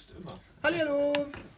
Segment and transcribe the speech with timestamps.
[0.00, 0.34] drückst immer.
[0.62, 1.12] Hallihallo!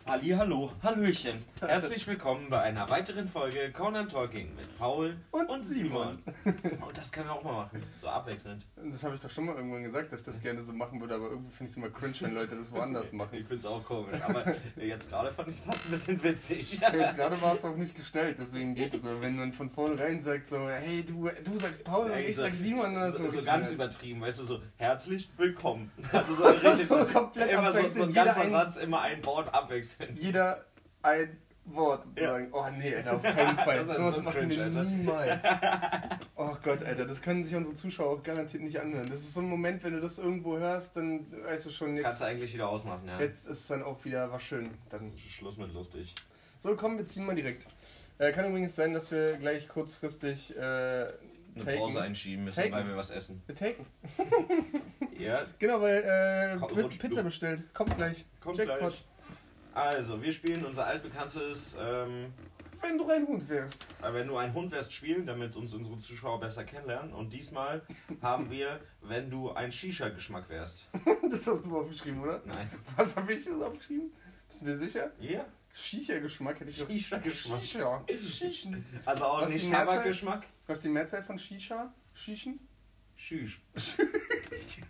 [0.05, 1.45] Ali, hallo, Hallöchen.
[1.61, 6.19] Herzlich willkommen bei einer weiteren Folge Conan Talking mit Paul Und und, Simon.
[6.45, 6.59] Simon.
[6.83, 7.85] Oh, das können wir auch mal machen.
[8.01, 8.67] So abwechselnd.
[8.85, 11.15] Das habe ich doch schon mal irgendwann gesagt, dass ich das gerne so machen würde,
[11.15, 13.31] aber irgendwie finde ich es immer cringe, wenn Leute das woanders Ich machen.
[13.31, 14.21] finde es auch komisch.
[14.27, 14.45] Aber
[14.77, 16.81] jetzt gerade fand ich es fast ein bisschen witzig.
[16.81, 19.07] Jetzt gerade war es auch nicht gestellt, deswegen geht es.
[19.07, 22.53] Aber wenn man von vornherein sagt so, hey, du, du sagst Paul und ich sag
[22.55, 23.75] Simon, dann ist so, so ganz nett.
[23.77, 25.93] übertrieben, weißt du, so herzlich willkommen.
[26.11, 30.19] Also so richtig So komplett immer so, so ein jeder Satz, immer ein Wort abwechselnd.
[30.19, 30.65] Jeder
[31.03, 32.49] ein Wort sozusagen.
[32.53, 33.79] Oh nee, Alter, auf keinen Fall.
[33.79, 34.85] Das ist Sowas so machen cringe, wir Alter.
[34.85, 35.43] niemals.
[36.35, 39.09] Oh Gott, Alter, das können sich unsere Zuschauer auch garantiert nicht anhören.
[39.09, 42.03] Das ist so ein Moment, wenn du das irgendwo hörst, dann weißt du schon, jetzt,
[42.05, 43.21] Kannst du eigentlich wieder ausmachen, ja.
[43.21, 44.71] jetzt ist dann auch wieder was schön.
[44.91, 46.17] Dann Schluss mit lustig.
[46.59, 47.69] So, komm, wir ziehen mal direkt.
[48.19, 51.07] Äh, kann übrigens sein, dass wir gleich kurzfrrig äh,
[51.55, 51.79] Eine taken.
[51.79, 52.73] Pause einschieben müssen, Taken.
[52.73, 53.43] weil wir was essen.
[53.47, 53.87] Wir taken.
[55.19, 57.63] Ja, Genau, weil äh, Komm, Pizza bestellt.
[57.75, 58.25] Kommt gleich.
[58.41, 58.79] kommt Jackpot.
[58.79, 59.05] gleich.
[59.75, 62.33] Also, wir spielen unser altbekanntes ähm,
[62.81, 63.87] Wenn du ein Hund wärst.
[64.03, 67.13] äh, Wenn du ein Hund wärst, spielen, damit uns unsere Zuschauer besser kennenlernen.
[67.13, 67.83] Und diesmal
[68.21, 70.87] haben wir, wenn du ein Shisha-Geschmack wärst.
[71.31, 72.43] Das hast du aufgeschrieben, oder?
[72.45, 72.69] Nein.
[72.97, 74.13] Was habe ich das aufgeschrieben?
[74.49, 75.11] Bist du dir sicher?
[75.21, 75.47] Ja?
[75.73, 76.77] Shisha-Geschmack hätte ich.
[76.77, 77.61] Shisha-Geschmack.
[77.63, 78.05] Shisha.
[79.07, 79.71] Also auch Was nicht?
[79.71, 80.47] Tabakgeschmack?
[80.67, 81.93] Was ist die Mehrzahl von Shisha?
[82.15, 82.61] Shishen?
[83.17, 83.63] Schüsch.
[83.77, 84.83] Shish.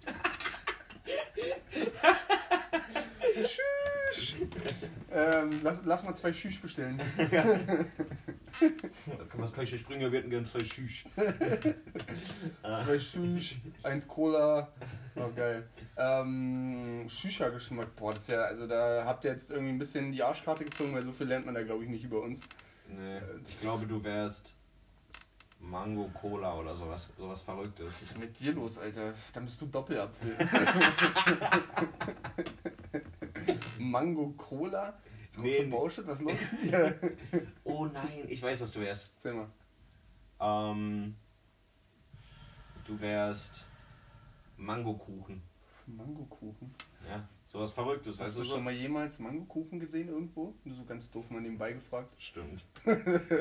[5.11, 7.01] ähm, lass, lass mal zwei Shish bestellen.
[9.37, 10.13] Was kann ich euch bringen?
[10.13, 11.07] Wir hätten gern zwei Schüsch.
[12.63, 14.73] Zwei Shish, eins Cola.
[15.17, 15.69] Oh, geil.
[15.97, 17.97] Ähm, Shisha-Geschmack.
[17.97, 20.95] Boah, das ist ja, also da habt ihr jetzt irgendwie ein bisschen die Arschkarte gezogen,
[20.95, 22.43] weil so viel lernt man da, glaube ich, nicht über uns.
[22.89, 24.55] Nee, ich glaube, du wärst
[25.63, 27.09] Mango Cola oder sowas.
[27.17, 28.03] Sowas Was Verrücktes.
[28.03, 29.15] ist mit dir los, Alter?
[29.33, 30.37] Dann bist du Doppelapfel.
[33.79, 34.99] Mango Cola?
[35.37, 35.51] Nee.
[35.57, 37.01] Große Bullshit, was ist los mit dir?
[37.65, 39.13] Oh nein, ich weiß, was du wärst.
[39.15, 39.49] Erzähl mal.
[40.41, 41.17] Ähm,
[42.85, 43.65] du wärst
[44.59, 45.43] Mangokuchen.
[45.87, 46.75] Mangokuchen.
[47.09, 48.63] Ja, sowas Verrücktes, Hast weißt du du schon so?
[48.65, 50.55] mal jemals Mangokuchen gesehen irgendwo?
[50.65, 52.09] Nur so ganz doof mal nebenbei gefragt.
[52.19, 52.65] Stimmt.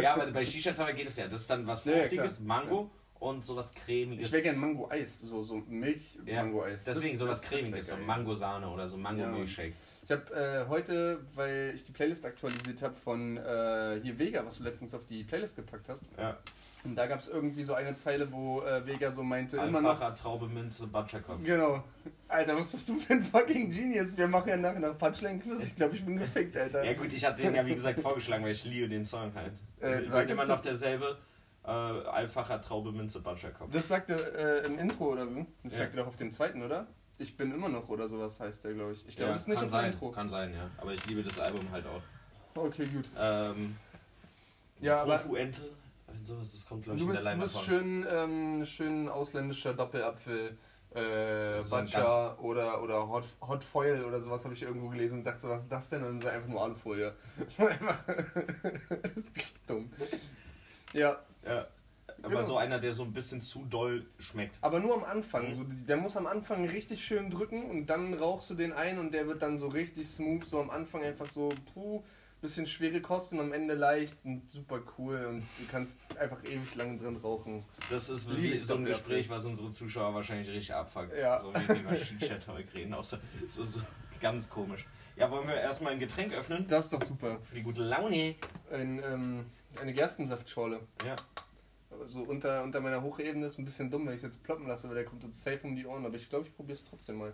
[0.02, 1.28] ja, aber bei Shisha Tabak geht es ja.
[1.28, 2.48] Das ist dann was Ja, ja, Fruchtiges, klar.
[2.64, 4.26] Mango und sowas Cremiges.
[4.28, 6.84] Ich wäre gern Mango-Eis, so, so Milch-Mango-Eis.
[6.84, 8.06] Deswegen Das- sowas das- das Cremiges, so geil.
[8.06, 9.04] Mango-Sahne oder so Ja.
[10.12, 14.58] Ich habe äh, heute, weil ich die Playlist aktualisiert habe von äh, hier Vega, was
[14.58, 16.04] du letztens auf die Playlist gepackt hast.
[16.18, 16.38] Ja.
[16.84, 19.92] Und da gab es irgendwie so eine Zeile, wo äh, Vega so meinte, immer noch.
[19.92, 21.42] Einfacher Traube, Minze, Butcherkopf.
[21.46, 21.86] Genau.
[22.28, 24.18] Alter, was bist du für ein fucking Genius?
[24.18, 25.64] Wir machen ja nachher noch Punchline-Quiz.
[25.64, 26.84] Ich glaube, ich bin gefickt, Alter.
[26.84, 29.54] Ja gut, ich hatte den ja wie gesagt vorgeschlagen, weil ich liebe den Song halt.
[29.80, 31.20] Äh, wird immer noch derselbe.
[31.64, 33.70] Äh, einfacher Traube, Minze, Butcherkopf.
[33.72, 35.46] Das sagte äh, im Intro, oder wie?
[35.64, 35.80] Das Ja.
[35.80, 36.88] sagte doch auf dem zweiten, oder?
[37.22, 39.08] Ich bin immer noch, oder sowas heißt der, glaube ich.
[39.08, 40.12] Ich glaube, Ja, das ist nicht kann auf sein, Intro.
[40.12, 40.70] Kann sein, ja.
[40.78, 42.02] Aber ich liebe das Album halt auch.
[42.56, 43.10] Okay, gut.
[43.18, 43.76] Ähm,
[44.80, 48.06] Ja, und Sowas, das kommt glaube ich du in bist, der du Line bist schön,
[48.10, 50.58] ähm, schön ausländischer Doppelapfel.
[50.94, 55.24] Äh, So Butcher oder, oder Hot, Hot Foil oder sowas habe ich irgendwo gelesen und
[55.24, 56.02] dachte, was ist das denn?
[56.02, 57.14] Und dann ist einfach nur Alufolie.
[57.48, 59.90] Das ist richtig dumm.
[60.94, 61.66] Ja, Ja.
[62.24, 62.46] Aber Genau.
[62.48, 64.58] so einer, der so ein bisschen zu doll schmeckt.
[64.62, 65.52] aber nur am Anfang.
[65.52, 69.14] So, der muss am Anfang richtig schön drücken und dann rauchst du den ein und
[69.14, 70.46] der wird dann so richtig smooth.
[70.46, 72.04] So am Anfang einfach so, puh,
[72.42, 77.00] bisschen schwere Kosten, am Ende leicht und super cool und du kannst einfach ewig lang
[77.00, 77.64] drin rauchen.
[77.92, 78.86] Das ist Liebe wie ich so ein.
[78.86, 81.16] Gespräch, was unsere Zuschauer wahrscheinlich richtig abfuckt.
[81.16, 81.40] Ja.
[81.40, 82.94] So wie wir über Shisha-Zeug reden.
[82.96, 83.18] Auch so,
[83.48, 83.80] so, so
[84.20, 84.86] ganz komisch.
[85.16, 86.66] Ja, wollen wir erstmal ein Getränk öffnen?
[86.68, 87.40] Das ist doch super.
[87.42, 88.34] Für die gute Laune.
[88.72, 89.46] Ein, ähm,
[89.80, 90.80] eine Gerstensaftschorle.
[91.06, 91.16] Ja.
[92.06, 94.88] So unter, unter meiner Hochebene ist ein bisschen dumm, wenn ich es jetzt ploppen lasse,
[94.88, 96.06] weil der kommt uns safe um die Ohren.
[96.06, 97.34] Aber ich glaube, ich probiere es trotzdem mal.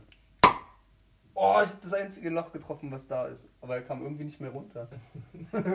[1.34, 3.50] Oh, ich habe das einzige Loch getroffen, was da ist.
[3.62, 4.90] Aber er kam irgendwie nicht mehr runter.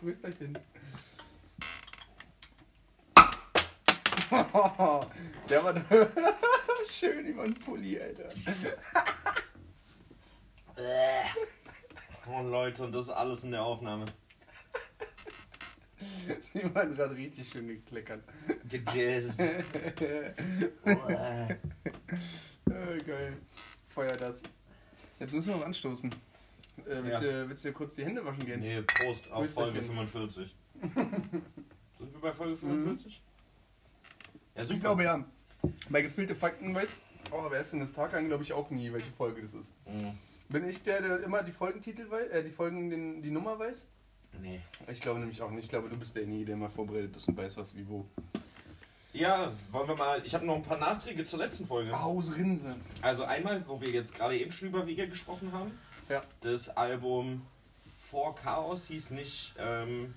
[0.00, 0.58] Prösterchen.
[5.48, 5.74] Der war
[6.84, 8.28] schön über den Pulli, Alter.
[12.30, 14.04] Oh Leute, und das ist alles in der Aufnahme.
[16.40, 18.22] Simon hat richtig schön gekleckert.
[18.68, 19.40] Gejazzt.
[19.40, 19.64] äh,
[23.06, 23.36] geil.
[23.88, 24.42] Feuer das.
[25.18, 26.10] Jetzt müssen wir noch anstoßen.
[26.86, 27.30] Äh, willst, Ja.
[27.42, 28.60] du, willst du kurz die Hände waschen gehen?
[28.60, 29.50] nee, Prost auf.
[29.50, 30.54] Folge 45.
[31.98, 33.20] Sind wir bei Folge 45?
[34.54, 34.74] Ja, super.
[34.74, 35.24] Ich glaube ja.
[35.90, 37.00] Bei gefüllte Fakten weiß,
[37.32, 39.74] oh, wer ist denn das Tag an, glaube ich auch nie, welche Folge das ist.
[39.86, 40.16] Mhm.
[40.48, 43.86] Bin ich der, der immer die Folgentitel weiß, äh, die Folgen, den, die Nummer weiß?
[44.40, 44.60] Nee.
[44.90, 45.64] Ich glaube nämlich auch nicht.
[45.64, 48.06] Ich glaube, du bist derjenige, der immer vorbereitet ist und weiß, was wie wo.
[49.12, 50.24] Ja, wollen wir mal.
[50.24, 51.96] Ich habe noch ein paar Nachträge zur letzten Folge.
[51.98, 52.76] Aus Rinse.
[53.02, 55.76] Also einmal, wo wir jetzt gerade eben schon über Wege gesprochen haben.
[56.08, 56.22] Ja.
[56.42, 57.44] Das Album
[57.96, 59.54] Vor Chaos hieß nicht.
[59.58, 60.14] Ähm,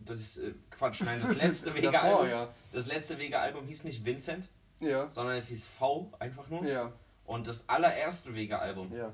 [0.00, 2.28] das ist äh, Quatsch, nein, das letzte Wege-Album.
[2.28, 2.48] ja.
[2.72, 4.48] Das letzte Wege-Album hieß nicht Vincent,
[4.80, 5.08] Ja.
[5.10, 6.64] sondern es hieß V einfach nur.
[6.64, 6.92] Ja.
[7.24, 9.12] Und das allererste Wege-Album Ja.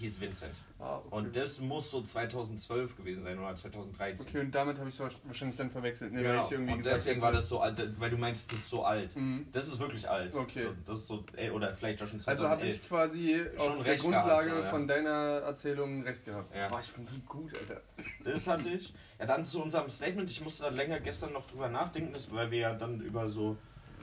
[0.00, 0.54] Hieß Vincent.
[0.78, 1.08] Ah, okay.
[1.10, 4.26] Und das muss so 2012 gewesen sein oder 2013.
[4.26, 6.12] Okay, und damit habe ich es wahrscheinlich dann verwechselt.
[6.12, 6.38] Ne, Genau.
[6.38, 8.70] weil ich irgendwie und deswegen hätte- war das so alt, weil du meinst, das ist
[8.70, 9.14] so alt.
[9.14, 9.46] Mhm.
[9.52, 10.34] Das ist wirklich alt.
[10.34, 10.64] Okay.
[10.64, 12.76] So, das ist so, ey, oder vielleicht auch schon Also habe 2011.
[12.76, 14.70] ich quasi auf der Grundlage gehabt, so, ja.
[14.70, 16.54] von deiner Erzählung recht gehabt.
[16.54, 16.68] Ja.
[16.68, 17.80] Boah, ich bin so gut, Alter.
[18.24, 18.92] Das hatte ich.
[19.18, 20.30] Ja, dann zu unserem Statement.
[20.30, 23.56] Ich musste da länger gestern noch drüber nachdenken, weil wir ja dann über so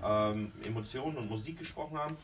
[0.03, 2.15] ähm, Emotionen und Musik gesprochen haben.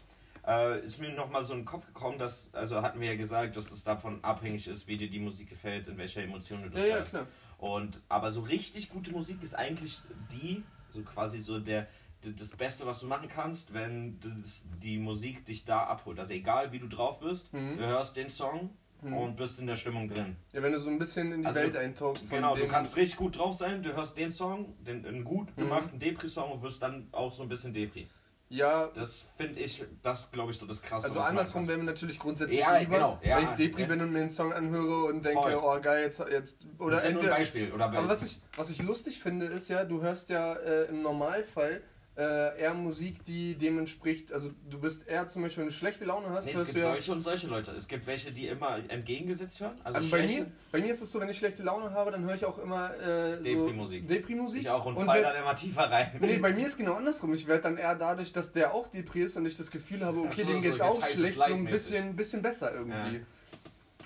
[0.46, 3.56] Äh, ist mir nochmal so in den Kopf gekommen, dass, also hatten wir ja gesagt,
[3.56, 6.82] dass es davon abhängig ist, wie dir die Musik gefällt, in welcher Emotion du das
[6.82, 7.28] Ja, ja, klar.
[7.58, 11.88] Und, aber so richtig gute Musik ist eigentlich die, so quasi so der,
[12.22, 16.20] das Beste, was du machen kannst, wenn das, die Musik dich da abholt.
[16.20, 17.78] Also egal, wie du drauf bist, Mhm.
[17.78, 19.14] du hörst den Song Mhm.
[19.18, 20.36] und bist in der Stimmung drin.
[20.52, 22.30] Ja, wenn du so ein bisschen in die Also, Welt eintauchst.
[22.30, 25.62] Genau, du kannst richtig gut drauf sein, du hörst den Song, den, einen gut Mhm.
[25.62, 28.08] gemachten Depri-Song und wirst dann auch so ein bisschen Depri.
[28.54, 31.08] Ja, Das finde ich, das glaube ich so das Krasse.
[31.08, 33.88] also andersrum wäre mir natürlich grundsätzlich Ja, lieber, genau, ja, weil ich Depri ja.
[33.88, 35.56] bin und mir den Song anhöre und denke, Voll.
[35.56, 37.72] oh geil, jetzt, jetzt oder das ist ja nur ein entweder, Beispiel.
[37.74, 41.02] Oder Aber was ich, was ich lustig finde, ist ja, du hörst ja äh, im
[41.02, 41.82] Normalfall
[42.16, 44.32] äh, eher Musik, die dem entspricht.
[44.32, 46.84] Also du bist eher zum Beispiel, wenn du schlechte Laune hast, nee, es hörst gibt
[46.84, 46.92] du ja.
[46.92, 47.72] solche und solche Leute.
[47.72, 49.80] Es gibt welche, die immer entgegengesetzt hören.
[49.84, 52.24] Also, Also bei mir, bei mir ist es so, wenn ich schlechte Laune habe, dann
[52.24, 54.08] höre ich auch immer äh, so Depri-Musik.
[54.08, 54.62] Depri-Musik.
[54.62, 56.12] Ich auch und, Und fall dann immer tiefer rein.
[56.20, 57.34] Nee, bei mir ist genau andersrum.
[57.34, 60.20] Ich werde dann eher dadurch, dass der auch Depri ist und ich das Gefühl habe,
[60.20, 63.22] okay, so, dem so geht's auch schlecht, so ein bisschen, bisschen besser irgendwie.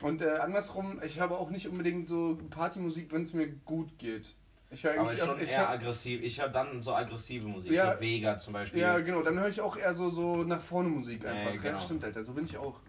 [0.01, 4.25] Und äh, andersrum, ich habe auch nicht unbedingt so Partymusik, wenn es mir gut geht.
[4.69, 6.21] Ich höre aber eigentlich schon auf, eher aggressiv.
[6.21, 7.71] Ich höre dann so aggressive Musik.
[7.71, 7.95] Ja.
[7.95, 8.81] So Vega zum Beispiel.
[8.81, 11.49] Ja, genau, dann höre ich auch eher so, so nach vorne Musik einfach.
[11.49, 11.77] Ja, Ja, genau.
[11.79, 12.79] stimmt, Alter, so bin ich auch.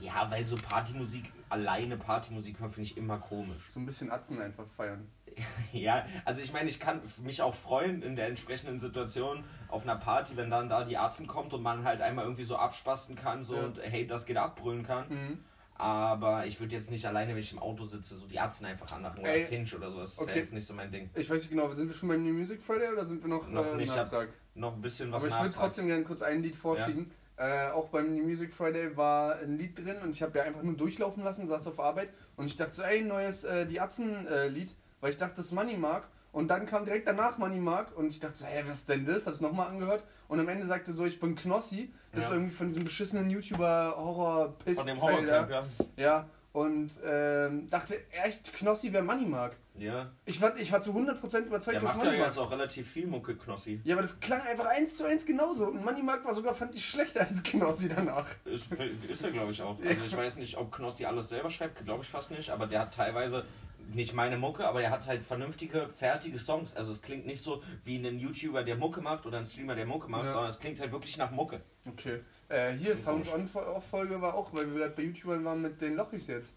[0.00, 3.62] Ja, weil so Partymusik, alleine Partymusik hören, finde ich immer komisch.
[3.68, 5.08] So ein bisschen Atzen einfach feiern.
[5.72, 9.96] Ja, also ich meine, ich kann mich auch freuen in der entsprechenden Situation auf einer
[9.96, 13.42] Party, wenn dann da die Arzen kommt und man halt einmal irgendwie so abspasten kann
[13.42, 13.62] so Ja.
[13.64, 15.08] und hey, das geht abbrüllen kann.
[15.08, 15.44] Mhm.
[15.82, 18.92] Aber ich würde jetzt nicht alleine, wenn ich im Auto sitze, so die Arzen einfach
[18.92, 20.10] anmachen oder Ey, Finch oder sowas.
[20.10, 20.28] Das okay.
[20.28, 21.10] wäre jetzt nicht so mein Ding.
[21.16, 23.48] Ich weiß nicht genau, sind wir schon beim New Music Friday oder sind wir noch,
[23.48, 24.28] Noch äh, nicht, Nachtrag?
[24.54, 27.10] Noch ein bisschen was Aber ich würde trotzdem gerne kurz ein Lied vorschieben.
[27.36, 30.62] Äh, auch beim New Music Friday war ein Lied drin und ich habe ja einfach
[30.62, 34.76] nur durchlaufen lassen, saß auf Arbeit und ich dachte so, ey, neues äh, Die Atzen-Lied,
[35.00, 36.06] weil ich dachte, das ist Money Mark.
[36.32, 39.04] Und dann kam direkt danach Money Mark und ich dachte so, hä, was ist denn
[39.04, 39.26] das?
[39.26, 41.92] Hab's nochmal angehört und am Ende sagte so, ich bin Knossi.
[42.12, 42.28] Das Ja.
[42.30, 44.98] ist irgendwie von diesem beschissenen YouTuber horror piss Von dem.
[45.00, 45.64] Horrorcamp, ja.
[45.96, 49.56] Ja, und ähm, dachte echt, Knossi wäre Money Mark.
[49.78, 52.38] Ja, Ich war, ich war zu 100% überzeugt, der dass macht ja Money Mark jetzt
[52.38, 53.80] auch relativ viel Mucke, Knossi.
[53.84, 55.66] ja, aber das klang einfach eins zu eins genauso.
[55.66, 58.26] Und Money Mark war sogar, fand ich, schlechter als Knossi danach.
[58.44, 58.68] Ist,
[59.08, 59.78] ist er, glaube ich, auch.
[59.82, 62.80] Also ich weiß nicht, ob Knossi alles selber schreibt, glaube ich fast nicht, aber der
[62.80, 63.44] hat teilweise
[63.92, 66.74] nicht meine Mucke, aber der hat halt vernünftige, fertige Songs.
[66.74, 69.86] Also es klingt nicht so wie ein YouTuber, der Mucke macht oder ein Streamer, der
[69.86, 70.30] Mucke macht, Ja.
[70.32, 71.60] sondern es klingt halt wirklich nach Mucke.
[71.88, 72.20] Okay.
[72.48, 75.94] Äh, hier, Sounds on Folge war auch, weil wir gerade bei YouTubern waren mit den
[75.96, 76.52] Lochis jetzt.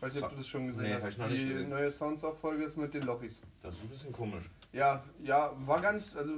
[0.00, 1.02] Weiß nicht, ob du das schon gesehen Nee, hast.
[1.04, 1.68] hab ich noch Die nicht gesehen.
[1.68, 3.42] neue Sounds Folge ist mit den Lochis.
[3.62, 4.48] Das ist ein bisschen komisch.
[4.72, 6.34] Ja, ja, war gar nicht, also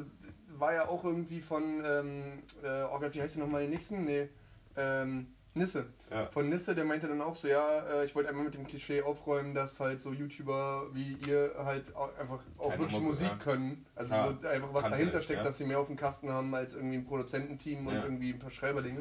[0.58, 4.04] war ja auch irgendwie von, ähm, äh, oh Gott, wie heißt die nochmal, den nächsten?
[4.04, 4.28] Nee,
[4.76, 5.86] ähm, Nisse.
[6.10, 6.26] Ja.
[6.26, 9.02] Von Nisse, der meinte dann auch so, ja, äh, ich wollte einmal mit dem Klischee
[9.02, 13.36] aufräumen, dass halt so YouTuber wie ihr halt einfach auch Keine wirklich Mucke, Musik ja.
[13.36, 13.84] können.
[13.94, 16.30] Also Ja, so einfach was kannst dahinter du, steckt, dass sie mehr auf dem Kasten
[16.30, 19.00] haben als irgendwie ein Produzententeam und irgendwie ein paar Schreiberlinge.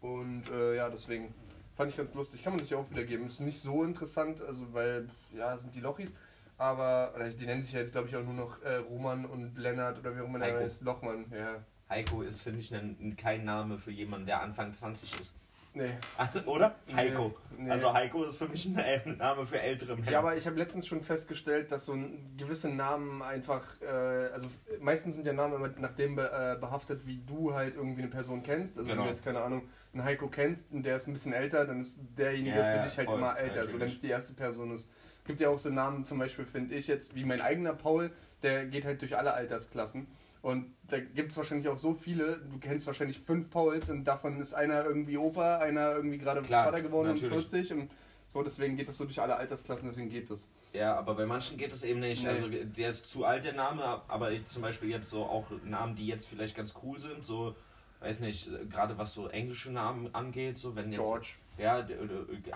[0.00, 1.34] Und äh, ja, deswegen
[1.76, 2.42] fand ich ganz lustig.
[2.42, 3.26] Kann man sich auch wiedergeben.
[3.26, 6.14] Ist nicht so interessant, also weil, ja, sind die Lochis.
[6.58, 9.58] Aber, oder die nennen sich ja jetzt glaube ich auch nur noch äh, Roman und
[9.58, 10.82] Lennart oder wie auch immer der heißt.
[10.82, 11.62] Lochmann, ja.
[11.90, 15.34] Heiko ist, finde ich, ein, kein Name für jemanden, der Anfang 20 ist.
[15.76, 15.90] Nee.
[16.16, 16.74] Also, Oder?
[16.94, 17.36] Heiko.
[17.58, 17.70] Nee.
[17.70, 20.10] Also Heiko ist für mich ein Name für ältere Männer.
[20.10, 23.86] Ja, aber ich habe letztens schon festgestellt, dass so ein, gewisse Namen einfach, äh,
[24.32, 24.48] also
[24.80, 28.10] meistens sind ja Namen immer nach dem be, äh, behaftet, wie du halt irgendwie eine
[28.10, 28.78] Person kennst.
[28.78, 29.04] Also wenn Genau.
[29.04, 31.98] du jetzt, keine Ahnung, einen Heiko kennst und der ist ein bisschen älter, dann ist
[32.16, 33.96] derjenige Ja, für ja, dich halt voll, immer älter, also wenn natürlich.
[33.96, 34.88] es die erste Person ist.
[35.26, 38.10] Gibt ja auch so Namen, zum Beispiel finde ich jetzt, wie mein eigener Paul,
[38.42, 40.06] der geht halt durch alle Altersklassen.
[40.46, 44.38] Und da gibt es wahrscheinlich auch so viele, du kennst wahrscheinlich fünf Pauls und davon
[44.38, 47.48] ist einer irgendwie Opa, einer irgendwie gerade Vater geworden und natürlich.
[47.50, 47.90] 40 und
[48.28, 50.48] so, deswegen geht das so durch alle Altersklassen, deswegen geht das.
[50.72, 52.22] Ja, aber bei manchen geht es eben nicht.
[52.22, 52.28] Nee.
[52.28, 56.06] Also der ist zu alt, der Name, aber zum Beispiel jetzt so auch Namen, die
[56.06, 57.56] jetzt vielleicht ganz cool sind, so,
[57.98, 61.00] weiß nicht, gerade was so englische Namen angeht, so wenn jetzt.
[61.00, 61.26] George.
[61.58, 61.84] Ja,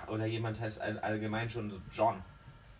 [0.08, 2.22] oder, jemand heißt all- allgemein schon John.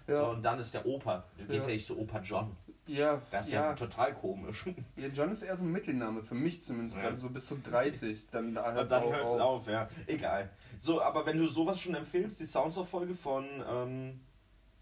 [0.07, 0.15] Ja.
[0.15, 1.25] So, und dann ist der Opa.
[1.37, 1.71] Du gehst Ja.
[1.71, 2.57] ja nicht so Opa John.
[2.91, 3.75] Ja, Das ist ja, ja.
[3.75, 4.65] total komisch.
[4.97, 5.07] ja.
[5.09, 7.03] John ist eher so ein Mittelname, für mich zumindest, Ja.
[7.03, 8.27] gerade so bis zu 30.
[8.31, 9.41] Dann da hört's hört es auf.
[9.41, 9.67] auf.
[9.69, 9.89] ja.
[10.07, 10.51] Egal.
[10.79, 14.21] So, aber wenn du sowas schon empfiehlst, die Soundsauf-Folge von ähm,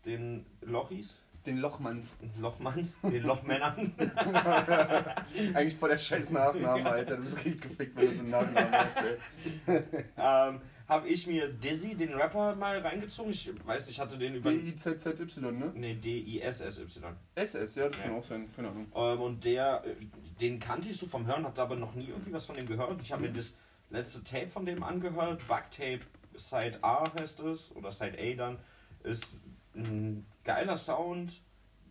[0.04, 2.16] den Lochis, Den Lochmanns.
[2.40, 3.92] Lochmanns, den Lochmännern,
[5.54, 7.16] Eigentlich voll der scheiß Nachname, Alter.
[7.16, 8.96] Du bist richtig gefickt, wenn du so einen Nachnamen hast,
[9.66, 9.84] ey.
[10.16, 13.30] ähm, habe ich mir Dizzy, den Rapper, mal reingezogen.
[13.30, 14.50] Ich weiß, ich hatte den über...
[14.50, 15.70] D-I-Z-Z-Y, ne?
[15.74, 17.14] Ne, D-I-S-S-Y.
[17.34, 18.16] SS, ja, das kann Ja.
[18.18, 18.90] auch sein, keine Ahnung.
[18.94, 19.94] Ähm, und der, äh,
[20.40, 23.00] den kannte ich so vom Hören, hatte aber noch nie irgendwie was von dem gehört.
[23.02, 23.54] Ich habe mir das
[23.90, 25.46] letzte Tape von dem angehört.
[25.46, 26.00] Bugtape
[26.34, 28.58] Side A heißt es, oder Side A dann.
[29.02, 29.38] Ist
[29.74, 31.42] ein geiler Sound,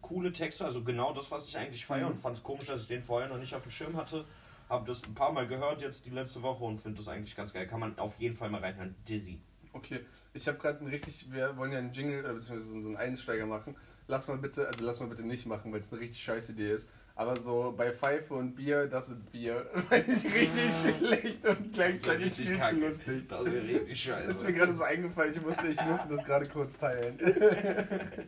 [0.01, 2.05] coole Texte, also genau das, was ich eigentlich feiere.
[2.07, 2.13] Mhm.
[2.13, 4.25] Und fand es komisch, dass ich den vorher noch nicht auf dem Schirm hatte.
[4.69, 7.53] Habe das ein paar Mal gehört jetzt die letzte Woche und finde das eigentlich ganz
[7.53, 7.67] geil.
[7.67, 8.95] Kann man auf jeden Fall mal reinhören.
[9.07, 9.39] Dizzy.
[9.74, 10.00] Okay,
[10.33, 13.45] ich habe gerade ein richtig, wir wollen ja einen Jingle, äh, beziehungsweise so einen Einsteiger
[13.45, 13.75] machen.
[14.09, 16.71] Lass mal bitte, also lass mal bitte nicht machen, weil es eine richtig scheiß Idee
[16.71, 16.89] ist.
[17.13, 19.65] Aber so bei Pfeife und Bier, das sind Bier.
[19.89, 23.27] Fand ich richtig schlecht und gleichzeitig viel zu lustig.
[23.27, 24.31] Das ist richtig Das scheiße.
[24.31, 27.17] ist mir gerade so eingefallen, ich musste, ich musste das gerade kurz teilen.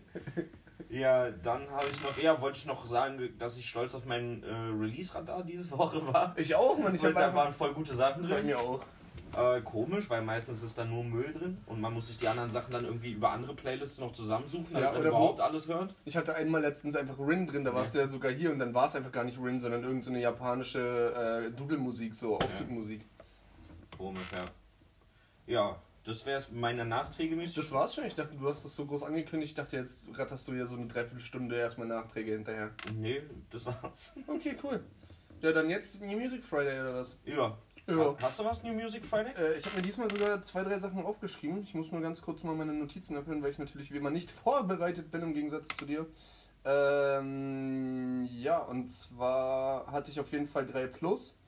[1.00, 4.44] Ja, dann habe ich noch, ja, wollte ich noch sagen, dass ich stolz auf meinen
[4.44, 6.34] äh, Release-Radar diese Woche war.
[6.38, 6.94] Ich auch, Mann.
[6.96, 8.48] Ich Weil habe da waren voll gute Sachen bei drin.
[8.48, 8.82] mir auch.
[9.38, 12.50] Äh, komisch, weil meistens ist da nur Müll drin und man muss sich die anderen
[12.50, 15.68] Sachen dann irgendwie über andere Playlists noch zusammensuchen, damit Ja, man oder wo- überhaupt alles
[15.68, 15.94] hört.
[16.06, 18.74] Ich hatte einmal letztens einfach Rin drin, da warst du ja sogar hier und dann
[18.74, 23.06] war es einfach gar nicht Rin, sondern irgendeine so eine japanische äh, Doodle-Musik, so Aufzugmusik.
[23.96, 24.46] Komisch, ja.
[25.46, 25.76] Ja,
[26.06, 27.56] das wäre es meiner Nachträge mäßig.
[27.56, 28.06] Das war's schon.
[28.06, 29.52] Ich dachte, du hast das so groß angekündigt.
[29.52, 32.72] Ich dachte, jetzt ratterst du ja so eine Dreiviertelstunde erstmal Nachträge hinterher.
[32.96, 34.16] Nee, das war's.
[34.28, 34.84] Okay, cool.
[35.42, 37.18] Ja, dann jetzt New Music Friday oder was?
[37.26, 37.58] Ja.
[37.88, 38.16] Ja.
[38.22, 39.34] Hast du was, New Music Friday?
[39.34, 41.64] Äh, ich habe mir diesmal sogar zwei, drei Sachen aufgeschrieben.
[41.64, 44.30] Ich muss nur ganz kurz mal meine Notizen öffnen, weil ich natürlich wie immer nicht
[44.32, 46.06] vorbereitet bin im Gegensatz zu dir.
[46.66, 51.39] Ähm, ja, und zwar hatte ich auf jeden Fall 3 Plus.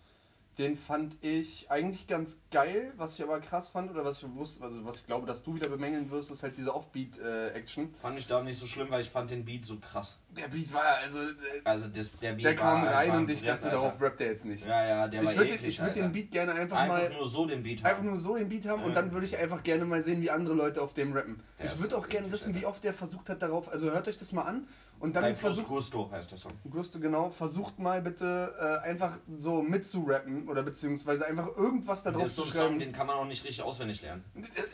[0.57, 2.93] Den fand ich eigentlich ganz geil.
[2.97, 5.55] Was ich aber krass fand oder was ich wusste, also was ich glaube, dass du
[5.55, 7.93] wieder bemängeln wirst, ist halt diese Offbeat-Action.
[8.01, 10.17] Fand ich da nicht so schlimm, weil ich fand den Beat so krass.
[10.37, 11.19] Der Beat war also.
[11.21, 11.25] äh,
[11.63, 14.27] Also das, der Beat Der kam war rein einfach und ich dachte, darauf rappt er
[14.27, 14.65] jetzt nicht.
[14.65, 16.01] Ja, ja, der war ich würde eklig, ich würd Alter.
[16.01, 17.09] den Beat gerne einfach, Einfach mal.
[17.13, 18.07] nur so den Beat Einfach haben.
[18.07, 19.01] nur so den Beat haben und Ja.
[19.01, 21.41] dann würde ich einfach gerne mal sehen, wie andere Leute auf dem rappen.
[21.59, 22.67] Der ich würde auch gerne eklig, wissen, wie Alter.
[22.69, 24.67] oft der versucht hat darauf, also hört euch das mal an
[24.99, 26.53] und dann plus versucht, Gusto heißt der Song.
[26.69, 28.53] Gusto genau, versucht mal bitte
[28.85, 32.53] äh, einfach so mitzurappen oder beziehungsweise einfach irgendwas da Das drauf ist so zu ein
[32.53, 32.79] Song, schreiben.
[32.79, 34.23] den kann man auch nicht richtig auswendig lernen.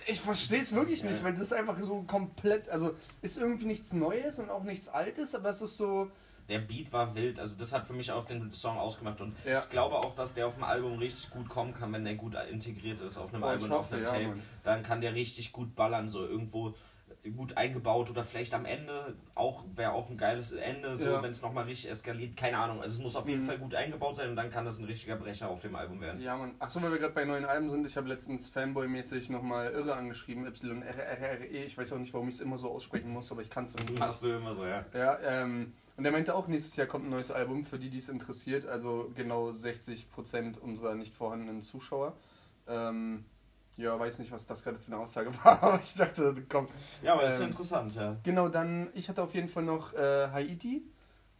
[0.05, 1.23] Ich verstehe es wirklich nicht, Ja.
[1.23, 5.33] weil das ist einfach so komplett, also ist irgendwie nichts Neues und auch nichts Altes,
[5.35, 6.09] aber es ist so,
[6.49, 9.59] Der Beat war wild, also das hat für mich auch den Song ausgemacht und Ja.
[9.59, 12.35] ich glaube auch, dass der auf dem Album richtig gut kommen kann, wenn der gut
[12.49, 14.27] integriert ist auf einem ich Album, auf hoffe, einem ja, Tape.
[14.29, 14.41] Mann.
[14.63, 16.73] Dann kann der richtig gut ballern, so irgendwo
[17.31, 21.22] gut eingebaut oder vielleicht am Ende auch wäre auch ein geiles Ende, so Ja.
[21.24, 22.81] wenn es nochmal richtig eskaliert, keine Ahnung.
[22.81, 23.48] Also es muss auf jeden Mhm.
[23.48, 26.22] Fall gut eingebaut sein und dann kann das ein richtiger Brecher auf dem Album werden.
[26.22, 26.55] Ja, Mann.
[26.60, 27.86] Achso, weil wir gerade bei neuen Alben sind.
[27.86, 30.46] Ich habe letztens Fanboy-mäßig nochmal Irre angeschrieben.
[30.46, 31.63] Y-R-R-R-E.
[31.65, 33.74] Ich weiß auch nicht, warum ich es immer so aussprechen muss, aber ich kann es
[33.74, 34.00] Das nicht.
[34.00, 34.86] machst du immer so, ja.
[34.93, 37.98] Ja, ähm, und er meinte auch, nächstes Jahr kommt ein neues Album, für die, die
[37.98, 38.65] es interessiert.
[38.65, 42.15] Also genau 60% unserer nicht vorhandenen Zuschauer.
[42.67, 43.25] Ähm,
[43.77, 46.67] ja, weiß nicht, was das gerade für eine Aussage war, aber ich dachte, komm.
[47.01, 48.17] Ja, aber das ist Ähm, interessant, ja.
[48.24, 50.84] Genau, dann, ich hatte auf jeden Fall noch äh, Haiti.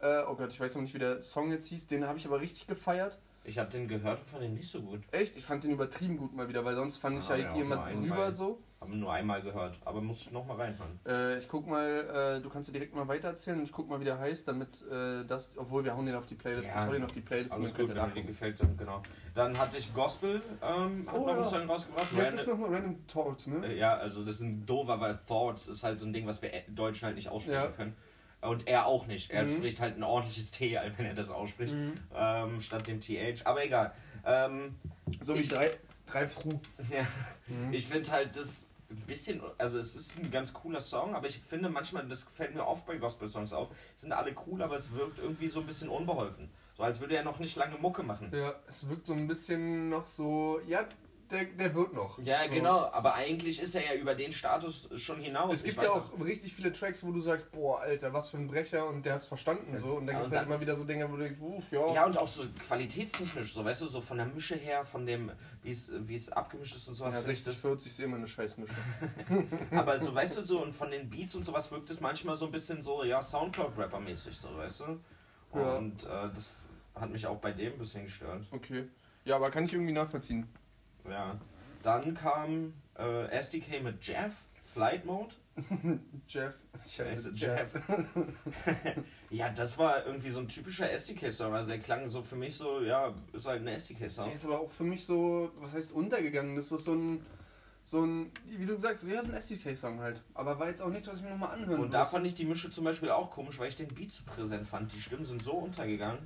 [0.00, 1.86] Äh, oh Gott, ich weiß noch nicht, wie der Song jetzt hieß.
[1.88, 3.18] Den habe ich aber richtig gefeiert.
[3.44, 5.00] Ich habe den gehört und fand den nicht so gut.
[5.10, 7.62] Echt, ich fand den übertrieben gut mal wieder, weil sonst fand ich Ja, Haiti ja,
[7.62, 8.58] immer drüber so.
[8.80, 11.00] Habe nur einmal gehört, aber muss ich nochmal reinhören.
[11.04, 13.88] Äh, ich guck mal, äh, du kannst dir direkt mal weiter erzählen und ich guck
[13.88, 16.82] mal, wie der heißt, damit äh, das, obwohl wir hauen den auf die Playlist, Ja,
[16.82, 19.02] ich hau den auf die Playlist Alles und dann gut, wenn dir gefällt, dann genau.
[19.34, 21.44] Dann hatte ich Gospel, ähm, hat Oh, noch einen ja.
[21.44, 22.06] Song rausgebracht.
[22.16, 22.74] Das Random- nochmal?
[22.76, 23.66] Random Thoughts, ne?
[23.66, 26.40] Äh, Ja, also das ist ein doofer, weil Thoughts ist halt so ein Ding, was
[26.40, 27.70] wir Deutschen halt nicht aussprechen Ja.
[27.72, 27.96] können.
[28.42, 29.32] Und er auch nicht.
[29.32, 29.56] Er Mhm.
[29.56, 31.94] spricht halt ein ordentliches T, wenn er das ausspricht, Mhm.
[32.14, 33.44] ähm, statt dem TH.
[33.44, 33.92] Aber egal.
[34.24, 34.76] Ähm,
[35.20, 35.68] So wie Ich- drei,
[36.06, 36.50] drei Fru.
[36.92, 37.04] ja,
[37.48, 37.72] Mhm.
[37.72, 41.40] ich finde halt das ein bisschen, also es ist ein ganz cooler Song, aber ich
[41.40, 45.18] finde manchmal, das fällt mir oft bei Gospel-Songs auf, sind alle cool, aber es wirkt
[45.18, 46.50] irgendwie so ein bisschen unbeholfen.
[46.76, 48.30] So als würde er noch nicht lange Mucke machen.
[48.32, 50.86] Ja, es wirkt so ein bisschen noch so, ja,
[51.30, 52.18] der, der wird noch.
[52.18, 52.54] Ja, so.
[52.54, 55.54] genau, aber eigentlich ist er ja über den Status schon hinaus.
[55.54, 58.38] Es gibt ja weiß auch richtig viele Tracks, wo du sagst, boah, Alter, was für
[58.38, 59.94] ein Brecher und der hat's verstanden so.
[59.96, 61.94] Und dann Ja, gibt's und halt immer wieder so Dinge, wo du denkst, uh, ja.
[61.94, 65.30] Ja, und auch so qualitätstechnisch, so weißt du, so von der Mische her, von dem,
[65.62, 67.14] wie es wie es abgemischt ist und sowas.
[67.14, 68.74] Ja, finde ich 60, 40 ist immer eine Scheißmische.
[69.28, 72.34] das- Aber so, weißt du, so und von den Beats und sowas wirkt es manchmal
[72.36, 75.00] so ein bisschen so, ja, Soundcloud-Rapper-mäßig, so, weißt du?
[75.54, 75.76] Ja.
[75.76, 76.50] Und äh, das
[76.94, 78.44] hat mich auch bei dem ein bisschen gestört.
[78.50, 78.88] Okay.
[79.24, 80.48] Ja, aber kann ich irgendwie nachvollziehen.
[81.10, 81.38] Ja.
[81.82, 84.32] Dann kam äh, SDK mit Jeff.
[84.62, 85.34] Flight Mode.
[86.28, 86.54] Jeff.
[86.84, 87.70] Ich heiße Äh, Jeff.
[89.30, 91.54] ja, das war irgendwie so ein typischer SDK-Song.
[91.54, 94.24] Also der klang so für mich so, ja, ist halt ein SDK-Song.
[94.26, 96.54] Der ist aber auch für mich so, was heißt untergegangen?
[96.56, 97.24] Das ist so ein,
[97.84, 100.22] so ein, wie du gesagt hast, ja, so ein SDK-Song halt.
[100.34, 102.44] Aber war jetzt auch nichts, was ich mir nochmal anhören Und da fand ich die
[102.44, 104.92] Mische zum Beispiel auch komisch, weil ich den Beat zu präsent fand.
[104.92, 106.20] Die Stimmen sind so untergegangen.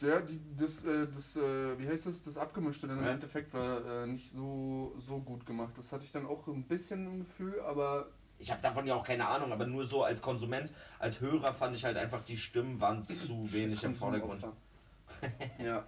[0.00, 3.12] Ja, die, das, äh, das, äh, wie heißt das, das Abgemischte dann im Ja.
[3.12, 5.72] Endeffekt war äh, nicht so, so gut gemacht.
[5.78, 8.08] Das hatte ich dann auch ein bisschen im Gefühl, aber
[8.38, 11.76] Ich habe davon ja auch keine Ahnung, aber nur so als Konsument, als Hörer fand
[11.76, 14.44] ich halt einfach, die Stimmen waren zu wenig im Vordergrund.
[15.58, 15.84] ja.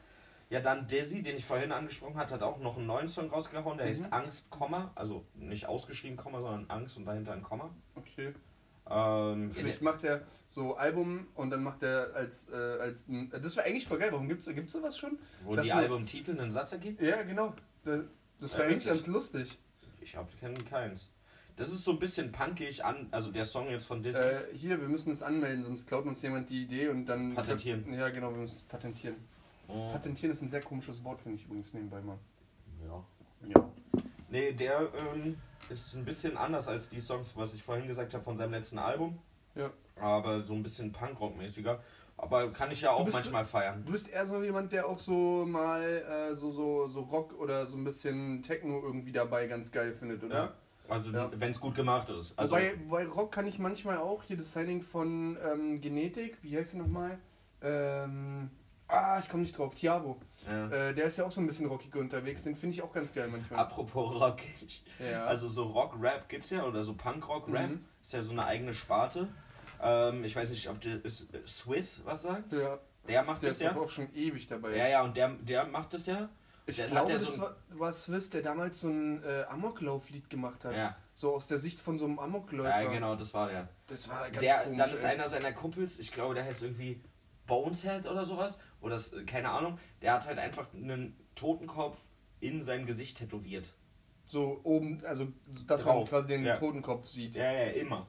[0.48, 3.78] Ja, dann Dizzy, den ich vorhin angesprochen hatte, hat auch noch einen neuen Song rausgehauen,
[3.78, 3.90] der Mhm.
[3.90, 4.92] heißt Angst, Komma.
[4.94, 7.68] Also nicht ausgeschrieben, Komma, sondern Angst und dahinter ein Komma.
[7.96, 8.32] Okay.
[8.88, 13.56] Ähm, Vielleicht macht er so Album und dann macht er als, äh, als ein, das
[13.56, 14.12] wäre eigentlich voll geil.
[14.12, 15.18] Warum gibt's, gibt's sowas schon?
[15.44, 17.02] wo das die so- Albumtitel einen Satz ergibt?
[17.02, 17.54] Ja, genau.
[17.84, 18.04] Das,
[18.40, 19.58] das Ja, wäre eigentlich ganz lustig.
[20.00, 21.10] Ich glaube, die kennen keins.
[21.56, 24.18] Das ist so ein bisschen punkig an, also der Song jetzt von Dizzy.
[24.18, 27.34] Äh, hier, wir müssen es anmelden, sonst klaut uns jemand die Idee und dann.
[27.34, 27.90] Patentieren.
[27.92, 29.16] Ja, genau, wir müssen es patentieren.
[29.66, 32.18] Oh, Patentieren ist ein sehr komisches Wort, finde ich übrigens nebenbei mal.
[32.86, 33.02] ja.
[33.48, 33.70] Ja.
[34.28, 35.36] Nee, der ähm,
[35.70, 38.78] ist ein bisschen anders als die Songs, was ich vorhin gesagt habe von seinem letzten
[38.78, 39.18] Album.
[39.54, 39.70] Ja.
[40.00, 41.78] Aber so ein bisschen Punkrock-mäßiger.
[42.18, 43.82] Aber kann ich ja auch bist- manchmal feiern.
[43.84, 47.66] Du bist eher so jemand, der auch so mal äh, so, so, so Rock oder
[47.66, 50.34] so ein bisschen Techno irgendwie dabei ganz geil findet, oder?
[50.34, 50.52] Ja.
[50.88, 51.30] Also Ja.
[51.34, 52.32] wenn es gut gemacht ist.
[52.38, 56.56] Also, Wobei, bei Rock kann ich manchmal auch hier das Signing von ähm, Genetik, wie
[56.56, 57.18] heißt der nochmal?
[57.60, 58.50] Ähm,
[58.88, 60.16] ah, ich komme nicht drauf, Tiavo.
[60.46, 60.68] ja.
[60.70, 63.12] Äh, der ist ja auch so ein bisschen rockig unterwegs, den finde ich auch ganz
[63.12, 63.60] geil manchmal.
[63.60, 64.38] Apropos Rock.
[64.98, 65.24] ja.
[65.26, 67.70] Also so Rock-Rap gibt's ja, oder so Punk-Rock-Rap.
[67.70, 67.84] Mhm.
[68.00, 69.28] Ist ja so eine eigene Sparte.
[69.82, 71.00] Ähm, ich weiß nicht, ob der
[71.46, 72.52] Swiss was sagt.
[72.52, 72.78] ja,
[73.08, 73.72] Der macht der das ist ja.
[73.72, 74.76] doch auch schon ewig dabei.
[74.76, 76.28] Ja, ja, und der, der macht das ja.
[76.68, 80.28] Ich hat glaube, das so ein- war, war Swiss, der damals so ein äh, Amoklauf-Lied
[80.30, 80.76] gemacht hat.
[80.76, 82.82] Ja, So aus der Sicht von so einem Amokläufer.
[82.82, 83.68] ja, genau, das war der.
[83.86, 84.78] Das war ganz der komisch.
[84.78, 85.10] dann ist ey.
[85.12, 87.00] einer seiner Kumpels, ich glaube, der heißt irgendwie
[87.46, 88.58] Boneshead oder sowas.
[88.80, 89.78] Oder das, äh, keine Ahnung.
[90.02, 91.98] Der hat halt einfach einen Totenkopf
[92.40, 93.72] in sein Gesicht tätowiert.
[94.24, 95.28] So oben, also
[95.66, 96.56] dass man Drauf, quasi den ja.
[96.56, 97.36] Totenkopf sieht.
[97.36, 98.06] Ja, ja, immer.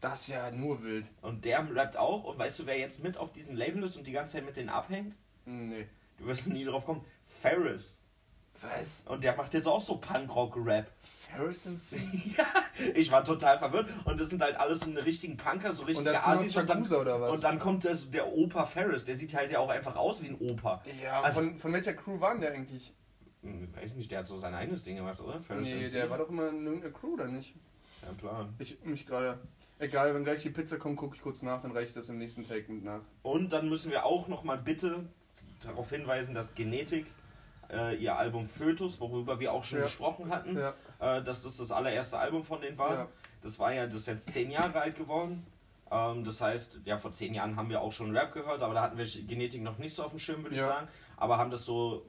[0.00, 1.10] Das ist ja nur wild.
[1.22, 2.24] Und der rappt auch.
[2.24, 4.56] Und weißt du, wer jetzt mit auf diesem Label ist und die ganze Zeit mit
[4.56, 5.14] denen abhängt?
[5.44, 5.86] Nee.
[6.18, 7.04] Du wirst nie drauf kommen.
[7.24, 7.98] Ferris.
[8.60, 9.04] Was?
[9.08, 10.90] Und der macht jetzt auch so Punkrock-Rap.
[11.34, 11.98] Ferris MC?
[12.38, 12.46] ja,
[12.94, 13.88] ich war total verwirrt.
[14.04, 16.56] Und das sind halt alles so eine richtigen Punker, so Und richtige noch Asis.
[16.56, 17.32] Und dann, Chagusa oder was?
[17.34, 19.04] und dann kommt das, der Opa Ferris.
[19.04, 20.82] Der sieht halt ja auch einfach aus wie ein Opa.
[21.02, 22.92] ja, also- von, von welcher Crew waren der eigentlich?
[23.42, 25.40] Hm, Weiß nicht, der hat so sein eigenes Ding gemacht, oder?
[25.40, 25.92] Ferris nee, MC?
[25.92, 27.54] der war doch immer in irgendeiner Crew, oder nicht?
[28.04, 28.54] Kein Plan.
[28.58, 29.38] Ich mich gerade.
[29.78, 32.46] Egal, wenn gleich die Pizza kommt, gucke ich kurz nach, dann reicht das im nächsten
[32.46, 33.00] Take mit nach.
[33.22, 35.06] Und dann müssen wir auch nochmal bitte
[35.60, 37.06] darauf hinweisen, dass Genetik
[37.68, 39.84] äh, ihr Album Fötus, worüber wir auch schon Ja.
[39.86, 42.94] gesprochen hatten, Ja, äh, dass das das allererste Album von denen war.
[42.94, 43.08] ja.
[43.42, 45.44] Das war ja, das ist jetzt zehn Jahre alt geworden.
[45.90, 48.82] Ähm, das heißt, ja, vor zehn Jahren haben wir auch schon Rap gehört, aber da
[48.82, 50.68] hatten wir Genetik noch nicht so auf dem Schirm, würde ich Ja.
[50.68, 50.88] sagen.
[51.16, 52.06] Aber haben das so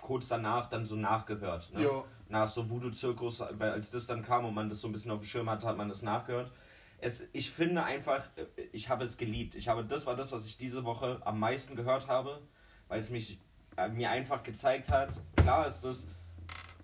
[0.00, 1.72] kurz danach dann so nachgehört.
[1.72, 1.84] Ne?
[1.84, 2.04] Ja.
[2.28, 5.24] Nach so Voodoo-Zirkus, als das dann kam und man das so ein bisschen auf dem
[5.26, 6.50] Schirm hatte, hat man das nachgehört.
[6.98, 9.54] Es, ich finde einfach, äh, ich habe es geliebt.
[9.54, 12.40] Ich habe, das war das, was ich diese Woche am meisten gehört habe,
[12.88, 13.38] weil es mich
[13.76, 16.08] äh, mir einfach gezeigt hat, klar ist das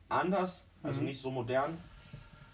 [0.08, 1.06] anders, also Mhm.
[1.06, 1.78] nicht so modern,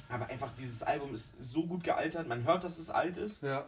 [0.09, 2.27] aber einfach dieses Album ist so gut gealtert.
[2.29, 3.65] Man hört, dass es alt ist, ja.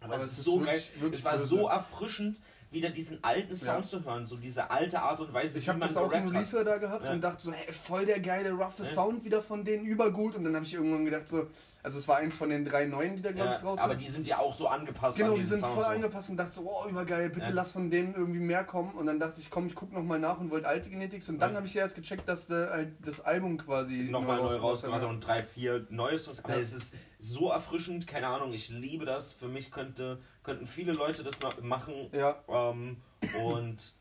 [0.00, 1.00] aber, Aber es es ist so wirklich- geil.
[1.02, 1.46] wirklich es war böse.
[1.46, 2.40] so erfrischend,
[2.72, 3.90] wieder diesen alten Sound Ja.
[3.90, 6.26] zu hören, so diese alte Art und Weise, Ich habe das auch im.
[6.28, 7.12] Releaser da gehabt Ja.
[7.12, 8.84] und dachte so, hey, voll der geile, roughe.
[8.84, 10.34] Sound wieder von denen, übergut.
[10.36, 11.46] Und dann habe ich irgendwann gedacht so,
[11.84, 14.08] also es war eins von den drei neuen, die da glaube ich draußen aber die
[14.08, 15.74] sind ja auch so angepasst Genau, an die sind Sound.
[15.74, 15.90] voll so.
[15.90, 18.92] angepasst und dachte so, oh, übergeil, bitte lass von denen irgendwie mehr kommen.
[18.92, 21.28] Und dann dachte ich, komm, ich guck nochmal nach und wollte alte Genetics.
[21.28, 25.10] Und dann habe ich erst gecheckt, dass halt das Album quasi nochmal neu rausgebracht haben.
[25.14, 26.44] und drei, vier neue Songs.
[26.44, 29.32] Aber es ist so erfrischend, keine Ahnung, ich liebe das.
[29.32, 32.10] Für mich könnte, könnten viele Leute das machen.
[32.12, 32.96] Ja, Ähm,
[33.44, 33.94] und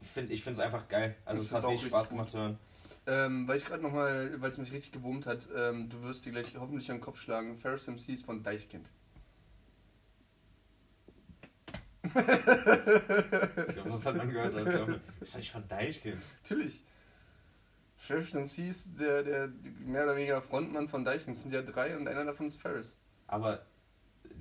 [0.00, 1.16] find, ich finde es einfach geil.
[1.24, 2.58] Also Ich es hat richtig Spaß gemacht zu hören.
[3.06, 6.30] ähm, weil ich gerade nochmal, weil es mich richtig gewurmt hat, ähm, du wirst dir
[6.30, 7.56] gleich hoffentlich den Kopf schlagen.
[7.56, 8.88] Ferris MCs von Deichkind.
[12.04, 14.56] Ich glaub, das hat man gehört.
[14.56, 16.22] Ich glaub, Das ist eigentlich von Deichkind.
[16.42, 16.82] Natürlich.
[18.02, 21.36] Ferris MCs, der, der mehr oder weniger Frontmann von Deichkind.
[21.36, 22.98] Es sind ja drei und einer davon ist Ferris.
[23.28, 23.64] Aber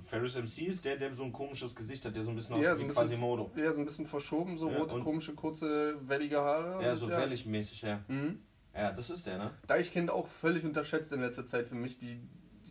[0.04, 2.72] Ferris MC ist der, der so ein komisches Gesicht hat, der so ein bisschen Ja,
[2.74, 3.52] aussieht so ein wie bisschen- Quasimodo.
[3.56, 6.84] Ja, so ein bisschen verschoben, so Ja, rote, komische, kurze, wellige Haare.
[6.84, 8.04] Ja, so wellig-mäßig, ja.
[8.08, 8.40] Mhm.
[8.74, 9.52] Ja, das ist der, ne?
[9.68, 12.00] Deichkind auch völlig unterschätzt in letzter Zeit für mich.
[12.00, 12.20] Die,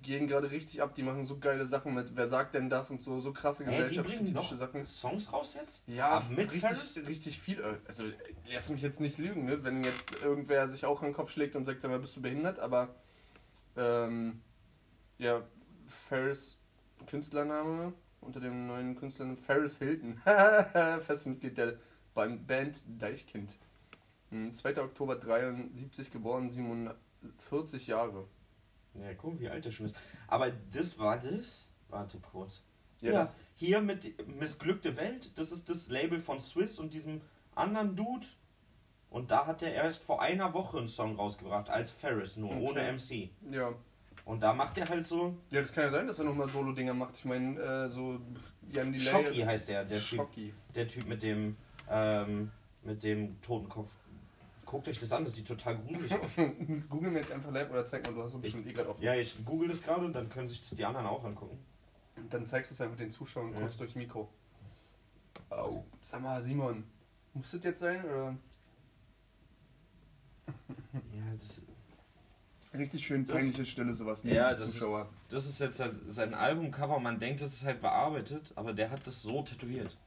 [0.05, 2.17] die gehen gerade richtig ab, die machen so geile Sachen mit.
[2.17, 4.87] Wer sagt denn das und so, so krasse bringen gesellschaftskritische Sachen.
[4.87, 5.83] Songs raus jetzt?
[5.87, 6.97] Ja, Ach, mit Ferris?
[6.97, 7.61] richtig, richtig viel.
[7.61, 8.05] äh, Also,
[8.53, 9.63] lass mich jetzt nicht lügen, ne?
[9.65, 12.23] wenn jetzt irgendwer sich auch an den Kopf schlägt und sagt, sag mal, bist du
[12.23, 12.95] behindert, aber
[13.77, 14.41] ähm,
[15.19, 15.43] Ja,
[15.87, 16.59] Ferris,
[17.07, 20.19] Künstlername unter dem neuen Künstler Ferris Hilton.
[20.25, 21.79] Festes Mitglied der
[22.15, 23.57] Band Deichkind.
[24.31, 24.81] Hm, 2.
[24.83, 28.27] Oktober 73 geboren, 47 Jahre.
[28.95, 29.97] Ja, guck, wie alt der schon ist.
[30.29, 31.69] Aber das war das.
[31.89, 32.63] Warte kurz.
[33.01, 37.21] Ja, Ja, hier mit Missglückte Welt, das ist das Label von Swiss und diesem
[37.55, 38.27] anderen Dude.
[39.09, 42.61] Und da hat er erst vor einer Woche einen Song rausgebracht, als Ferris, nur Okay.
[42.69, 43.31] ohne MC.
[43.51, 43.73] ja.
[44.27, 45.35] Und da macht er halt so.
[45.51, 47.17] ja, das kann ja sein, dass er nochmal Solo-Dinger macht.
[47.17, 48.21] Ich meine, äh, so
[48.71, 49.01] Jan Delay.
[49.01, 50.29] Schocki heißt der, der Typ,
[50.75, 51.57] der Typ mit dem,
[51.89, 52.53] ähm,
[52.85, 53.91] mit dem Totenkopf.
[54.71, 56.31] Guckt euch das an, das sieht total gruselig aus.
[56.89, 59.03] Google mir jetzt einfach live oder zeig mal, du hast es bestimmt eh gerade offen.
[59.03, 61.59] Ja, ich google das gerade und dann können sich das die anderen auch angucken.
[62.31, 63.59] Dann zeigst du es einfach den Zuschauern Ja.
[63.59, 64.29] kurz durchs Mikro.
[65.51, 65.83] Oh.
[66.03, 66.85] Sag mal, Simon,
[67.35, 68.05] muss das jetzt sein?
[68.05, 68.37] Oder?
[70.93, 71.63] Ja, das,
[72.79, 74.23] Richtig schön peinliche Stille, sowas.
[74.23, 75.09] Ja, liebe das ist- Zuschauer.
[75.31, 77.01] das ist jetzt sein Albumcover.
[77.01, 79.99] Man denkt, das ist halt bearbeitet, aber der hat das so tätowiert.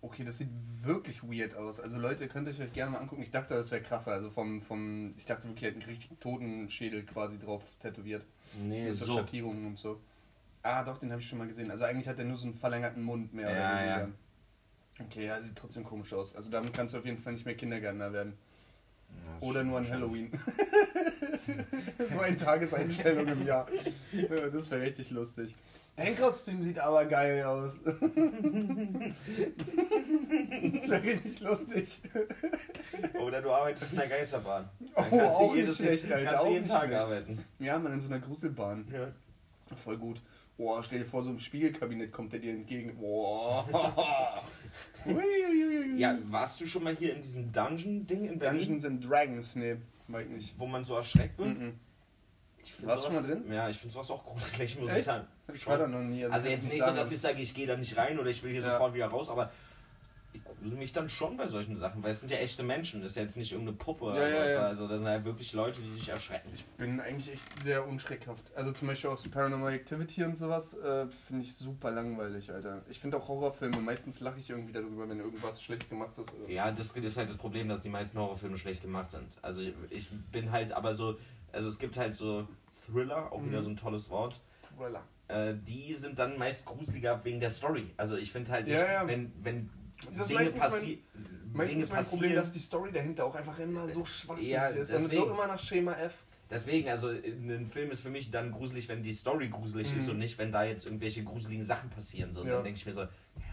[0.00, 0.48] Okay, das sieht
[0.82, 1.80] wirklich weird aus.
[1.80, 3.22] Also Leute, könnt ihr euch gerne mal angucken.
[3.22, 4.12] Ich dachte, das wäre krasser.
[4.12, 8.24] Also vom, vom, ich dachte wirklich, er hat einen richtig toten Schädel quasi drauf tätowiert.
[8.62, 9.16] Nee, Mit so so.
[9.16, 10.00] Schattierungen und so.
[10.62, 11.70] Ah, doch, den habe ich schon mal gesehen.
[11.70, 13.96] Also eigentlich hat er nur so einen verlängerten Mund mehr Ja, oder ja.
[13.96, 14.12] weniger.
[15.00, 16.34] Okay, ja, sieht trotzdem komisch aus.
[16.34, 18.34] Also damit kannst du auf jeden Fall nicht mehr Kindergärtner werden.
[19.10, 20.30] Ja, Oder nur an Halloween.
[22.10, 23.66] so eine Tageseinstellung im Jahr.
[24.12, 25.54] Ja, Das wäre richtig lustig.
[25.96, 27.80] Dein Kostüm sieht aber geil aus.
[27.82, 27.94] das
[30.90, 32.00] wäre richtig lustig.
[33.20, 34.68] Oder du arbeitest in der Geisterbahn.
[34.94, 36.24] Oh, Dann du auch nicht schlecht, Alter.
[36.30, 37.00] Kannst auch jeden Tag schlecht.
[37.02, 37.44] arbeiten.
[37.58, 38.86] Ja, man in so einer Gruselbahn.
[38.92, 39.08] Ja.
[39.76, 40.20] Voll gut.
[40.56, 42.96] Boah, stell dir vor, so im Spiegelkabinett kommt der dir entgegen.
[42.98, 43.64] Boah.
[45.96, 48.58] Ja, warst du schon mal hier in diesem Dungeon-Ding in Berlin?
[48.60, 49.76] Dungeons and Dragons, nee,
[50.08, 50.58] war ich nicht.
[50.58, 51.56] Wo man so erschreckt wird?
[52.62, 53.52] Ich find Warst du schon mal drin?
[53.52, 55.06] Ja, ich finde sowas auch gruselig, muss ich Echt?
[55.06, 55.26] sagen.
[55.54, 56.24] Ich war da noch nie.
[56.26, 58.42] Also ich jetzt nicht so, dass ich sage, ich gehe da nicht rein oder ich
[58.42, 58.72] will hier Ja.
[58.72, 59.50] sofort wieder raus, aber
[60.38, 63.10] ich grusel mich dann schon bei solchen Sachen, weil es sind ja echte Menschen, das
[63.12, 64.60] ist ja jetzt nicht irgendeine Puppe oder Ja, ja, was, ja.
[64.66, 66.48] also das sind ja wirklich Leute, die dich erschrecken.
[66.54, 68.50] Ich bin eigentlich echt sehr unschreckhaft.
[68.54, 72.82] Also zum Beispiel auch so Paranormal Activity und sowas äh, finde ich super langweilig, Alter.
[72.88, 76.32] Ich finde auch Horrorfilme, meistens lache ich irgendwie darüber, wenn irgendwas schlecht gemacht ist.
[76.34, 79.26] Oder Ja, das ist halt das Problem, dass die meisten Horrorfilme schlecht gemacht sind.
[79.42, 81.18] Also ich bin halt aber so,
[81.52, 82.46] also es gibt halt so
[82.86, 83.64] Thriller, auch wieder Mhm.
[83.64, 84.40] so ein tolles Wort.
[84.76, 85.02] Thriller.
[85.28, 87.90] Äh, die sind dann meist gruseliger wegen der Story.
[87.98, 89.06] Also ich finde halt, nicht, Ja, ja.
[89.06, 89.68] wenn, wenn
[90.06, 90.98] Das ist Dinge meistens mein-.
[91.52, 94.92] Meistens mein Problem, dass die Story dahinter auch einfach immer so schwachsinnig Ja, ist.
[94.92, 95.30] Und so deswegen.
[95.30, 96.24] immer nach Schema F.
[96.50, 100.12] Deswegen, also ein Film ist für mich dann gruselig, wenn die Story gruselig ist Mhm.
[100.12, 102.32] und nicht, wenn da jetzt irgendwelche gruseligen Sachen passieren.
[102.32, 102.54] So, Ja.
[102.54, 103.08] dann denke ich mir so, ja,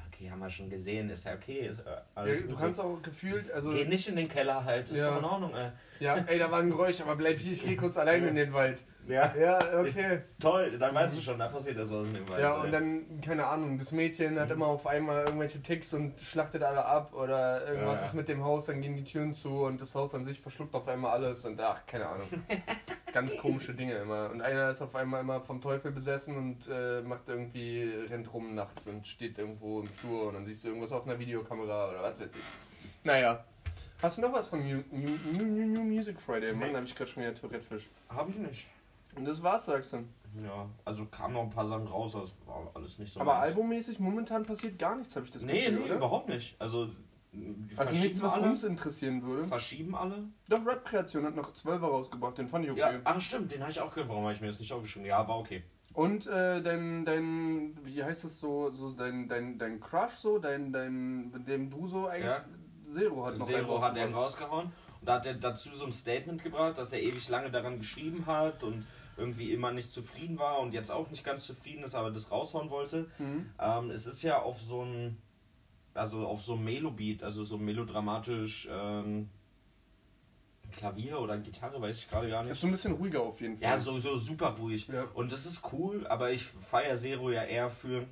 [0.07, 2.57] okay, haben wir schon gesehen, ist ja okay, ist äh, Ja, alles du gut.
[2.59, 3.71] kannst auch gefühlt, also.
[3.71, 5.11] Geh nicht in den Keller halt, ist Ja.
[5.11, 5.71] doch in Ordnung, ey.
[5.99, 8.53] Ja, ey, da war ein Geräusch, aber bleib hier, ich gehe kurz alleine in den
[8.53, 8.81] Wald.
[9.07, 10.21] Ja, Ja, okay.
[10.39, 12.41] toll, dann weißt du schon, da passiert das was in dem Wald.
[12.41, 16.63] Ja, und dann, keine Ahnung, das Mädchen hat immer auf einmal irgendwelche Ticks und schlachtet
[16.63, 18.07] alle ab oder irgendwas Ja.
[18.07, 20.73] ist mit dem Haus, dann gehen die Türen zu und das Haus an sich verschluckt
[20.73, 22.27] auf einmal alles und ach, keine Ahnung.
[23.13, 24.29] Ganz komische Dinge immer.
[24.31, 28.55] Und einer ist auf einmal immer vom Teufel besessen und äh, macht irgendwie, rennt rum
[28.55, 32.01] nachts und steht irgendwo im Flur und dann siehst du irgendwas auf einer Videokamera oder
[32.03, 32.95] was weiß ich.
[33.05, 33.43] Naja.
[34.01, 36.51] Hast du noch was von New, New, New, New, Music Friday?
[36.51, 36.73] Mann, Nee.
[36.73, 37.89] da hab ich gerade schon wieder Tourette-Fisch.
[38.09, 38.67] Hab ich nicht.
[39.15, 39.97] Und das war's, sagst du.
[40.43, 43.21] Ja, also kamen noch ein paar Sachen raus, aber es war alles nicht so.
[43.21, 43.43] Aber meins.
[43.45, 45.95] albummäßig momentan passiert gar nichts, habe ich das Nee, Gefühl, nee, oder?
[45.95, 46.55] überhaupt nicht.
[46.59, 46.89] Also,
[47.31, 48.47] die Also nichts, was alle.
[48.49, 49.45] uns interessieren würde.
[49.47, 50.25] Verschieben alle.
[50.49, 52.79] Doch, Rap-Kreation hat noch 12 rausgebracht, den fand ich okay.
[52.81, 54.09] Ja, ach stimmt, den habe ich auch gehört.
[54.09, 55.07] Warum habe ich mir das nicht aufgeschrieben?
[55.07, 55.63] Ja, war okay.
[55.93, 60.73] Und äh, dein, dein, wie heißt das so, so dein, dein, dein Crush so, dein,
[60.73, 62.43] dein, mit dem du so eigentlich, Ja.
[62.93, 64.15] Zero hat noch einen Zero hat er rausgebracht.
[64.51, 64.65] rausgehauen.
[64.99, 68.25] Und da hat er dazu so ein Statement gebracht, dass er ewig lange daran geschrieben
[68.25, 68.85] hat und
[69.17, 72.69] irgendwie immer nicht zufrieden war und jetzt auch nicht ganz zufrieden ist, aber das raushauen
[72.69, 73.09] wollte.
[73.17, 73.49] Mhm.
[73.59, 75.17] Ähm, es ist ja auf so ein,
[75.93, 79.29] also auf so ein Melobeat, also so melodramatisch ähm,
[80.77, 82.59] Klavier oder Gitarre, weiß ich gerade gar Ist nicht.
[82.59, 83.69] so ein bisschen ruhiger auf jeden Fall.
[83.69, 84.87] Ja, so, so super ruhig.
[84.87, 85.05] Ja.
[85.13, 88.05] Und das ist cool, aber ich feiere Zero ja eher für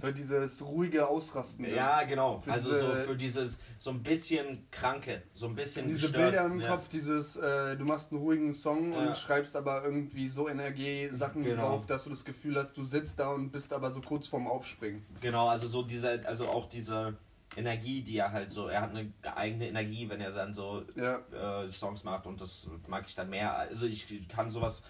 [0.00, 1.64] Für dieses ruhige Ausrasten.
[1.64, 1.74] ne?
[1.74, 2.38] Ja, genau.
[2.40, 6.32] Für also diese- so für dieses so ein bisschen kranke, so ein bisschen Diese gestört.
[6.32, 6.68] Bilder im ja.
[6.68, 8.98] Kopf, dieses, äh, du machst einen ruhigen Song Ja.
[9.08, 11.62] und schreibst aber irgendwie so Energie-Sachen Genau.
[11.70, 14.46] drauf, dass du das Gefühl hast, du sitzt da und bist aber so kurz vorm
[14.46, 15.04] Aufspringen.
[15.20, 17.16] Genau, also so diese, also auch diese
[17.56, 21.20] Energie, die er halt so, er hat eine eigene Energie, wenn er dann so Ja.
[21.62, 23.56] äh, Songs macht und das mag ich dann mehr.
[23.56, 24.82] Also ich kann sowas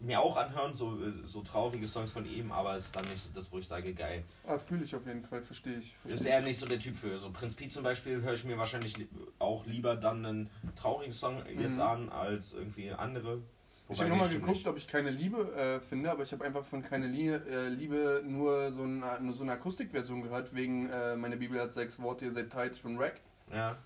[0.00, 3.20] mir auch anhören, so, äh, so traurige Songs von ihm, aber es ist dann nicht
[3.22, 4.22] so das, wo ich sage, geil.
[4.46, 5.94] Ah, fühle ich auf jeden Fall, verstehe ich.
[6.04, 7.18] Das ist Versteh er nicht so der Typ für.
[7.18, 9.08] So Prinz Pi zum Beispiel höre ich mir wahrscheinlich li-
[9.38, 11.82] auch lieber dann einen traurigen Song jetzt Mhm.
[11.82, 13.42] an, als irgendwie andere.
[13.90, 16.82] Ich habe nochmal geguckt, ob ich keine Liebe äh, finde, aber ich habe einfach von
[16.82, 21.36] keine Liebe, äh, Liebe nur, so eine, nur so eine Akustikversion gehört, wegen äh, meine
[21.36, 23.20] Bibel hat sechs Worte, ihr seid tight, ich bin Rack.
[23.52, 23.76] Ja.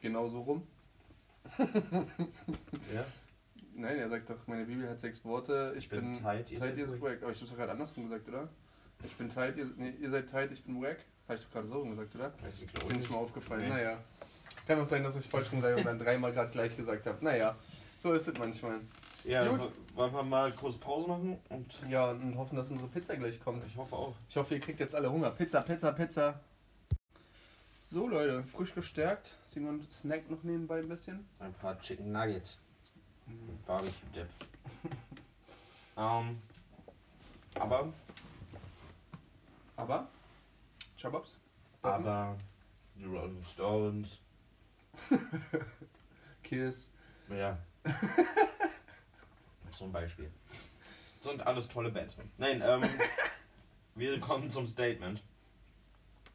[0.00, 0.66] Genau so rum.
[1.58, 1.64] ja.
[3.76, 6.58] Nein, er sagt doch, meine Bibel hat sechs Worte, ich, ich bin, bin tight, ihr,
[6.58, 7.22] seid wack.
[7.22, 8.48] Aber ich hab's doch gerade andersrum gesagt, oder?
[9.04, 10.98] Ich bin tight, ihr, nee, ihr seid tight, ich bin wack.
[11.28, 12.32] Habe ich doch gerade so rum gesagt, oder?
[12.42, 13.62] Das ist dir nicht mal aufgefallen.
[13.62, 13.68] Nee.
[13.68, 13.98] Naja.
[14.66, 17.22] Kann auch sein, dass ich falsch rum sage und dann dreimal gerade gleich gesagt habe.
[17.24, 17.56] Naja,
[17.96, 18.80] so ist es manchmal.
[19.24, 19.70] Ja, Gut.
[19.94, 21.38] wollen wir mal kurz Pause machen?
[21.48, 23.64] Und ja, und hoffen, dass unsere Pizza gleich kommt.
[23.66, 24.14] Ich hoffe auch.
[24.28, 25.30] Ich hoffe, ihr kriegt jetzt alle Hunger.
[25.30, 26.40] Pizza, Pizza, Pizza.
[27.90, 29.32] So Leute, frisch gestärkt.
[29.44, 31.26] Simon snackt noch nebenbei ein bisschen.
[31.40, 32.58] Ein paar Chicken Nuggets.
[33.26, 33.58] Mhm.
[33.66, 34.28] Barbecue Dip.
[35.96, 36.40] ähm,
[37.54, 37.92] aber.
[39.76, 40.08] Aber?
[40.96, 41.38] Chababs?
[41.82, 42.36] Aber.
[42.96, 44.18] The Rolling Stones.
[46.42, 46.92] Kiss.
[47.28, 47.58] Ja.
[49.72, 50.30] zum Beispiel.
[51.20, 52.16] Sind alles tolle Bands.
[52.38, 52.82] Nein, ähm,
[53.94, 55.22] wir kommen zum Statement.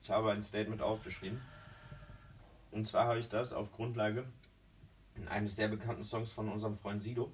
[0.03, 1.41] Ich habe ein Statement aufgeschrieben.
[2.71, 4.25] Und zwar habe ich das auf Grundlage
[5.27, 7.31] eines sehr bekannten Songs von unserem Freund Sido.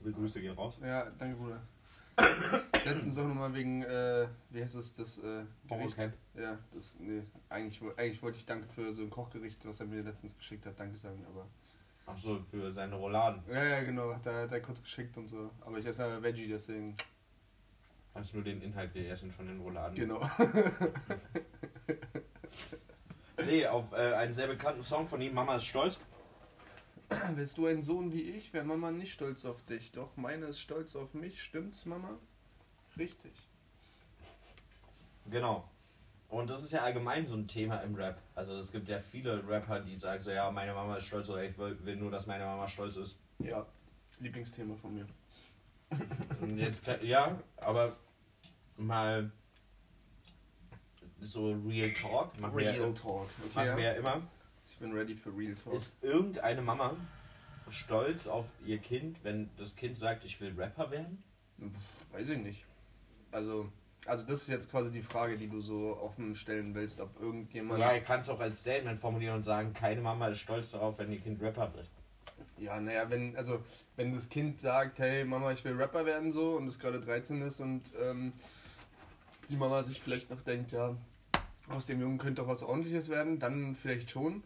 [0.00, 0.78] Liebe Grüße gehen raus.
[0.82, 1.62] Ja, danke, Bruder.
[2.84, 5.98] Letztens auch nochmal wegen, äh, wie heißt es, das äh, Gericht.
[6.34, 10.02] Ja, das, nee, eigentlich, eigentlich wollte ich danke für so ein Kochgericht, was er mir
[10.02, 11.46] letztens geschickt hat, danke sagen, aber
[12.06, 13.42] Ach so, für seine Rouladen.
[13.48, 14.14] Ja, ja, genau.
[14.22, 15.50] Da hat er kurz geschickt und so.
[15.62, 16.96] Aber ich esse ja Veggie, deswegen.
[18.14, 19.96] Hast nur den Inhalt gegessen von den Rouladen.
[19.96, 20.20] Genau.
[23.46, 25.98] nee, auf äh, einen sehr bekannten Song von ihm, Mama ist stolz.
[27.34, 29.92] Willst du einen Sohn wie ich, wäre Mama nicht stolz auf dich.
[29.92, 31.42] Doch meine ist stolz auf mich.
[31.42, 32.18] Stimmt's, Mama?
[32.96, 33.32] Richtig.
[35.30, 35.68] Genau.
[36.28, 38.20] Und das ist ja allgemein so ein Thema im Rap.
[38.34, 41.44] Also es gibt ja viele Rapper, die sagen so, ja, meine Mama ist stolz oder
[41.44, 43.16] ich will, will nur, dass meine Mama stolz ist.
[43.38, 43.66] Ja,
[44.20, 45.06] Lieblingsthema von mir.
[46.56, 47.96] Jetzt, ja, aber
[48.76, 49.30] mal
[51.20, 52.38] so Real Talk.
[52.40, 53.28] Machen Real wir, Talk.
[53.38, 53.76] Okay, machen ja.
[53.76, 54.22] wir ja immer.
[54.74, 55.72] Ich bin ready für Real Talk.
[55.72, 56.96] Ist irgendeine Mama
[57.70, 61.22] stolz auf ihr Kind, wenn das Kind sagt, ich will Rapper werden?
[62.10, 62.64] Weiß ich nicht.
[63.30, 63.70] Also
[64.04, 67.78] also das ist jetzt quasi die Frage, die du so offen stellen willst, ob irgendjemand...
[67.78, 71.12] Ja, ihr kannst auch als Statement formulieren und sagen, keine Mama ist stolz darauf, wenn
[71.12, 71.88] ihr Kind Rapper wird.
[72.58, 73.62] Ja, naja, wenn, also,
[73.94, 77.42] wenn das Kind sagt, hey Mama, ich will Rapper werden so und es gerade 13
[77.42, 78.32] ist und ähm,
[79.48, 80.96] die Mama sich vielleicht noch denkt, ja,
[81.68, 84.42] aus dem Jungen könnte doch was ordentliches werden, dann vielleicht schon.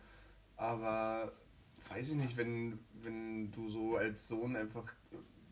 [0.59, 1.33] Aber
[1.89, 4.93] weiß ich nicht, wenn, wenn du so als Sohn einfach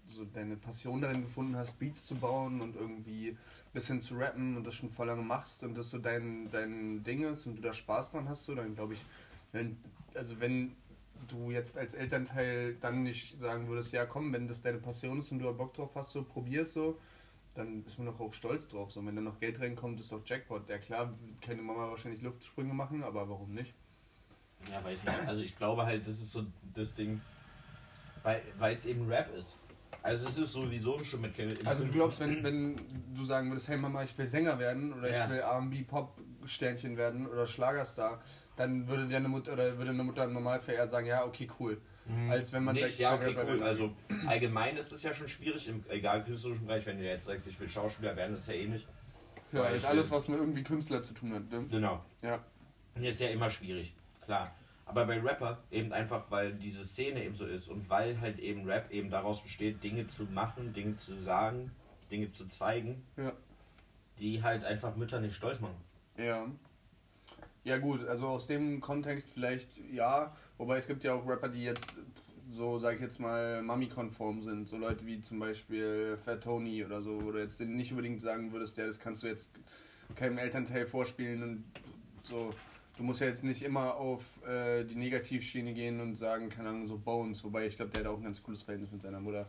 [0.04, 3.38] so deine Passion darin gefunden hast, Beats zu bauen und irgendwie ein
[3.72, 7.24] bisschen zu rappen und das schon voll lange machst und das so dein, dein Ding
[7.24, 9.04] ist und du da Spaß dran hast, so, dann glaube ich,
[9.52, 9.76] wenn,
[10.14, 10.76] also wenn
[11.28, 15.32] du jetzt als Elternteil dann nicht sagen würdest, ja komm, wenn das deine Passion ist
[15.32, 16.98] und du da Bock drauf hast, so probier's so,
[17.54, 18.90] dann ist man doch auch stolz drauf.
[18.92, 20.68] So, wenn da noch Geld reinkommt, ist doch Jackpot.
[20.68, 23.74] Ja klar, keine Mama wahrscheinlich Luftsprünge machen, aber warum nicht?
[24.70, 25.28] Ja, weiß nicht.
[25.28, 27.20] Also ich glaube halt, das ist so das Ding,
[28.22, 29.56] weil es eben Rap ist.
[30.02, 31.32] Also es ist sowieso schon mit
[31.66, 32.76] Also du glaubst, wenn, wenn
[33.14, 35.24] du sagen würdest, hey Mama, ich will Sänger werden oder ja.
[35.24, 38.22] ich will R&B Pop Sternchen werden oder Schlagerstar,
[38.54, 41.80] dann würde deine Mutter oder würde eine Mutter im Normalfall eher sagen, ja, okay, cool.
[42.06, 42.30] Mhm.
[42.30, 43.62] Als wenn man Nicht, sagt, ja, okay, cool.
[43.62, 43.92] Also
[44.26, 47.58] allgemein ist es ja schon schwierig, im egal künstlerischen Bereich, wenn du jetzt sagst, ich
[47.58, 48.86] will Schauspieler werden, ist ja ähnlich.
[49.52, 51.50] Ja, halt alles, was mit irgendwie Künstler zu tun hat.
[51.50, 51.66] Ne?
[51.70, 52.04] Genau.
[52.22, 52.44] Ja.
[52.94, 53.94] Und ist ja immer schwierig,
[54.26, 54.54] klar.
[54.84, 58.64] Aber bei Rapper eben einfach, weil diese Szene eben so ist und weil halt eben
[58.66, 61.72] Rap eben daraus besteht, Dinge zu machen, Dinge zu sagen,
[62.10, 63.32] Dinge zu zeigen, ja.
[64.20, 65.76] die halt einfach Mütter nicht stolz machen.
[66.16, 66.46] Ja.
[67.64, 71.64] Ja gut, also aus dem Kontext vielleicht ja, wobei es gibt ja auch Rapper, die
[71.64, 71.94] jetzt
[72.52, 74.68] so, sag ich jetzt mal, Mami-konform sind.
[74.68, 78.52] So Leute wie zum Beispiel Fat Tony oder so, wo du jetzt nicht unbedingt sagen
[78.52, 79.50] würdest, ja, das kannst du jetzt
[80.14, 81.64] keinem Elternteil vorspielen und
[82.22, 82.54] so
[82.96, 86.86] du musst ja jetzt nicht immer auf äh, die Negativschiene gehen und sagen, keine Ahnung,
[86.86, 89.46] so Bones, wobei ich glaube, der hat auch ein ganz cooles Verhältnis mit seiner Mutter,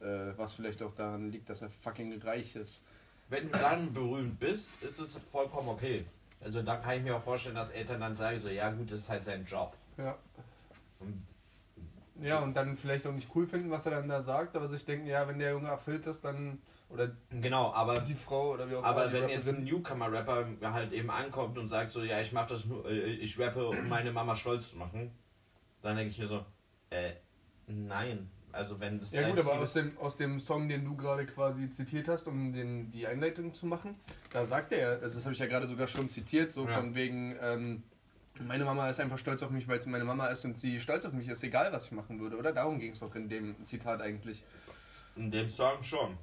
[0.00, 2.82] äh, was vielleicht auch daran liegt, dass er fucking reich ist.
[3.28, 6.04] Wenn du dann berühmt bist, ist es vollkommen okay.
[6.40, 9.00] Also da kann ich mir auch vorstellen, dass Eltern dann sagen, so, ja gut, das
[9.00, 9.76] ist halt sein Job.
[9.96, 10.16] Ja.
[11.00, 11.26] Und
[12.20, 14.84] ja, und dann vielleicht auch nicht cool finden, was er dann da sagt, aber sich
[14.84, 18.74] denken, ja, wenn der Junge erfüllt ist, dann oder genau, aber die Frau oder wie
[18.76, 18.88] auch immer.
[18.88, 22.64] Aber wenn jetzt ein Newcomer-Rapper halt eben ankommt und sagt so, ja, ich mach das
[22.64, 25.10] nur, äh, ich rappe, um meine Mama stolz zu machen,
[25.82, 26.44] dann denke ich mir so,
[26.90, 27.12] äh,
[27.66, 28.30] nein.
[28.52, 31.70] Also wenn das Ja gut, aber aus dem, aus dem Song, den du gerade quasi
[31.70, 33.96] zitiert hast, um den, die Einleitung zu machen,
[34.32, 36.74] da sagt er ja, also das habe ich ja gerade sogar schon zitiert, so ja.
[36.74, 37.82] von wegen, ähm,
[38.40, 41.04] meine Mama ist einfach stolz auf mich, weil es meine Mama ist und sie stolz
[41.04, 42.52] auf mich ist, egal was ich machen würde, oder?
[42.52, 44.42] Darum ging es doch in dem Zitat eigentlich.
[45.16, 46.16] In dem Song schon.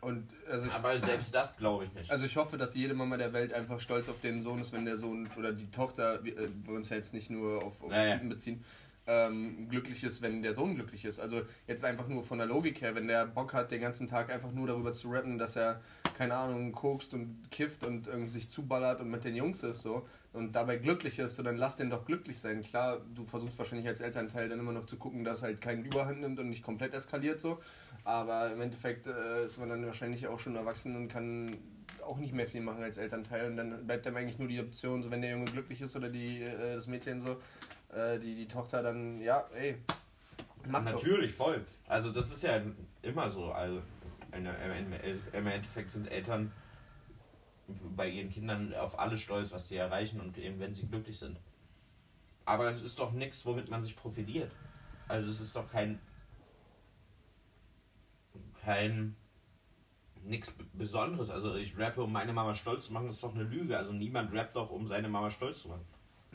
[0.00, 2.10] Und also ich, Aber selbst das glaube ich nicht.
[2.10, 4.84] Also ich hoffe, dass jede Mama der Welt einfach stolz auf den Sohn ist, wenn
[4.84, 7.90] der Sohn oder die Tochter, wir, äh, wir uns ja jetzt nicht nur auf, auf
[7.90, 8.14] Ja, ja.
[8.14, 8.64] Typen beziehen,
[9.08, 11.18] ähm, glücklich ist, wenn der Sohn glücklich ist.
[11.18, 14.30] Also jetzt einfach nur von der Logik her, wenn der Bock hat, den ganzen Tag
[14.30, 15.80] einfach nur darüber zu rappen, dass er,
[16.16, 20.06] keine Ahnung, kokst und kifft und irgendwie sich zuballert und mit den Jungs ist so
[20.34, 22.62] und dabei glücklich ist, so dann lass den doch glücklich sein.
[22.62, 26.20] Klar, du versuchst wahrscheinlich als Elternteil dann immer noch zu gucken, dass halt keinen Überhand
[26.20, 27.58] nimmt und nicht komplett eskaliert so.
[28.04, 31.50] Aber im Endeffekt äh, ist man dann wahrscheinlich auch schon erwachsen und kann
[32.06, 33.50] auch nicht mehr viel machen als Elternteil.
[33.50, 36.08] Und dann bleibt einem eigentlich nur die Option, so wenn der Junge glücklich ist oder
[36.08, 37.38] die, äh, das Mädchen so,
[37.90, 39.78] äh, die, die Tochter dann, ja, ey,
[40.66, 40.92] mach doch.
[40.92, 41.64] Natürlich, voll.
[41.86, 42.60] Also das ist ja
[43.02, 43.52] immer so.
[43.52, 43.82] Also
[44.32, 44.92] im
[45.32, 46.52] im Endeffekt sind Eltern
[47.96, 51.38] bei ihren Kindern auf alles stolz, was sie erreichen und eben wenn sie glücklich sind.
[52.44, 54.50] Aber es ist doch nichts, womit man sich profiliert.
[55.06, 55.98] Also es ist doch kein
[58.62, 59.16] kein
[60.24, 61.30] nichts Besonderes.
[61.30, 63.76] Also ich rappe, um meine Mama stolz zu machen, das ist doch eine Lüge.
[63.76, 65.86] Also niemand rappt doch, um seine Mama stolz zu machen.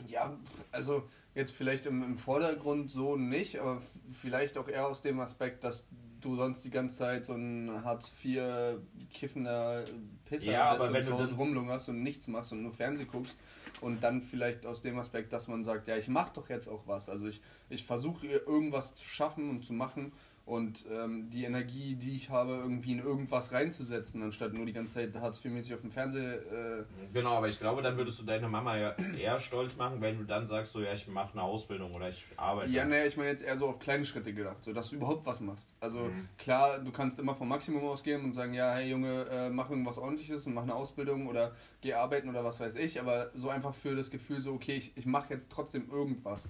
[0.06, 0.36] Ja,
[0.72, 5.64] also jetzt vielleicht im, im Vordergrund so nicht, aber vielleicht auch eher aus dem Aspekt,
[5.64, 5.86] dass
[6.20, 8.78] du sonst die ganze Zeit so ein Hartz IV
[9.12, 9.84] kiffender
[10.24, 13.08] Pisser Ja, bist aber und wenn zu du rumlungerst und nichts machst und nur Fernsehen
[13.08, 13.36] guckst
[13.80, 16.86] und dann vielleicht aus dem Aspekt, dass man sagt, ja, ich mach doch jetzt auch
[16.86, 17.08] was.
[17.08, 20.12] Also ich, ich versuche irgendwas zu schaffen und zu machen
[20.46, 24.94] und ähm, die Energie, die ich habe, irgendwie in irgendwas reinzusetzen, anstatt nur die ganze
[24.94, 28.46] Zeit Hartz IV-mäßig auf dem Fernseher äh, Genau, aber ich glaube, dann würdest du deine
[28.48, 31.94] Mama ja eher stolz machen, wenn du dann sagst, so ja, ich mache eine Ausbildung
[31.94, 32.70] oder ich arbeite.
[32.72, 35.24] Ja, naja, ich meine jetzt eher so auf kleine Schritte gedacht, so dass du überhaupt
[35.24, 35.68] was machst.
[35.80, 36.28] Also Mhm.
[36.36, 39.96] klar, du kannst immer vom Maximum ausgehen und sagen, ja, hey Junge, äh, mach irgendwas
[39.96, 43.74] ordentliches und mach eine Ausbildung oder geh arbeiten oder was weiß ich, aber so einfach
[43.74, 46.48] für das Gefühl so, okay, ich, ich mache jetzt trotzdem irgendwas.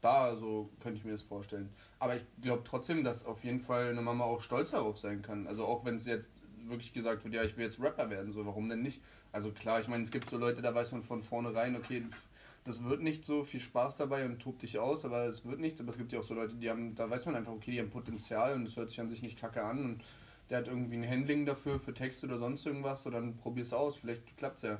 [0.00, 1.70] Da so könnte ich mir das vorstellen.
[1.98, 5.46] Aber ich glaube trotzdem, dass auf jeden Fall eine Mama auch stolz darauf sein kann.
[5.46, 6.30] Also auch wenn es jetzt
[6.66, 9.00] wirklich gesagt wird, ja, ich will jetzt Rapper werden, so warum denn nicht?
[9.32, 12.04] Also klar, ich meine, es gibt so Leute, da weiß man von vornherein, okay,
[12.64, 15.80] das wird nicht so viel Spaß dabei und tobt dich aus, aber es wird nichts.
[15.80, 17.80] Aber es gibt ja auch so Leute, die haben, da weiß man einfach, okay, die
[17.80, 20.04] haben Potenzial und es hört sich an sich nicht kacke an und
[20.50, 23.96] der hat irgendwie ein Handling dafür, für Texte oder sonst irgendwas, so dann probier's aus,
[23.96, 24.78] vielleicht klappt's ja.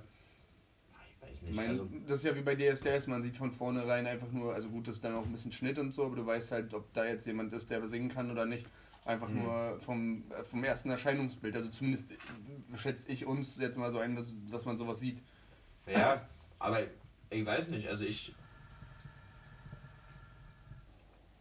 [1.47, 1.55] Nicht.
[1.57, 4.69] meine, also, das ist ja wie bei DSDS, man sieht von vornherein einfach nur, also
[4.69, 6.93] gut, das ist dann auch ein bisschen Schnitt und so, aber du weißt halt, ob
[6.93, 8.67] da jetzt jemand ist, der singen kann oder nicht.
[9.05, 9.37] Einfach Mhm.
[9.37, 11.55] nur vom, äh, vom ersten Erscheinungsbild.
[11.55, 12.17] Also zumindest äh,
[12.77, 15.23] schätze ich uns jetzt mal so ein, dass, dass man sowas sieht.
[15.87, 16.29] ja,
[16.59, 16.81] aber
[17.31, 17.89] ich weiß nicht.
[17.89, 18.35] Also ich.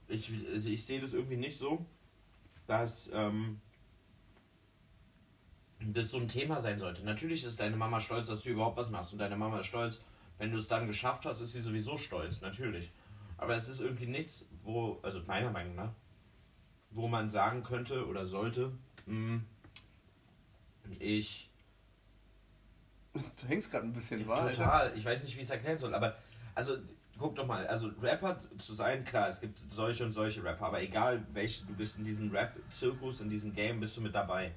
[0.07, 1.83] Ich, also ich sehe das irgendwie nicht so,
[2.67, 3.59] dass ähm,
[5.93, 7.03] das so ein Thema sein sollte.
[7.03, 9.13] Natürlich ist deine Mama stolz, dass du überhaupt was machst.
[9.13, 10.01] Und deine Mama ist stolz,
[10.37, 12.91] wenn du es dann geschafft hast, ist sie sowieso stolz, natürlich.
[13.37, 15.91] Aber es ist irgendwie nichts, wo, also meiner Meinung nach,
[16.91, 18.71] wo man sagen könnte oder sollte,
[19.05, 19.45] hm,
[20.99, 21.49] ich
[23.13, 24.49] Du hängst gerade ein bisschen, war?
[24.49, 24.91] Total.
[24.95, 26.15] Ich weiß nicht, wie ich es erklären soll, aber
[26.53, 26.77] also
[27.17, 30.81] guck doch mal, also Rapper zu sein, klar, es gibt solche und solche Rapper, aber
[30.81, 34.53] egal welche, du bist in diesem Rap-Zirkus, in diesem Game, bist du mit dabei.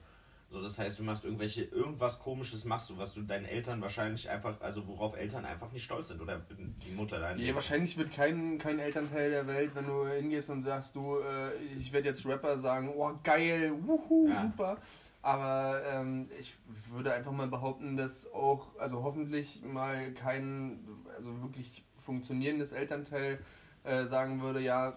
[0.51, 4.31] So, das heißt, du machst irgendwelche, irgendwas komisches machst du, was du deinen Eltern wahrscheinlich
[4.31, 6.41] einfach, also worauf Eltern einfach nicht stolz sind oder
[6.83, 10.63] die Mutter dein Ja, wahrscheinlich wird kein, kein Elternteil der Welt, wenn du hingehst und
[10.63, 14.43] sagst, du, äh, ich werde jetzt Rapper sagen, oh geil, wuhu, Ja.
[14.43, 14.79] super.
[15.21, 16.57] Aber ähm, ich
[16.91, 20.81] würde einfach mal behaupten, dass auch, also hoffentlich mal kein,
[21.15, 23.39] also wirklich funktionierendes Elternteil
[23.85, 24.97] äh, sagen würde, ja,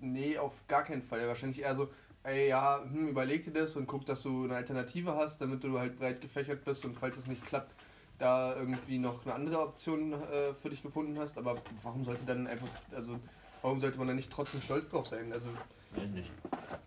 [0.00, 1.28] nee, auf gar keinen Fall.
[1.28, 1.88] Wahrscheinlich eher so,
[2.24, 5.78] ey, ja, hm, überleg dir das und guck, dass du eine Alternative hast, damit du
[5.78, 7.72] halt breit gefächert bist und falls es nicht klappt,
[8.18, 11.38] da irgendwie noch eine andere Option äh, für dich gefunden hast.
[11.38, 13.18] Aber warum sollte dann einfach, also
[13.62, 15.32] warum sollte man da nicht trotzdem stolz drauf sein?
[15.32, 15.50] Also,
[15.92, 16.30] Weiß ich nicht.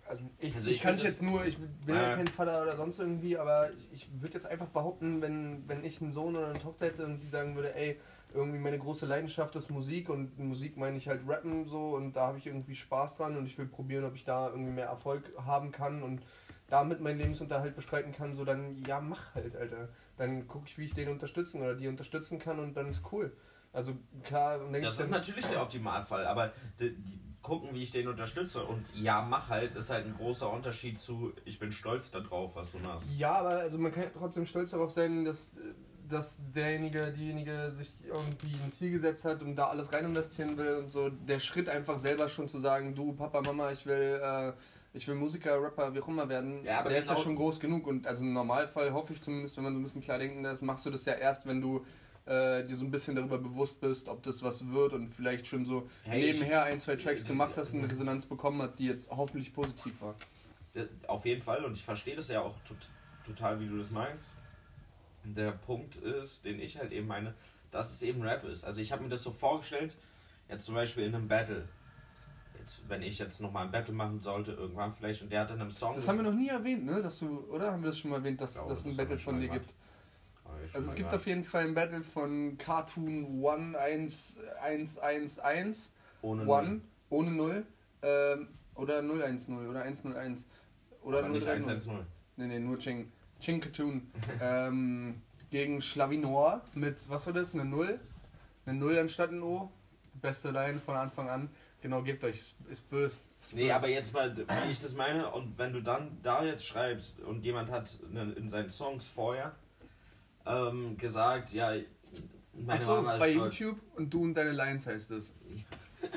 [0.08, 2.10] also ich, Also ich, ich kann es jetzt nur, ich bin Ja.
[2.10, 5.84] ja kein Vater oder sonst irgendwie, aber ich, ich würde jetzt einfach behaupten, wenn, wenn
[5.84, 8.00] ich einen Sohn oder eine Tochter hätte und die sagen würde, ey,
[8.34, 12.28] irgendwie meine große Leidenschaft ist Musik und Musik meine ich halt Rappen so und da
[12.28, 15.32] habe ich irgendwie Spaß dran und ich will probieren, ob ich da irgendwie mehr Erfolg
[15.46, 16.22] haben kann und
[16.70, 19.90] damit meinen Lebensunterhalt bestreiten kann, so dann ja, mach halt, Alter.
[20.18, 23.36] Dann gucke ich, wie ich den unterstützen oder die unterstützen kann und dann ist cool.
[23.74, 28.64] Also klar, Das ist natürlich der Optimalfall, aber die, die gucken, wie ich den unterstütze
[28.64, 32.72] und ja, mach halt, ist halt ein großer Unterschied zu, ich bin stolz darauf, was
[32.72, 33.10] du machst.
[33.18, 35.52] Ja, aber also man kann ja trotzdem stolz darauf sein, dass,
[36.12, 40.76] dass derjenige, diejenige sich irgendwie ein Ziel gesetzt hat und da alles rein investieren will
[40.76, 41.10] und so.
[41.10, 44.54] Der Schritt einfach selber schon zu sagen, du Papa, Mama, ich will, äh,
[44.94, 47.88] ich will Musiker, Rapper, wie auch immer werden, Ja, der ist ja schon groß genug.
[47.88, 50.62] Und also im Normalfall hoffe ich zumindest, wenn man so ein bisschen klar denken ist,
[50.62, 51.86] machst du das ja erst, wenn du
[52.26, 55.66] äh, dir so ein bisschen darüber bewusst bist, ob das was wird und vielleicht schon
[55.66, 59.10] so Hey, nebenher ein, zwei Tracks gemacht hast und eine Resonanz bekommen hat, die jetzt
[59.10, 60.16] hoffentlich positiv war.
[61.08, 62.78] auf jeden Fall, und ich verstehe das ja auch tot,
[63.26, 64.30] total, wie du das meinst.
[65.24, 67.34] Der Punkt ist, den ich halt eben meine,
[67.70, 68.66] dass es eben Rap ist.
[68.66, 69.96] Also ich habe mir das so vorgestellt,
[70.50, 71.68] jetzt zum Beispiel in einem Battle.
[72.60, 75.62] Jetzt, wenn ich jetzt nochmal ein Battle machen sollte, irgendwann vielleicht, und der hat in
[75.62, 75.96] einem Song.
[75.96, 77.02] Das haben wir noch nie erwähnt, ne?
[77.02, 77.72] Dass du, oder?
[77.72, 79.74] Haben wir das schon mal erwähnt, dass es ein Battle von dir gibt?
[80.74, 85.92] Also es gibt auf jeden Fall ein Battle von Cartoon 11111
[86.22, 86.82] ohne One, 0.
[87.10, 87.66] ohne 0
[88.04, 90.46] ähm, oder 010 oder 101
[91.04, 91.90] oder Aber 030.
[92.38, 93.12] Nee, nee, nur Ching.
[93.42, 94.10] Chinkatun.
[94.42, 97.54] ähm, gegen Schlavinor mit, was war das?
[97.54, 98.00] Eine 0?
[98.66, 99.70] Eine 0 anstatt ein O.
[100.14, 101.50] Beste Line von Anfang an.
[101.82, 103.22] Genau, gebt euch, ist, ist böse.
[103.42, 103.76] Ist nee, böse.
[103.76, 107.44] aber jetzt mal, wie ich das meine, und wenn du dann da jetzt schreibst und
[107.44, 109.56] jemand hat in seinen Songs vorher
[110.46, 111.74] ähm, gesagt, ja,
[112.54, 113.60] meine Achso, Mama ist bei stolz.
[113.60, 115.34] YouTube und du und deine Lines heißt es.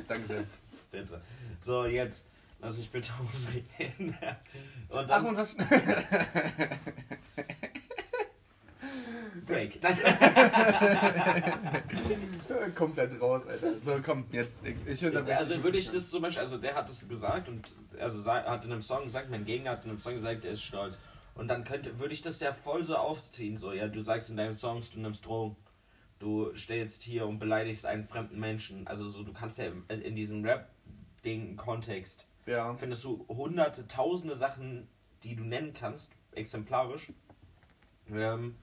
[0.06, 0.44] Danke sehr.
[0.90, 1.20] Bitte.
[1.60, 2.26] So, jetzt
[2.64, 4.16] lass mich bitte ausreden.
[4.88, 5.58] Und dann, Ach, und hast.
[9.46, 9.80] Break.
[12.74, 13.78] Komplett raus, Alter.
[13.78, 14.64] So, komm, jetzt.
[14.86, 15.36] Ich unterbreche.
[15.36, 17.66] Also würde ich das zum Beispiel, also der hat es gesagt und
[17.98, 20.62] also hat in einem Song gesagt, mein Gegner hat in einem Song gesagt, er ist
[20.62, 20.98] stolz.
[21.34, 24.36] Und dann könnte, würde ich das ja voll so aufziehen, so, ja, du sagst in
[24.36, 25.56] deinen Songs, du nimmst Drogen.
[26.20, 28.86] Du stellst hier und beleidigst einen fremden Menschen.
[28.86, 32.28] Also so, du kannst ja in, in diesem Rap-Ding Kontext.
[32.46, 32.74] Ja.
[32.74, 34.88] Findest du hunderte, tausende Sachen,
[35.22, 37.12] die du nennen kannst, exemplarisch.
[38.10, 38.56] Ähm,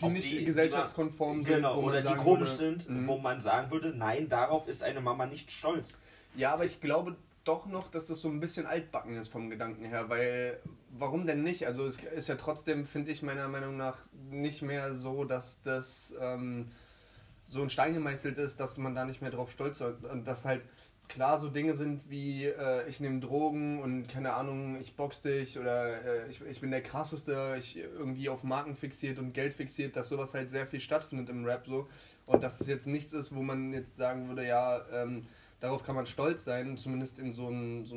[0.00, 1.56] die nicht die, gesellschaftskonform die sind.
[1.56, 3.08] Genau, oder die komisch würde, sind, mh.
[3.08, 5.94] wo man sagen würde, nein, darauf ist eine Mama nicht stolz.
[6.36, 9.84] Ja, aber ich glaube doch noch, dass das so ein bisschen altbacken ist vom Gedanken
[9.84, 10.60] her, weil
[10.90, 11.66] warum denn nicht?
[11.66, 13.96] Also es ist ja trotzdem, finde ich meiner Meinung nach,
[14.30, 16.70] nicht mehr so, dass das ähm,
[17.48, 20.44] so ein Stein gemeißelt ist, dass man da nicht mehr drauf stolz ist und dass
[20.44, 20.62] halt
[21.08, 25.58] klar so Dinge sind wie äh, ich nehme Drogen und keine Ahnung, ich box dich
[25.58, 29.96] oder äh, ich, ich bin der krasseste, ich irgendwie auf Marken fixiert und Geld fixiert,
[29.96, 31.88] dass sowas halt sehr viel stattfindet im Rap so.
[32.26, 35.26] Und dass es jetzt nichts ist, wo man jetzt sagen würde, ja, ähm,
[35.60, 37.96] darauf kann man stolz sein, zumindest in so einem, so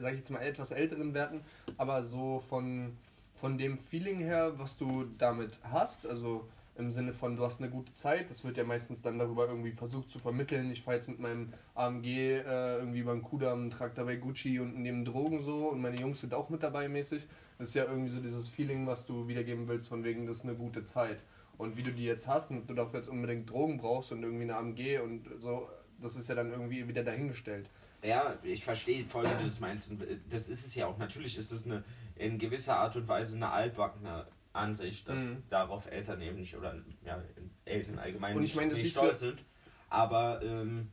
[0.00, 1.40] sag ich jetzt mal, etwas älteren Werten,
[1.76, 2.96] aber so von,
[3.34, 6.48] von dem Feeling her, was du damit hast, also
[6.80, 9.72] im Sinne von, du hast eine gute Zeit, das wird ja meistens dann darüber irgendwie
[9.72, 14.16] versucht zu vermitteln, ich fahre jetzt mit meinem AMG äh, irgendwie beim Kudamm, trage dabei
[14.16, 17.28] Gucci und nehme Drogen so und meine Jungs sind auch mit dabei mäßig,
[17.58, 20.44] das ist ja irgendwie so dieses Feeling, was du wiedergeben willst, von wegen, das ist
[20.44, 21.22] eine gute Zeit.
[21.58, 24.44] Und wie du die jetzt hast und du dafür jetzt unbedingt Drogen brauchst und irgendwie
[24.44, 25.68] eine AMG und so,
[26.00, 27.68] das ist ja dann irgendwie wieder dahingestellt.
[28.02, 29.90] Ja, ich verstehe voll, wie du das meinst.
[30.30, 30.96] Das ist es ja auch.
[30.96, 31.84] Natürlich ist es eine
[32.16, 35.42] in gewisser Art und Weise eine altbackene Ansicht, dass mhm.
[35.48, 36.74] darauf Eltern eben nicht oder
[37.04, 37.22] ja,
[37.64, 39.44] Eltern allgemein und ich meine, nicht, nicht stolz sind.
[39.88, 40.90] Aber ähm,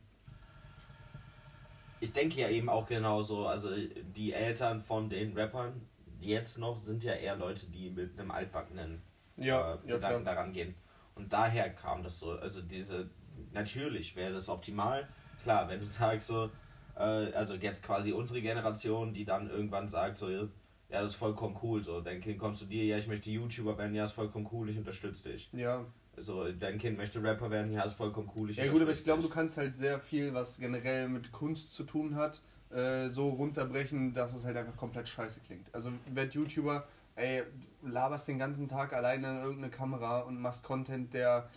[2.00, 3.70] ich denke ja eben auch genauso, also
[4.14, 5.80] die Eltern von den Rappern
[6.20, 9.02] jetzt noch sind ja eher Leute, die mit einem altbackenen
[9.36, 10.74] ja, äh, Gedanken ja, daran gehen.
[11.14, 12.32] Und daher kam das so.
[12.32, 13.10] Also diese
[13.52, 15.08] natürlich wäre das optimal.
[15.42, 16.50] Klar, wenn du sagst so,
[16.96, 20.48] äh, also jetzt quasi unsere Generation, die dann irgendwann sagt so,
[20.90, 23.76] ja, das ist vollkommen cool, so, dein Kind kommt zu dir, ja, ich möchte YouTuber
[23.76, 25.48] werden, ja, ist vollkommen cool, ich unterstütze dich.
[25.52, 25.84] Ja.
[26.16, 29.04] So, dein Kind möchte Rapper werden, ja, ist vollkommen cool, ich Ja gut, aber ich
[29.04, 33.28] glaube, du kannst halt sehr viel, was generell mit Kunst zu tun hat, äh, so
[33.28, 35.72] runterbrechen, dass es halt einfach komplett scheiße klingt.
[35.74, 37.42] Also, werd YouTuber, ey,
[37.82, 41.48] laberst den ganzen Tag alleine in irgendeine Kamera und machst Content, der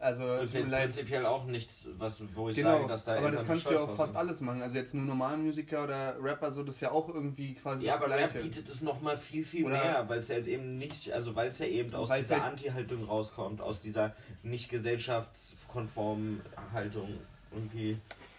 [0.00, 3.30] also das ist jetzt prinzipiell auch nichts, was, wo ich genau, sage, dass da Aber
[3.30, 4.62] das kannst du ja auch fast alles machen.
[4.62, 7.92] Also jetzt nur normalen Musiker oder Rapper, so das ist ja auch irgendwie quasi ja,
[7.92, 8.20] das Gleiche.
[8.20, 11.12] Ja, aber Rap bietet es nochmal viel, viel oder mehr, weil es halt eben nicht,
[11.12, 16.40] also weil es ja eben aus dieser halt Anti-Haltung rauskommt, aus dieser nicht gesellschaftskonformen
[16.72, 17.18] Haltung
[17.52, 17.98] irgendwie.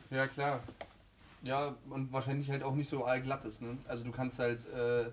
[0.10, 0.62] Ja, klar.
[1.44, 3.78] Ja, und wahrscheinlich halt auch nicht so allglatt ist, ne?
[3.88, 4.68] Also du kannst halt...
[4.74, 5.12] Äh,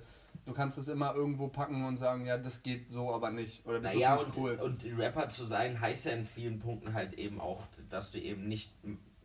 [0.49, 3.67] Du kannst es immer irgendwo packen und sagen, ja, das geht so, aber nicht.
[3.67, 4.59] Oder das naja, ist nicht und, cool.
[4.63, 8.49] Und Rapper zu sein heißt ja in vielen Punkten halt eben auch, dass du eben
[8.49, 8.73] nicht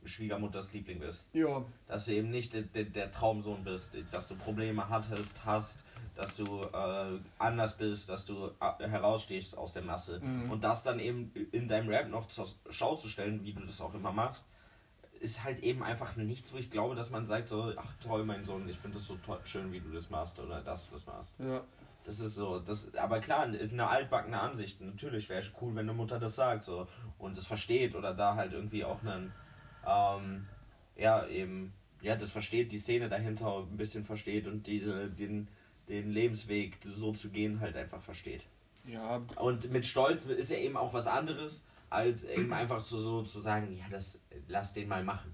[0.04, 1.26] Schwiegermutters Liebling bist.
[1.32, 1.64] Ja.
[1.88, 6.36] Dass du eben nicht der, der, der Traumsohn bist, dass du Probleme hattest, hast, dass
[6.36, 10.20] du äh, anders bist, dass du äh, herausstehst aus der Masse.
[10.20, 10.52] Mhm.
[10.52, 13.80] Und das dann eben in deinem Rap noch zur Schau zu stellen, wie du das
[13.80, 14.46] auch immer machst,
[15.24, 18.44] ist halt eben einfach nichts, wo ich glaube, dass man sagt so, ach toll, mein
[18.44, 21.06] Sohn, ich finde es so toll, schön, wie du das machst oder dass du das
[21.06, 21.36] machst.
[21.40, 21.64] Ja.
[22.04, 24.82] Das ist so, das, aber klar, eine altbackene Ansicht.
[24.82, 28.36] Natürlich wäre es cool, wenn eine Mutter das sagt so und es versteht oder da
[28.36, 29.32] halt irgendwie auch einen,
[29.88, 30.46] ähm,
[30.98, 35.48] ja, eben, ja, das versteht, die Szene dahinter ein bisschen versteht und diese, den,
[35.88, 38.44] den Lebensweg so zu gehen halt einfach versteht.
[38.86, 39.22] Ja.
[39.38, 41.64] Und mit Stolz ist ja eben auch was anderes
[41.94, 45.34] als eben einfach so, so zu sagen, ja, das lass den mal machen.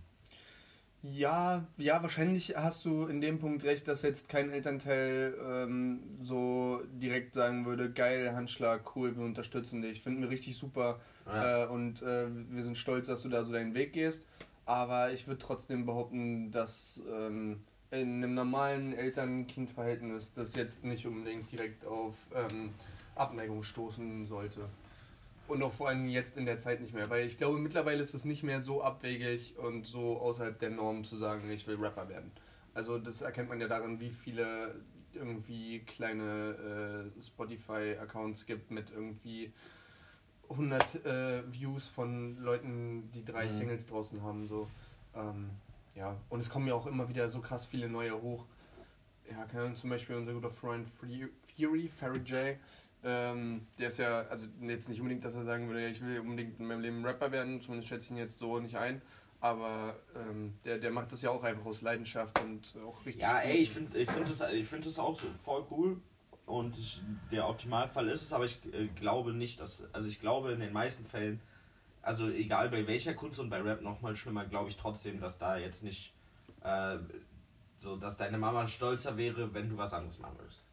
[1.02, 6.82] Ja, ja, wahrscheinlich hast du in dem Punkt recht, dass jetzt kein Elternteil ähm, so
[6.92, 11.64] direkt sagen würde, geil, Handschlag, cool, wir unterstützen dich, finden wir richtig super Ja.
[11.64, 14.28] äh, und äh, wir sind stolz, dass du da so deinen Weg gehst.
[14.66, 21.50] Aber ich würde trotzdem behaupten, dass ähm, in einem normalen Eltern-Kind-Verhältnis das jetzt nicht unbedingt
[21.50, 22.72] direkt auf ähm,
[23.16, 24.68] Abneigung stoßen sollte.
[25.50, 28.14] Und auch vor allem jetzt in der Zeit nicht mehr, weil ich glaube, mittlerweile ist
[28.14, 32.08] es nicht mehr so abwegig und so außerhalb der Norm zu sagen, ich will Rapper
[32.08, 32.32] werden.
[32.76, 34.76] Also das erkennt man ja daran, wie viele
[35.12, 39.52] irgendwie kleine äh, Spotify-Accounts gibt mit irgendwie
[40.50, 43.50] 100 äh, Views von Leuten, die drei Mhm.
[43.50, 44.48] Singles draußen haben.
[44.48, 44.70] So.
[45.16, 45.50] Ähm,
[45.96, 48.46] ja, und es kommen ja auch immer wieder so krass viele neue hoch.
[49.30, 52.58] Ja, keine Ahnung, zum Beispiel unser guter Freund Fury, Ferry J.
[53.04, 56.20] Ähm, der ist ja, also jetzt nicht unbedingt, dass er sagen würde, ja, ich will
[56.20, 59.02] unbedingt in meinem Leben Rapper werden, zumindest schätze ich ihn jetzt so nicht ein.
[59.42, 63.22] Aber ähm, der, der macht das ja auch einfach aus Leidenschaft und auch richtig.
[63.22, 66.02] Ja, ey, ich finde ich find das, ich find das auch so voll cool.
[66.46, 69.84] Und ich, der Optimalfall ist es, aber ich äh, glaube nicht, dass.
[69.94, 71.40] Also ich glaube in den meisten Fällen,
[72.02, 75.58] also egal bei welcher Kunst und bei Rap nochmal schlimmer, glaube ich trotzdem, dass da
[75.58, 76.14] jetzt nicht
[76.64, 76.98] äh,
[77.78, 80.66] so, dass deine Mama stolzer wäre, wenn du was anderes machen würdest.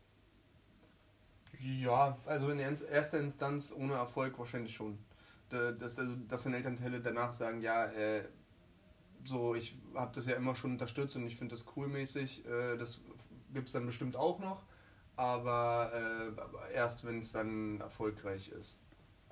[1.61, 4.99] Ja, also in erster Instanz ohne Erfolg wahrscheinlich schon.
[5.49, 8.25] Da- Dass, also, dass dann Elternteile danach sagen, ja, äh,
[9.25, 12.47] so, ich habe das ja immer schon unterstützt und ich finde das coolmäßig.
[12.47, 13.01] Äh, das
[13.53, 14.63] gibt es dann bestimmt auch noch,
[15.17, 15.93] aber,
[16.71, 18.79] äh, erst wenn es dann erfolgreich ist.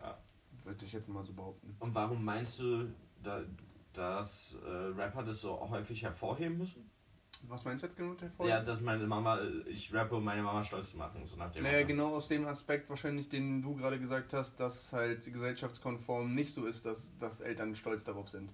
[0.00, 0.18] Ja.
[0.64, 1.76] Würde ich jetzt mal so behaupten.
[1.80, 2.88] Und warum meinst du,
[3.22, 3.42] da,
[3.94, 6.90] dass äh, Rapper das so häufig hervorheben müssen?
[7.48, 8.48] Was meinst du jetzt genau Erfolg?
[8.48, 11.62] Ja, dass meine Mama, ich rappe, um meine Mama stolz zu machen, so nach dem
[11.62, 11.88] Naja, Motto.
[11.88, 16.66] genau aus dem Aspekt wahrscheinlich, den du gerade gesagt hast, dass halt gesellschaftskonform nicht so
[16.66, 18.50] ist, dass, dass Eltern stolz darauf sind.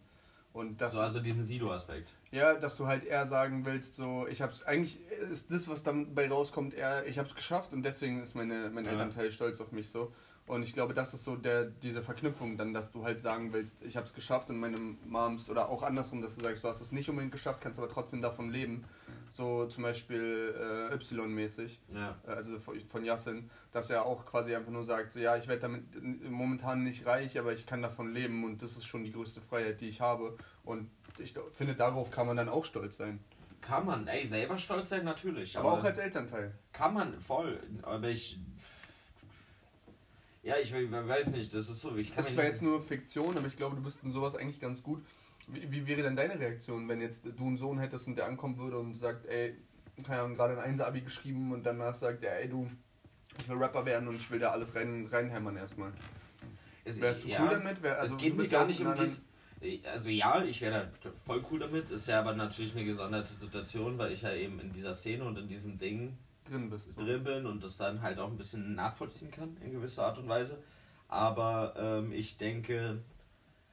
[0.52, 2.12] Und das So, also diesen Sido-Aspekt.
[2.32, 4.98] Ja, dass du halt eher sagen willst, so, ich hab's, eigentlich
[5.30, 8.84] ist das, was dann bei rauskommt, eher, ich hab's geschafft und deswegen ist meine, mein
[8.84, 8.90] Ja.
[8.92, 10.12] Elternteil stolz auf mich so.
[10.46, 13.82] Und ich glaube, das ist so der, diese Verknüpfung dann, dass du halt sagen willst,
[13.82, 16.90] ich hab's geschafft und meine Moms, oder auch andersrum, dass du sagst, du hast es
[16.90, 18.84] nicht unbedingt geschafft, kannst aber trotzdem davon leben.
[19.28, 22.16] So zum Beispiel äh, Y-mäßig Ja.
[22.26, 25.46] äh, also von von Yassin, dass er auch quasi einfach nur sagt, so, ja, ich
[25.46, 25.84] werde damit
[26.28, 29.80] momentan nicht reich, aber ich kann davon leben und das ist schon die größte Freiheit,
[29.80, 30.36] die ich habe.
[30.64, 33.20] Und ich finde, darauf kann man dann auch stolz sein.
[33.60, 35.56] Kann man, ey, selber stolz sein, natürlich.
[35.56, 36.54] Aber, auch als Elternteil.
[36.72, 37.60] Kann man, voll.
[37.82, 38.40] Aber ich.
[40.42, 41.94] Ja, ich we- weiß nicht, das ist so.
[41.96, 44.34] Ich kann Das ist zwar jetzt nur Fiktion, aber ich glaube, du bist in sowas
[44.36, 45.02] eigentlich ganz gut.
[45.48, 48.56] Wie, wie wäre denn deine Reaktion, wenn jetzt du einen Sohn hättest und der ankommen
[48.56, 49.54] würde und sagt, ey,
[50.06, 52.70] keine Ahnung, gerade ein Einser-Abi geschrieben und danach sagt, ja, ey, du,
[53.38, 55.92] ich will Rapper werden und ich will da alles rein, reinhämmern erstmal.
[56.84, 57.82] es, Wärst du ja, cool damit?
[57.82, 59.22] Wär, also, es geht mir gar ja nicht um dies.
[59.84, 61.90] Also ja, ich wäre da voll cool damit.
[61.90, 65.36] Ist ja aber natürlich eine gesonderte Situation, weil ich ja eben in dieser Szene und
[65.36, 66.16] in diesem Ding
[66.50, 66.92] drin bist.
[66.94, 67.04] So.
[67.04, 70.28] drin bin und das dann halt auch ein bisschen nachvollziehen kann in gewisser Art und
[70.28, 70.58] Weise.
[71.08, 73.02] Aber ähm, ich denke,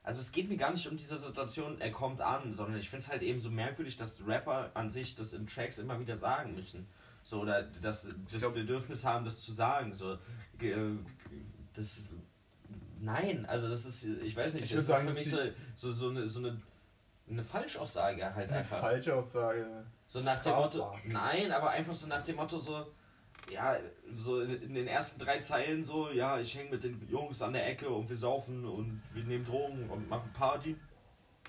[0.04, 3.04] also es geht mir gar nicht um diese Situation, er kommt an, sondern ich finde
[3.04, 6.56] es halt eben so merkwürdig, dass Rapper an sich das in Tracks immer wieder sagen
[6.56, 6.88] müssen.
[7.24, 9.94] So, oder dass das glaub- Bedürfnis haben, das zu sagen.
[9.94, 10.18] So,
[10.58, 10.96] ge-
[11.76, 12.04] das.
[13.00, 15.92] Nein, also das ist, ich weiß nicht, Ich das würd sagen, ist für mich so,
[15.92, 16.60] so, so, eine, so eine,
[17.30, 18.80] eine Falschaussage halt Eine einfach.
[18.80, 19.86] falsche Aussage.
[20.08, 21.02] So nach dem Motto, Strafbar.
[21.06, 22.88] nein, aber einfach so nach dem Motto so,
[23.52, 23.76] ja,
[24.14, 27.68] so in den ersten drei Zeilen so, ja, ich hänge mit den Jungs an der
[27.68, 30.78] Ecke und wir saufen und wir nehmen Drogen und machen Party.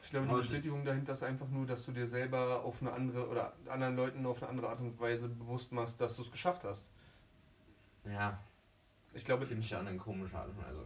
[0.02, 3.28] Ich glaube, die Bestätigung dahinter ist einfach nur, dass du dir selber auf eine andere
[3.28, 6.64] oder anderen Leuten auf eine andere Art und Weise bewusst machst, dass du es geschafft
[6.64, 6.90] hast.
[8.04, 8.38] Ja,
[9.12, 10.84] Ich glaube, finde ich an eine komische Art und Weise.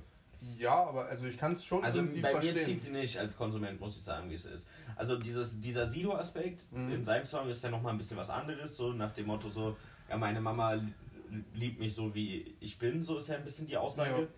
[0.58, 2.64] Ja, aber also ich kann es schon Also irgendwie bei mir verstehen.
[2.64, 4.66] zieht sie nicht als Konsument, muss ich sagen, wie es ist.
[4.96, 6.92] Also dieses, dieser Sido-Aspekt Mhm.
[6.92, 9.76] in seinem Song ist ja nochmal ein bisschen was anderes, so nach dem Motto so,
[10.08, 13.66] ja, meine Mama li- liebt mich so, wie ich bin, so ist ja ein bisschen
[13.66, 14.28] die Aussage.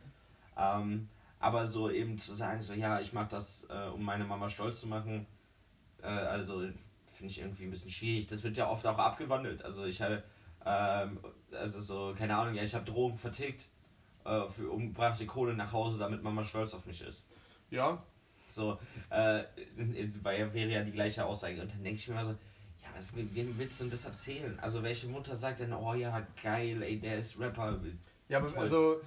[0.57, 1.09] Ähm,
[1.41, 4.81] aber so eben zu sagen, so, ja, ich mache das, äh, um meine Mama stolz
[4.81, 5.27] zu machen,
[6.03, 6.61] äh, also
[7.07, 8.27] finde ich irgendwie ein bisschen schwierig.
[8.27, 9.65] Das wird ja oft auch abgewandelt.
[9.65, 10.23] Also ich habe,
[10.65, 11.19] ähm,
[11.53, 13.69] also so, keine Ahnung, ja, ich habe Drogen vertickt,
[14.25, 17.27] äh, für, um, brachte die Kohle nach Hause, damit Mama stolz auf mich ist.
[17.70, 18.03] Ja,
[18.47, 18.79] So,
[19.11, 19.45] äh,
[20.22, 21.61] weil wäre ja die gleiche Aussage.
[21.61, 22.33] Und dann denke ich mir immer so,
[22.83, 24.59] ja, was, wem willst du denn das erzählen?
[24.61, 27.81] Also welche Mutter sagt denn, oh ja, geil, ey, der ist Rapper.
[28.29, 28.59] ja, aber Toll.
[28.62, 29.01] also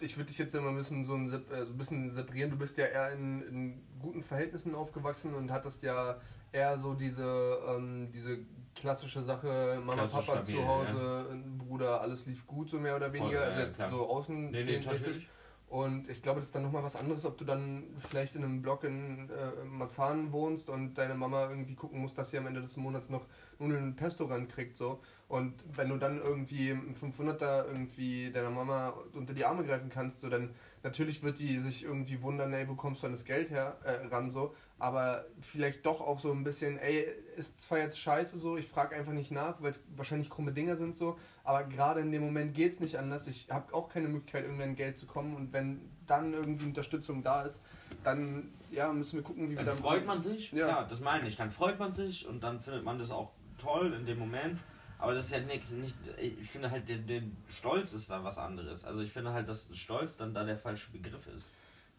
[0.00, 2.50] ich würde dich jetzt immer ein bisschen so ein, sep- äh, so ein bisschen separieren.
[2.50, 6.20] Du bist ja eher in, in guten Verhältnissen aufgewachsen und hattest ja
[6.52, 8.38] eher so diese, ähm, diese
[8.74, 12.96] klassische Sache, Mama, Klassisch Papa stabil, zu Hause, ein Bruder, alles lief gut, so mehr
[12.96, 13.40] oder Voll, weniger.
[13.40, 13.90] ja, also jetzt klar.
[13.90, 15.28] so außenstehend mäßig.
[15.72, 18.60] Und ich glaube, das ist dann nochmal was anderes, ob du dann vielleicht in einem
[18.60, 22.60] Block in äh, Marzahn wohnst und deine Mama irgendwie gucken muss, dass sie am Ende
[22.60, 23.24] des Monats noch
[23.58, 24.76] Nudeln Pesto rankriegt.
[24.76, 25.00] So.
[25.28, 30.20] Und wenn du dann irgendwie im 500er irgendwie deiner Mama unter die Arme greifen kannst,
[30.20, 30.50] so dann
[30.82, 34.08] natürlich wird die sich irgendwie wundern, ey, wo kommst du an das Geld her äh,
[34.08, 37.06] ran so, aber vielleicht doch auch so ein bisschen, ey,
[37.36, 40.74] ist zwar jetzt scheiße so, ich frage einfach nicht nach, weil es wahrscheinlich krumme Dinge
[40.74, 43.28] sind so, aber gerade in dem Moment geht es nicht anders.
[43.28, 47.22] Ich habe auch keine Möglichkeit, irgendwie an Geld zu kommen und wenn dann irgendwie Unterstützung
[47.22, 47.62] da ist,
[48.02, 49.80] dann ja, müssen wir gucken, wie dann wir dann.
[49.80, 50.66] freut man sich, ja.
[50.66, 51.36] klar, das meine ich.
[51.36, 54.58] Dann freut man sich und dann findet man das auch toll in dem Moment.
[54.98, 58.36] Aber das ist ja nichts, nicht, ich finde halt, der, der Stolz ist da was
[58.38, 58.84] anderes.
[58.84, 61.52] Also ich finde halt, dass Stolz dann da der falsche Begriff ist.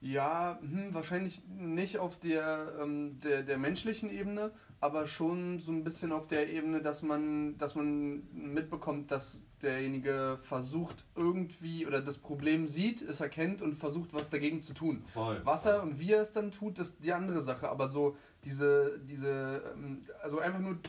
[0.03, 4.51] Ja, hm, wahrscheinlich nicht auf der, ähm, der, der menschlichen Ebene,
[4.81, 10.37] aber schon so ein bisschen auf der Ebene, dass man, dass man mitbekommt, dass derjenige
[10.41, 15.05] versucht irgendwie oder das Problem sieht, es erkennt und versucht, was dagegen zu tun.
[15.07, 17.69] Voll, was er und wie er es dann tut, ist die andere Sache.
[17.69, 20.79] Aber so diese, diese, ähm, also einfach nur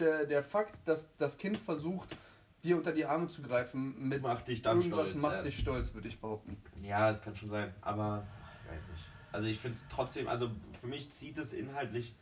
[0.00, 2.16] der, der Fakt, dass das Kind versucht,
[2.64, 5.42] dir unter die Arme zu greifen mit macht dich dann irgendwas stolz, macht ja.
[5.42, 6.56] dich stolz, würde ich behaupten.
[6.82, 8.26] Ja, das kann schon sein, aber
[8.68, 9.04] weiß nicht.
[9.32, 10.50] Also ich finde es trotzdem, also
[10.80, 12.14] für mich zieht es inhaltlich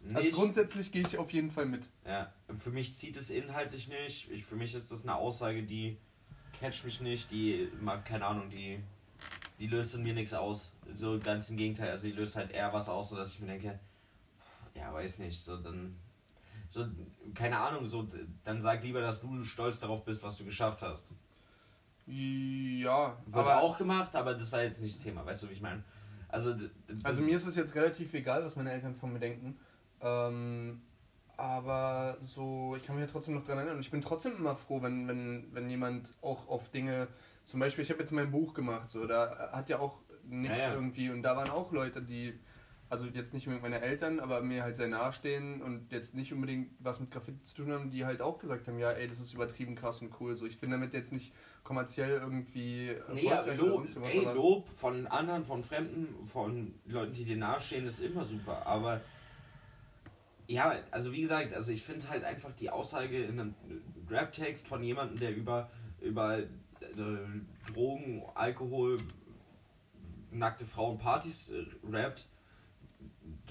[0.00, 0.16] nicht.
[0.16, 1.88] Also grundsätzlich gehe ich auf jeden Fall mit.
[2.06, 4.30] Ja, für mich zieht es inhaltlich nicht.
[4.30, 5.96] Ich, für mich ist das eine Aussage, die
[6.58, 7.68] catcht mich nicht, die,
[8.04, 8.80] keine Ahnung, die,
[9.58, 10.70] die löst in mir nichts aus.
[10.92, 13.78] So ganz im Gegenteil, also die löst halt eher was aus, sodass ich mir denke,
[14.74, 15.96] ja, weiß nicht, so dann,
[16.66, 16.86] so,
[17.34, 18.08] keine Ahnung, so,
[18.44, 21.06] dann sag lieber, dass du stolz darauf bist, was du geschafft hast.
[22.10, 25.52] Ja, Wurde aber auch gemacht, aber das war jetzt nicht das Thema, weißt du, wie
[25.52, 25.84] ich meine?
[26.28, 26.54] Also,
[27.02, 29.58] also mir ist es jetzt relativ egal, was meine Eltern von mir denken.
[30.00, 30.80] Ähm,
[31.36, 33.76] aber so, ich kann mich ja trotzdem noch dran erinnern.
[33.76, 37.08] Und ich bin trotzdem immer froh, wenn, wenn, wenn jemand auch auf Dinge,
[37.44, 40.68] zum Beispiel, ich habe jetzt mein Buch gemacht, so, da hat ja auch nichts ja,
[40.68, 40.74] ja.
[40.74, 41.10] irgendwie.
[41.10, 42.38] Und da waren auch Leute, die,
[42.90, 46.70] also jetzt nicht unbedingt meine Eltern, aber mir halt sehr nahestehen und jetzt nicht unbedingt
[46.78, 49.34] was mit Graffiti zu tun haben, die halt auch gesagt haben, ja, ey, das ist
[49.34, 50.36] übertrieben krass und cool.
[50.36, 51.32] So, ich bin damit jetzt nicht
[51.64, 57.36] kommerziell irgendwie nee, Lob, was, ey, Lob von anderen, von Fremden, von Leuten, die dir
[57.36, 58.66] nahestehen, ist immer super.
[58.66, 59.02] Aber
[60.46, 63.54] ja, also wie gesagt, also ich finde halt einfach die Aussage in einem
[64.08, 65.70] Rap-Text von jemandem, der über,
[66.00, 66.46] über äh,
[67.70, 68.96] Drogen, Alkohol,
[70.30, 72.28] nackte Frauen, Partys äh, rappt,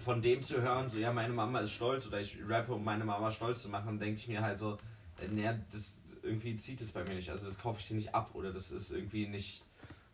[0.04, 3.04] von dem zu hören, so ja, meine Mama ist stolz oder ich rappe, um meine
[3.04, 4.78] Mama stolz zu machen, denke ich mir halt so,
[5.20, 7.30] äh, naja, das irgendwie zieht es bei mir nicht.
[7.30, 9.64] Also das kaufe ich dir nicht ab oder das ist irgendwie nicht.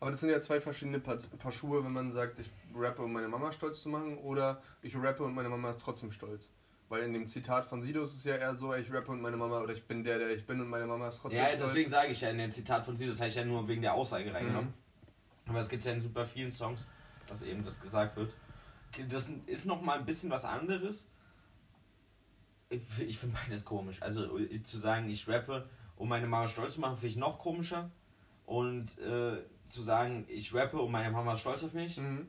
[0.00, 3.12] Aber das sind ja zwei verschiedene Paar, Paar Schuhe, wenn man sagt, ich rappe, um
[3.12, 6.50] meine Mama stolz zu machen oder ich rappe und meine Mama ist trotzdem stolz.
[6.88, 9.36] Weil in dem Zitat von Sido ist es ja eher so, ich rappe und meine
[9.36, 11.62] Mama, oder ich bin der, der ich bin und meine Mama ist trotzdem Ja, stolz.
[11.62, 13.82] deswegen sage ich ja, in dem Zitat von Sido, das habe ich ja nur wegen
[13.82, 14.68] der Aussage reingenommen.
[14.68, 15.50] Mhm.
[15.50, 16.88] Aber es gibt ja in super vielen Songs,
[17.26, 18.34] dass eben das gesagt wird.
[19.08, 21.06] Das ist nochmal ein bisschen was anderes.
[22.68, 24.02] Ich, ich finde beides komisch.
[24.02, 27.90] Also zu sagen, ich rappe, um meine Mama stolz zu machen, finde ich noch komischer.
[28.46, 29.38] Und äh,
[29.68, 32.28] zu sagen, ich rappe, um meine Mama stolz auf mich, mhm.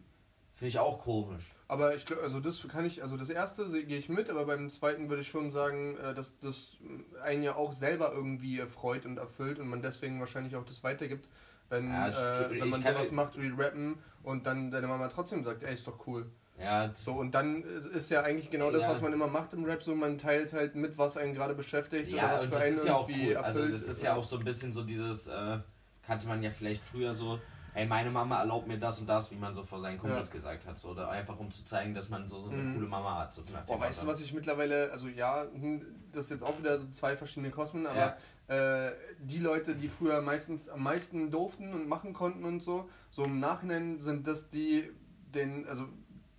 [0.55, 1.43] finde ich auch komisch.
[1.67, 4.69] Aber ich glaube, also das kann ich, also das erste gehe ich mit, aber beim
[4.69, 6.77] zweiten würde ich schon sagen, äh, dass das
[7.23, 11.27] einen ja auch selber irgendwie erfreut und erfüllt und man deswegen wahrscheinlich auch das weitergibt,
[11.69, 15.63] wenn, ja, äh, wenn man sowas macht wie Rappen und dann deine Mama trotzdem sagt,
[15.63, 16.29] ey, ist doch cool.
[16.57, 16.93] Ja.
[17.03, 19.93] So, und dann ist ja eigentlich genau das, was man immer macht im Rap, so
[19.93, 23.39] man teilt halt mit, was einen gerade beschäftigt ja, oder was für einen irgendwie ja
[23.39, 23.45] cool.
[23.45, 23.73] Also erfüllt.
[23.73, 25.57] Also das ist ja auch so ein bisschen so dieses, äh,
[26.05, 27.39] kannte man ja vielleicht früher so,
[27.73, 30.33] hey, meine Mama erlaubt mir das und das, wie man so vor seinen Kumpels ja.
[30.33, 30.77] gesagt hat.
[30.77, 32.75] So, oder einfach um zu zeigen, dass man so, so eine mhm.
[32.75, 33.33] coole Mama hat.
[33.33, 36.79] So Boah, weißt du, was ich mittlerweile, also ja, hm, das ist jetzt auch wieder
[36.79, 38.87] so zwei verschiedene Kosmen, aber ja.
[38.87, 43.25] äh, die Leute, die früher meistens am meisten durften und machen konnten und so, so
[43.25, 44.89] im Nachhinein sind das die,
[45.33, 45.89] den, also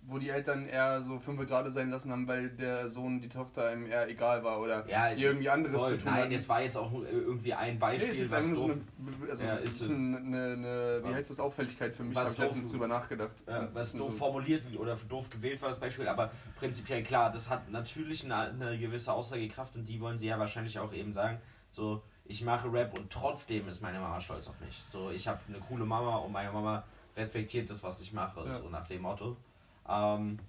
[0.09, 3.73] wo die Eltern eher so fünf gerade sein lassen haben, weil der Sohn, die Tochter
[3.73, 5.91] ihm eher egal war oder ja, die irgendwie anderes voll.
[5.91, 8.07] zu tun Nein, es war jetzt auch irgendwie ein Beispiel.
[8.07, 8.81] Nee, ist jetzt was so eine,
[9.29, 12.71] also ja, ist eine, eine, eine, wie heißt das, Auffälligkeit für mich, habe ich letztens
[12.71, 13.33] drüber nachgedacht.
[13.45, 17.49] Ja, was doof so formuliert oder doof gewählt war das Beispiel, aber prinzipiell klar, das
[17.49, 21.39] hat natürlich eine, eine gewisse Aussagekraft und die wollen sie ja wahrscheinlich auch eben sagen,
[21.71, 24.81] so, ich mache Rap und trotzdem ist meine Mama stolz auf mich.
[24.87, 26.85] So, ich habe eine coole Mama und meine Mama
[27.15, 28.53] respektiert das, was ich mache, ja.
[28.53, 29.35] so nach dem Motto.
[29.89, 30.39] Ähm,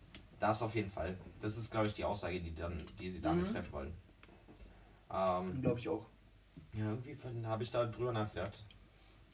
[0.40, 1.16] das auf jeden Fall.
[1.40, 3.52] Das ist, glaube ich, die Aussage, die, dann, die sie damit mhm.
[3.52, 3.92] treffen wollen.
[5.10, 6.06] Ähm, glaube ich auch.
[6.74, 8.64] Ja, irgendwie habe ich da drüber nachgedacht.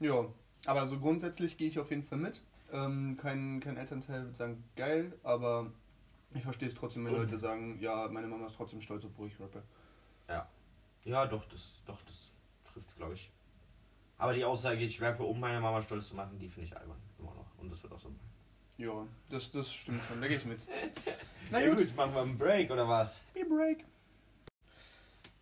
[0.01, 0.27] Ja,
[0.67, 2.41] aber so grundsätzlich gehe ich auf jeden Fall mit.
[2.73, 5.71] Ähm, kein, kein Elternteil würde sagen, geil, aber
[6.35, 7.19] ich verstehe es trotzdem, wenn mhm.
[7.19, 9.63] Leute sagen, ja, meine Mama ist trotzdem stolz, obwohl ich rappe.
[10.29, 10.49] Ja.
[11.05, 12.33] Ja, doch, das, doch, das
[12.65, 13.31] trifft es, glaube ich.
[14.17, 17.01] Aber die Aussage, ich rappe, um meine Mama stolz zu machen, die finde ich albern.
[17.19, 17.47] Immer noch.
[17.59, 18.24] Und das wird auch so bleiben.
[18.77, 20.61] Ja, das, das stimmt schon, da geh ich mit.
[21.51, 23.23] Na gut, machen wir einen Break oder was?
[23.33, 23.85] Be break.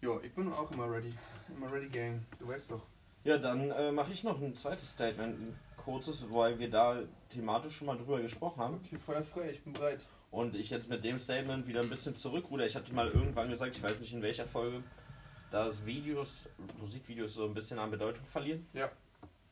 [0.03, 1.15] Ja, ich bin auch immer ready.
[1.57, 2.23] Immer ready, Gang.
[2.39, 2.83] Du weißt doch.
[3.25, 7.77] Ja, dann äh, mache ich noch ein zweites Statement, ein kurzes, weil wir da thematisch
[7.77, 8.81] schon mal drüber gesprochen haben.
[8.85, 10.05] Okay, Feuer frei, ich bin bereit.
[10.31, 12.67] Und ich jetzt mit dem Statement wieder ein bisschen zurückruder.
[12.67, 14.83] Ich hatte mal irgendwann gesagt, ich weiß nicht in welcher Folge,
[15.51, 16.49] dass Videos,
[16.81, 18.67] Musikvideos so ein bisschen an Bedeutung verlieren.
[18.73, 18.91] Ja.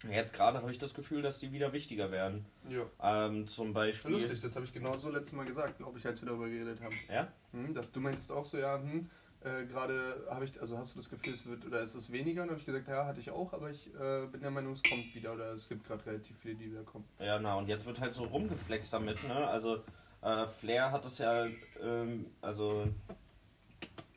[0.08, 2.46] Jetzt gerade habe ich das Gefühl, dass die wieder wichtiger werden.
[2.68, 3.26] Ja.
[3.26, 4.12] Ähm, zum Beispiel.
[4.12, 6.80] Lustig, das habe ich genau so letztes Mal gesagt, ob ich als wir darüber geredet
[6.80, 6.94] haben.
[7.12, 7.28] Ja?
[7.52, 9.08] Hm, dass du meintest auch so, ja, hm,
[9.42, 12.42] äh, gerade habe ich, also hast du das Gefühl, es wird, oder ist es weniger?
[12.42, 14.82] Und habe ich gesagt, ja, hatte ich auch, aber ich äh, bin der Meinung, es
[14.82, 17.04] kommt wieder, oder es gibt gerade relativ viele, die wieder kommen.
[17.18, 19.46] Ja, na, und jetzt wird halt so rumgeflext damit, ne?
[19.46, 19.82] Also,
[20.22, 21.46] äh, Flair hat es ja,
[21.82, 22.88] ähm, also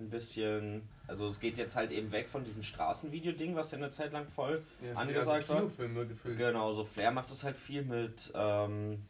[0.04, 3.90] ein bisschen, also es geht jetzt halt eben weg von diesem Straßenvideo-Ding, was ja eine
[3.90, 5.60] Zeit lang voll Ja, es Angesagt sind eher so war.
[5.60, 6.38] Kinofilme gefühlt.
[6.38, 9.06] Genau, so Flair macht das halt viel mit ähm,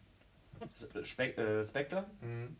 [1.03, 2.05] Spe äh, Spectre.
[2.21, 2.55] Mhm.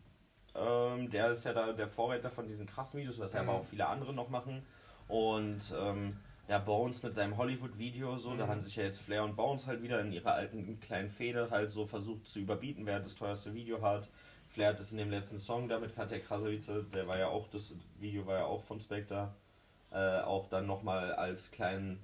[0.56, 3.48] Ähm, der ist ja da der Vorreiter von diesen krassen Videos, was ja Mhm.
[3.48, 4.62] aber auch viele andere noch machen.
[5.08, 6.16] Und ähm,
[6.48, 8.50] ja, Bones mit seinem Hollywood-Video, so, da Mhm.
[8.50, 11.70] haben sich ja jetzt Flair und Bones halt wieder in ihrer alten kleinen Fehde halt
[11.70, 14.08] so versucht zu überbieten, wer das teuerste Video hat.
[14.54, 17.74] Flair hat es in dem letzten Song damit, Katja Krasavice, der war ja auch, das
[17.98, 19.34] Video war ja auch von Spectre,
[19.90, 21.98] äh, auch dann nochmal als kleinen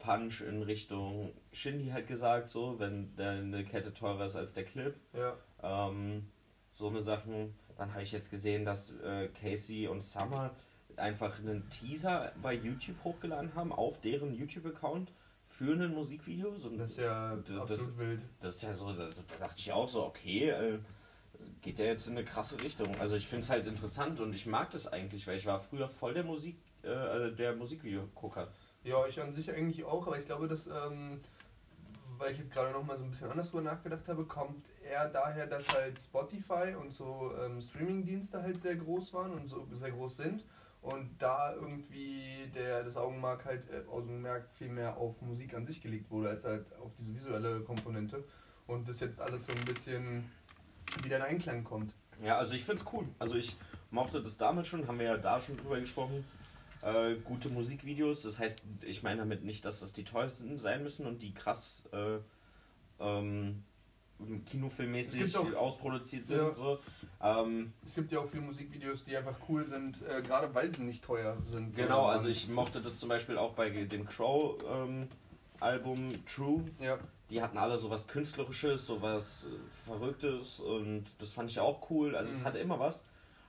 [0.00, 4.64] Punch in Richtung Shindy halt gesagt, so, wenn der eine Kette teurer ist als der
[4.64, 4.96] Clip.
[5.12, 5.36] Ja.
[5.62, 6.28] Ähm,
[6.72, 7.54] so eine Sachen.
[7.78, 10.54] Dann habe ich jetzt gesehen, dass äh, Casey und Summer
[10.96, 15.12] einfach einen Teaser bei YouTube hochgeladen haben, auf deren YouTube-Account
[15.44, 16.56] für ein Musikvideo.
[16.56, 18.20] So, Das ist ja Das- absolut wild.
[18.40, 20.78] das ist ja so, das, da dachte ich auch so, okay, äh,
[21.66, 22.86] geht der jetzt in eine krasse Richtung.
[23.00, 25.88] Also ich finde es halt interessant und ich mag das eigentlich, weil ich war früher
[25.88, 28.46] voll der Musik, äh, äh, der Musikvideogucker.
[28.84, 31.20] Ja, ich an sich eigentlich auch, aber ich glaube, dass, ähm,
[32.18, 35.08] weil ich jetzt gerade noch mal so ein bisschen anders drüber nachgedacht habe, kommt eher
[35.08, 39.90] daher, dass halt Spotify und so ähm, Streaming-Dienste halt sehr groß waren und so sehr
[39.90, 40.44] groß sind
[40.82, 45.82] und da irgendwie der, das Augenmerk halt äh, Augenmerk viel mehr auf Musik an sich
[45.82, 48.22] gelegt wurde, als halt auf diese visuelle Komponente
[48.68, 50.30] und das jetzt alles so ein bisschen
[51.02, 51.92] wieder in Einklang kommt.
[52.22, 53.06] Ja, also ich finde es cool.
[53.18, 53.56] Also ich
[53.90, 56.24] mochte das damals schon, haben wir ja da schon drüber gesprochen.
[56.82, 61.06] Äh, gute Musikvideos, das heißt, ich meine damit nicht, dass das die teuersten sein müssen
[61.06, 62.18] und die krass äh,
[63.00, 63.64] ähm,
[64.46, 66.38] kinofilmmäßig auch- ausproduziert sind.
[66.38, 66.54] Ja.
[66.54, 66.78] So.
[67.20, 70.82] Ähm, Es gibt ja auch viele Musikvideos, die einfach cool sind, äh, gerade weil sie
[70.84, 71.74] nicht teuer sind.
[71.74, 75.08] genau, So, also ich mochte das zum Beispiel auch bei dem Crow ähm,
[75.60, 76.64] Album True.
[76.78, 76.98] Ja,
[77.30, 82.14] Die hatten alle sowas Künstlerisches, sowas äh, Verrücktes und das fand ich auch cool.
[82.14, 82.44] Also es Mhm.
[82.44, 83.02] hatte immer was.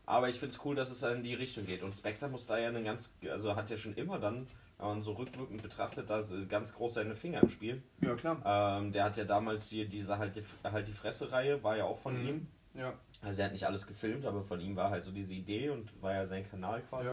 [0.05, 1.84] Aber ich finde es cool, dass es in die Richtung geht.
[1.84, 4.47] Und Spectre muss da ja eine ganz, also hat ja schon immer dann,
[4.78, 7.84] wenn man so rückwirkend betrachtet, da ganz groß seine Finger im Spiel.
[8.01, 8.38] ja klar.
[8.45, 11.97] Ähm, der hat ja damals hier diese halt die, halt die Fresse-Reihe, war ja auch
[11.99, 12.28] von Mhm.
[12.28, 12.47] ihm.
[12.73, 15.69] Ja, Also er hat nicht alles gefilmt, aber von ihm war halt so diese Idee
[15.71, 17.09] und war ja sein Kanal quasi.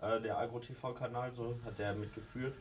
[0.00, 2.54] Äh, der Agro-TV-Kanal, so hat der mitgeführt.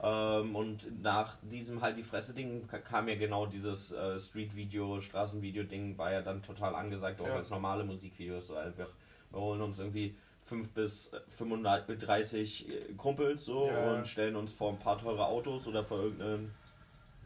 [0.00, 5.98] Ähm, und nach diesem halt die Fresse-Ding ka- kam ja genau dieses äh, Street-Video, Straßenvideo-Ding,
[5.98, 7.34] war ja dann total angesagt, auch Ja.
[7.36, 8.46] als normale Musikvideos.
[8.46, 8.88] So einfach,
[9.30, 13.94] wir holen uns irgendwie 5 bis äh, 35 äh, Kumpels so Ja.
[13.94, 16.54] und stellen uns vor ein paar teure Autos oder vor irgendeinen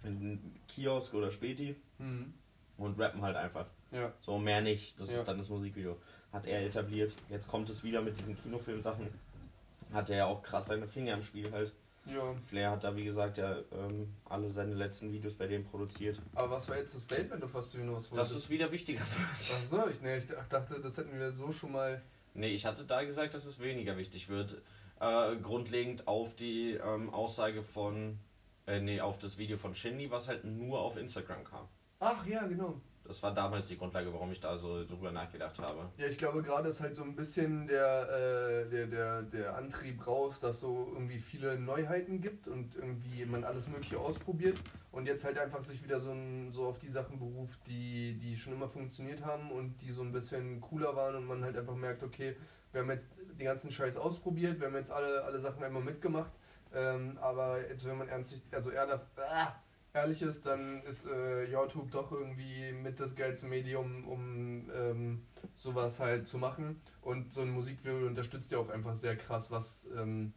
[0.05, 2.33] einen Kiosk oder Späti mhm.
[2.79, 3.67] und rappen halt einfach.
[3.93, 4.13] ja.
[4.23, 4.99] So mehr nicht.
[5.01, 5.19] Das Ja.
[5.19, 5.97] ist dann das Musikvideo.
[6.33, 7.15] Hat er etabliert.
[7.29, 9.07] Jetzt kommt es wieder mit diesen Kinofilm-Sachen.
[9.93, 11.73] Hat er ja auch krass seine Finger im Spiel halt.
[12.07, 12.35] Ja.
[12.47, 16.21] Flair hat da, wie gesagt, ja ähm, alle seine letzten Videos bei dem produziert.
[16.35, 18.37] Aber was war jetzt das Statement, auf was du hinaus Dass wolltest?
[18.37, 19.29] es wieder wichtiger wird.
[19.31, 22.03] Ach so, ich, nee, ich dachte, das hätten wir so schon mal.
[22.35, 24.63] Nee, ich hatte da gesagt, dass es weniger wichtig wird.
[25.01, 28.19] Äh, grundlegend auf die ähm, Aussage von.
[28.67, 31.69] Äh, nee, auf das Video von Shindy, was halt nur auf Instagram kam.
[31.99, 32.81] Ach ja, genau.
[33.05, 35.89] Das war damals die Grundlage, warum ich da so drüber nachgedacht habe.
[35.97, 40.07] Ja, ich glaube gerade ist halt so ein bisschen der, äh, der, der, der Antrieb
[40.07, 44.59] raus, dass so irgendwie viele Neuheiten gibt und irgendwie man alles mögliche ausprobiert
[44.93, 48.37] und jetzt halt einfach sich wieder so, ein, so auf die Sachen beruft, die, die
[48.37, 51.75] schon immer funktioniert haben und die so ein bisschen cooler waren und man halt einfach
[51.75, 52.37] merkt, okay,
[52.73, 56.33] wir haben jetzt den ganzen Scheiß ausprobiert, wir haben jetzt alle, alle Sachen einmal mitgemacht,
[56.75, 59.55] ähm, aber jetzt wenn man ernstlich, also eher ah,
[59.95, 65.23] ehrlich ist, dann ist äh, YouTube doch irgendwie mit das geilste Medium, um ähm,
[65.55, 66.81] sowas halt zu machen.
[67.03, 70.33] Und so ein Musikvideo unterstützt ja auch einfach sehr krass, was, ähm,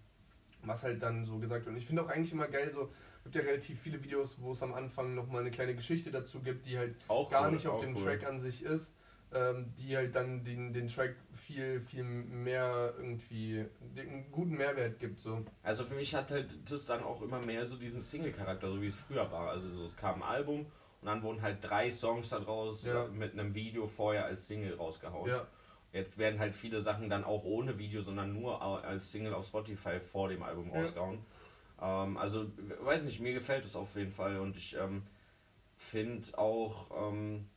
[0.64, 1.74] was halt dann so gesagt wird.
[1.74, 2.92] Und ich finde auch eigentlich immer geil, so
[3.24, 6.66] gibt ja relativ viele Videos, wo es am Anfang nochmal eine kleine Geschichte dazu gibt,
[6.66, 8.04] die halt Auch gar cool, nicht auf dem cool.
[8.04, 8.94] Track an sich ist,
[9.34, 11.16] ähm, die halt dann den, den Track
[11.46, 13.66] viel, viel mehr irgendwie
[13.98, 15.22] einen guten Mehrwert gibt.
[15.22, 15.44] So.
[15.64, 18.88] Also für mich hat halt das dann auch immer mehr so diesen Single-Charakter, so wie
[18.88, 19.50] es früher war.
[19.50, 20.62] Also so, es kam ein Album
[21.02, 23.08] und dann wurden halt drei Songs daraus Ja.
[23.08, 25.30] mit einem Video vorher als Single rausgehauen.
[25.30, 25.46] Ja,
[25.94, 30.00] Jetzt werden halt viele Sachen dann auch ohne Video, sondern nur als Single auf Spotify
[30.02, 30.80] vor dem Album Ja.
[30.82, 31.20] rausgehauen.
[31.82, 32.48] Ähm, also,
[32.82, 35.04] weiß nicht, mir gefällt es auf jeden Fall und ich ähm,
[35.78, 37.48] finde auch, ähm,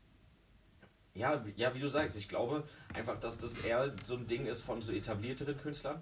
[1.18, 2.64] ja, wie- ja, wie du sagst, ich glaube
[2.94, 6.00] einfach, dass das eher so ein Ding ist von so etablierteren Künstlern.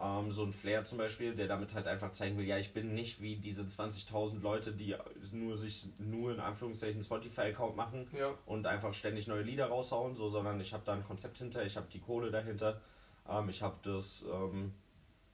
[0.00, 2.94] Ähm, so ein Flair zum Beispiel, der damit halt einfach zeigen will, ja, ich bin
[2.94, 4.96] nicht wie diese 20.000 Leute, die
[5.32, 10.30] nur sich nur in Anführungszeichen Spotify-Account machen ja, und einfach ständig neue Lieder raushauen, so,
[10.30, 12.80] sondern ich habe da ein Konzept hinter, ich habe die Kohle dahinter,
[13.28, 14.72] ähm, ich habe das, ähm,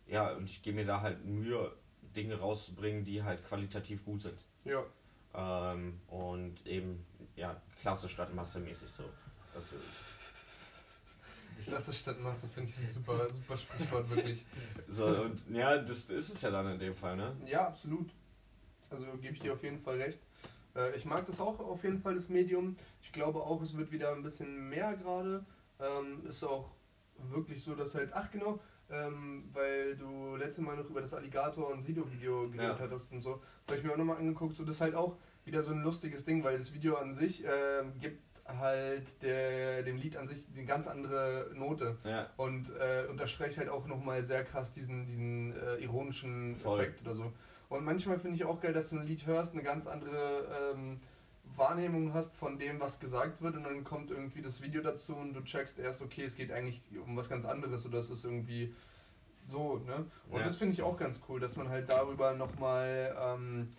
[0.08, 1.70] ja, und ich gebe mir da halt Mühe,
[2.16, 4.38] Dinge rauszubringen, die halt qualitativ gut sind.
[4.64, 4.82] ja.
[5.36, 7.04] Ähm, und eben,
[7.36, 9.04] ja, Klasse statt Masse mäßig so.
[9.52, 9.72] Das,
[11.64, 14.46] Klasse statt Masse finde ich ein super, super Sprichwort, wirklich.
[14.88, 17.36] so, und ja, das ist es ja dann in dem Fall, ne?
[17.44, 18.10] Ja, absolut.
[18.88, 20.20] Also gebe ich dir auf jeden Fall recht.
[20.74, 22.76] Äh, ich mag das auch auf jeden Fall, das Medium.
[23.02, 25.44] Ich glaube auch, es wird wieder ein bisschen mehr gerade.
[25.80, 26.70] Ähm, ist auch
[27.30, 28.60] wirklich so, dass halt, ach genau,
[28.90, 32.78] ähm, weil du letztes Mal noch über das Alligator und Sido-Video geredet Ja.
[32.78, 33.40] hattest und so.
[33.66, 34.56] Das habe ich mir auch nochmal angeguckt.
[34.56, 37.44] So, das ist halt auch wieder so ein lustiges Ding, weil das Video an sich
[37.44, 43.06] ähm, gibt halt der, dem Lied an sich eine ganz andere Note Ja, und äh,
[43.10, 46.78] unterstreicht halt auch nochmal sehr krass diesen, diesen äh, ironischen Voll.
[46.80, 47.32] Effekt oder so.
[47.68, 51.00] Und manchmal finde ich auch geil, dass du ein Lied hörst, eine ganz andere ähm,
[51.56, 55.32] Wahrnehmung hast von dem, was gesagt wird und dann kommt irgendwie das Video dazu und
[55.34, 58.74] du checkst erst, okay, es geht eigentlich um was ganz anderes oder es ist irgendwie
[59.46, 60.06] so, ne?
[60.28, 60.44] Und Ja.
[60.44, 63.72] das finde ich auch ganz cool, dass man halt darüber nochmal ähm,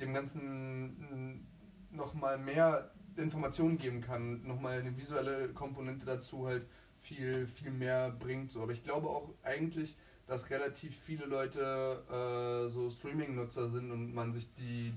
[0.00, 1.46] dem Ganzen
[1.90, 6.66] nochmal mehr Informationen geben kann, nochmal eine visuelle Komponente dazu halt
[7.00, 8.50] viel, viel mehr bringt.
[8.50, 8.62] So.
[8.62, 14.32] Aber ich glaube auch eigentlich, dass relativ viele Leute äh, so Streaming-Nutzer sind und man
[14.32, 14.92] sich die,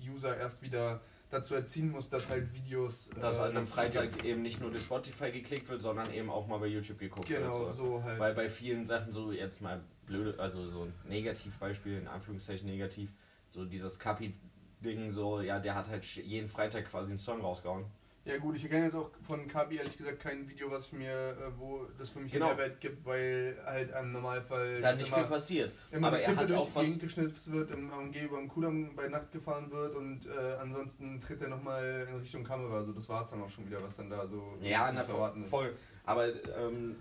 [0.00, 3.08] die User erst wieder dazu erziehen muss, dass halt Videos.
[3.20, 4.24] dass äh, an einem dazu Freitag gibt.
[4.24, 7.60] eben nicht nur durch Spotify geklickt wird, sondern eben auch mal bei YouTube geguckt Genau,
[7.66, 7.74] wird.
[7.74, 8.18] so halt.
[8.18, 13.10] Weil bei vielen Sachen so jetzt mal blöde, also so ein Negativbeispiel, in Anführungszeichen negativ,
[13.48, 17.84] so dieses Kapi-Ding, so, ja, der hat halt jeden Freitag quasi einen Song rausgehauen.
[18.26, 21.58] Ja gut, ich kenne jetzt auch von Kabi ehrlich gesagt kein Video, was mir, äh,
[21.58, 22.48] wo das für mich Genau.
[22.48, 25.74] Mehrwert gibt, weil halt im Normalfall Da nicht immer, viel passiert.
[25.90, 29.08] immer aber er hat auch was- Gegend geschnipst wird, im AMG über dem Kudamm bei
[29.08, 32.76] Nacht gefahren wird und äh, ansonsten tritt er nochmal in Richtung Kamera.
[32.76, 35.12] Also das war es dann auch schon wieder, was dann da so Ja, na, zu
[35.12, 35.50] erwarten ist.
[35.50, 35.74] voll.
[36.04, 36.96] Aber, ähm,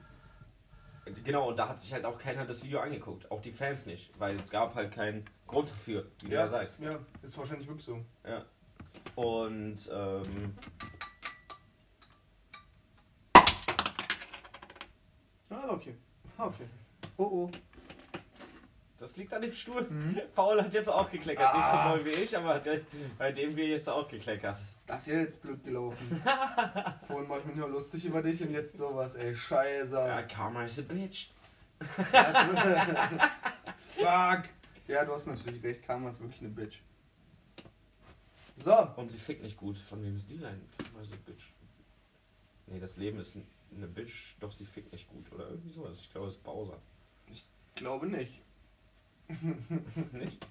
[1.25, 3.29] genau, und da hat sich halt auch keiner das Video angeguckt.
[3.29, 4.09] Auch die Fans nicht.
[4.17, 6.79] Weil es gab halt keinen Grund dafür, wie du Ja, ja sagst.
[6.79, 7.99] ja, ist wahrscheinlich wirklich so.
[8.25, 8.45] Ja.
[9.15, 10.53] Und, ähm,
[15.49, 15.95] Ah, okay.
[16.37, 16.67] Ah, okay.
[17.17, 17.51] Oh oh.
[18.97, 19.81] das liegt an dem Stuhl.
[19.89, 20.19] Mhm.
[20.35, 21.55] Paul hat jetzt auch gekleckert.
[21.55, 21.91] Nicht so Ah.
[21.91, 22.61] doll wie ich, aber
[23.17, 24.57] bei dem wir jetzt auch gekleckert.
[24.85, 26.21] Das ist ja jetzt blöd gelaufen.
[27.07, 29.35] Vorhin war ich mir nur lustig über dich und jetzt sowas, ey.
[29.35, 29.93] Scheiße.
[29.95, 31.29] Ja, Karma is a bitch.
[33.95, 34.49] Fuck.
[34.87, 35.83] Ja, du hast natürlich recht.
[35.83, 36.79] Karma ist wirklich eine Bitch.
[38.57, 38.75] So.
[38.97, 39.77] Und sie fickt nicht gut.
[39.77, 40.61] Von wem ist die denn?
[40.77, 41.45] Karma is a bitch.
[42.67, 43.35] Nee, das Leben ist
[43.75, 45.31] eine Bitch, doch sie fickt nicht gut.
[45.31, 45.99] Oder irgendwie sowas.
[46.01, 46.77] Ich glaube, es ist Bowser.
[47.75, 48.41] Glaube nicht.
[50.11, 50.47] Nicht?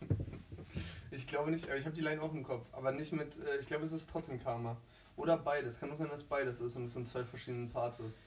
[1.10, 2.64] Ich glaube nicht, aber ich habe die Line auch im Kopf.
[2.72, 4.76] Aber nicht mit, äh, ich glaube, es ist trotzdem Karma.
[5.16, 5.80] Oder beides.
[5.80, 8.22] Kann nur sein, dass beides ist und es in zwei verschiedenen Parts ist.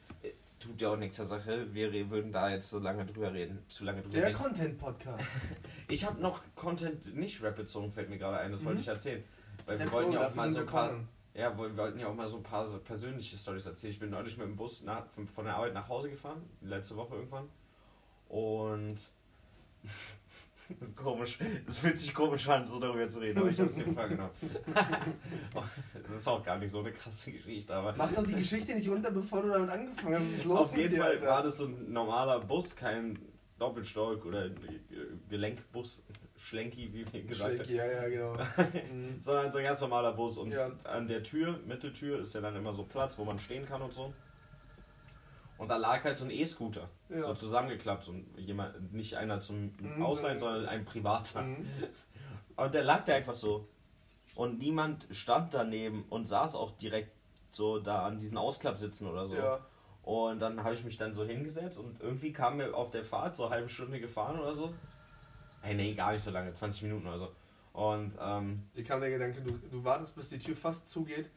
[0.60, 1.74] Tut ja auch nichts zur Sache.
[1.74, 3.60] Wir würden da jetzt so lange drüber reden.
[3.70, 4.38] Zu lange drüber Der reden.
[4.38, 5.28] Content-Podcast.
[5.88, 8.52] Ich habe noch Content nicht Rap bezogen, fällt mir gerade ein.
[8.52, 8.66] Das Mhm.
[8.68, 9.24] wollte ich erzählen.
[9.66, 10.88] Weil wir Let's wollten go, ja auch mal so ein wir paar.
[10.90, 11.10] gekommen.
[11.34, 13.94] Ja, wir wollten ja auch mal so ein paar persönliche Stories erzählen.
[13.94, 17.16] Ich bin neulich mit dem Bus nach, von, der Arbeit nach Hause gefahren, letzte Woche
[17.16, 17.48] irgendwann.
[18.28, 18.98] Und
[20.80, 21.38] das ist komisch.
[21.66, 24.32] Es fühlt sich komisch an, so darüber zu reden, aber ich habe es mir vorgenommen.
[26.04, 28.90] Es ist auch gar nicht so eine krasse Geschichte, aber Mach doch die Geschichte nicht
[28.90, 30.26] runter, bevor du damit angefangen hast.
[30.26, 31.28] Was ist los auf jeden Fall Alter?
[31.28, 33.18] war das so ein normaler Bus, kein
[33.58, 34.50] Doppelstock oder
[35.30, 36.04] Gelenkbus,
[36.42, 37.70] Schlenki, wie wir gesagt haben.
[37.70, 38.34] Ja, ja, genau.
[38.92, 39.22] Mhm.
[39.22, 40.38] sondern so ein ganz normaler Bus.
[40.38, 40.72] Und Ja.
[40.86, 43.94] an der Tür, Mitteltür, ist ja dann immer so Platz, wo man stehen kann und
[43.94, 44.14] so.
[45.58, 47.22] Und da lag halt so ein E-Scooter, Ja.
[47.22, 51.44] so zusammengeklappt, so jemand, nicht einer zum Mhm, Ausleihen, sondern ein privater.
[51.44, 51.66] Mhm.
[52.58, 53.68] Und der lag da einfach so.
[54.36, 57.12] Und niemand stand daneben und saß auch direkt
[57.52, 59.36] so da an diesen Ausklappsitzen oder so.
[59.36, 59.60] Ja.
[60.04, 63.36] Und dann habe ich mich dann so hingesetzt und irgendwie kam mir auf der Fahrt
[63.36, 64.74] so eine halbe Stunde gefahren oder so.
[65.62, 67.32] Hey, nee, gar nicht so lange, 20 Minuten oder so.
[67.74, 71.30] Und ähm, Dir kam der Gedanke, du, du wartest, bis die Tür fast zugeht,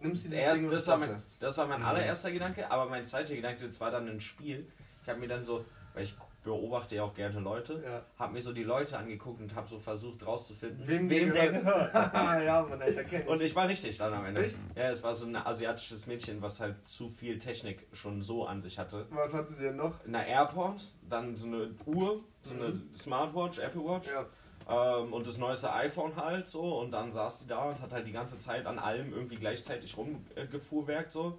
[0.00, 1.86] nimmst dir das Erst, Ding und das, war mein, das war mein Mhm.
[1.86, 4.66] allererster Gedanke, aber mein zweiter Gedanke, das war dann ein Spiel.
[5.02, 5.64] Ich habe mir dann so,
[5.94, 6.14] weil ich
[6.44, 7.82] beobachte ja auch gerne Leute.
[7.84, 8.02] Ja.
[8.18, 11.94] Hab mir so die Leute angeguckt und hab so versucht rauszufinden, Wem wem, der gehört.
[11.94, 13.26] ja, Mann, Alter, kenn ich.
[13.28, 14.44] Und ich war richtig dann am Ende.
[14.44, 14.56] Echt?
[14.74, 18.60] Ja, es war so ein asiatisches Mädchen, was halt zu viel Technik schon so an
[18.60, 19.06] sich hatte.
[19.10, 20.04] Was hat sie denn noch?
[20.06, 22.94] Eine AirPods, dann so eine Uhr, so eine Mhm.
[22.94, 25.00] Smartwatch, Apple Watch Ja.
[25.00, 28.06] ähm, und das neueste iPhone halt so und dann saß die da und hat halt
[28.06, 31.38] die ganze Zeit an allem irgendwie gleichzeitig rumgefuhrwerkt so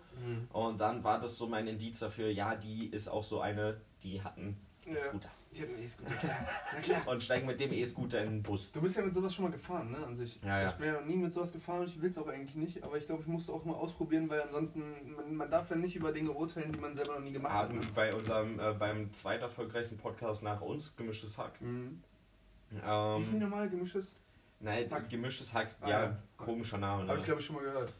[0.53, 4.21] und dann war das so mein Indiz dafür, ja, die ist auch so eine, die
[4.21, 4.93] hat einen Ja.
[4.93, 6.47] E-Scooter Ich hab einen E-Scooter, klar.
[6.73, 7.07] Na klar.
[7.07, 8.71] und steigen mit dem E-Scooter in den Bus.
[8.71, 10.39] Du bist ja mit sowas schon mal gefahren, ne, an sich.
[10.43, 10.69] Ja, ja.
[10.69, 12.83] Ich bin ja noch nie mit sowas gefahren und ich will es auch eigentlich nicht,
[12.83, 14.83] aber ich glaube, ich muss es auch mal ausprobieren, weil ansonsten,
[15.15, 17.69] man, man darf ja nicht über Dinge urteilen, die man selber noch nie gemacht hat.
[17.69, 17.85] Haben Ne?
[17.95, 21.59] bei unserem, äh, beim zweiterfolgreichsten Podcast nach uns, Gemischtes Hack.
[21.61, 22.03] Mhm.
[22.69, 22.75] Wie
[23.21, 24.15] ist denn Ähm, normal gemischtes?
[24.59, 25.09] nein, Hack?
[25.09, 26.17] Gemischtes Hack, Ah, ja, ja.
[26.37, 27.01] komischer Name.
[27.03, 27.19] Habe Ne?
[27.19, 27.91] ich glaube ich schon mal gehört.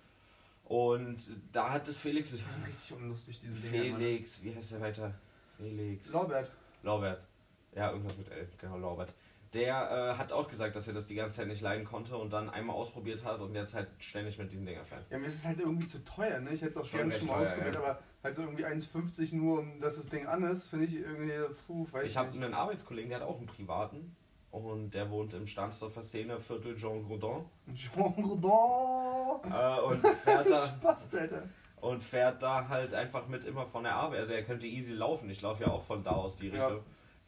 [0.66, 1.18] Und
[1.52, 2.30] da hat es Felix.
[2.30, 3.90] Die sind richtig unlustig, diese Dinge.
[3.90, 4.00] Mann.
[4.00, 5.14] Felix, wie heißt der weiter?
[5.58, 6.14] Felix.
[6.14, 6.52] Norbert.
[6.84, 7.28] Lorbert.
[7.76, 9.14] Ja, irgendwas mit L, genau, Lorbert.
[9.54, 12.32] Der äh, hat auch gesagt, dass er das die ganze Zeit nicht leiden konnte und
[12.32, 15.10] dann einmal ausprobiert hat und jetzt halt ständig mit diesen Dingern fährt.
[15.10, 16.52] Ja, mir ist es halt irgendwie zu teuer, ne?
[16.52, 17.82] Ich hätte es auch Schon schon mal ausprobiert, ja.
[17.82, 21.34] aber halt so irgendwie 1,50 nur, um dass das Ding an ist, finde ich irgendwie,
[21.66, 24.16] puh, weiß Ich ich habe einen Arbeitskollegen, der hat auch einen privaten
[24.52, 27.46] und der wohnt im Stahnsdorfer Szene, Viertel Jean Groudon.
[27.74, 29.52] Jean Gourdon!
[29.52, 31.44] Äh, und, fährt Du da, Spaß, Alter.
[31.82, 34.20] und fährt da halt einfach mit immer von der Arbeit.
[34.20, 36.80] Also er könnte easy laufen, ich laufe ja auch von da aus die Ja.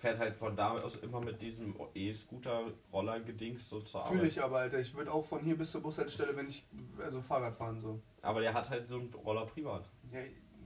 [0.01, 4.17] Fährt halt von da aus immer mit diesem E-Scooter-Roller-Gedings so zur Arbeit.
[4.17, 4.79] Fühle ich aber, Alter.
[4.79, 6.65] Ich würde auch von hier bis zur Bushaltestelle, wenn ich,
[6.99, 8.01] also Fahrrad fahren so.
[8.23, 9.87] Aber der hat halt so einen Roller privat.
[10.11, 10.21] Ja,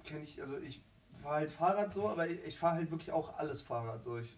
[0.05, 0.81] kenne ich, also ich
[1.21, 4.17] fahre halt Fahrrad so, aber ich, ich fahre halt wirklich auch alles Fahrrad so.
[4.17, 4.37] Ich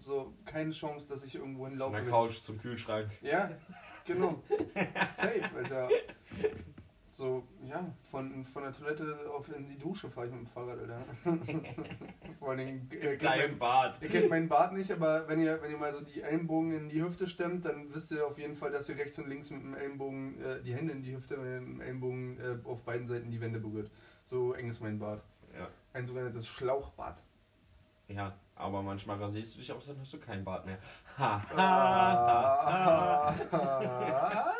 [0.00, 1.92] so keine Chance, dass ich irgendwo Von hinlaufe.
[1.92, 3.10] der wenn Couch zum Kühlschrank.
[3.22, 3.50] Ja,
[4.04, 4.42] genau.
[5.16, 5.88] Safe, Alter.
[7.16, 10.78] So, ja, von, von der Toilette auf in die Dusche fahre ich mit dem Fahrrad,
[10.78, 11.00] Alter.
[12.38, 14.02] Vor allen Dingen, äh, mein- im Bad.
[14.02, 16.88] Ihr kennt meinen Bart nicht, aber wenn ihr, wenn ihr mal so die Ellenbogen in
[16.90, 19.62] die Hüfte stemmt, dann wisst ihr auf jeden Fall, dass ihr rechts und links mit
[19.62, 23.30] dem Ellenbogen, äh, die Hände in die Hüfte, mit dem Ellenbogen äh, auf beiden Seiten
[23.30, 23.90] die Wände berührt.
[24.24, 25.24] So eng ist mein Bart.
[25.58, 25.68] Ja.
[25.94, 27.22] Ein sogenanntes Schlauchbart.
[28.08, 30.78] ja, aber manchmal rasierst du dich auch, dann hast du keinen Bart mehr.
[31.18, 34.52] Ha, ha, Ah,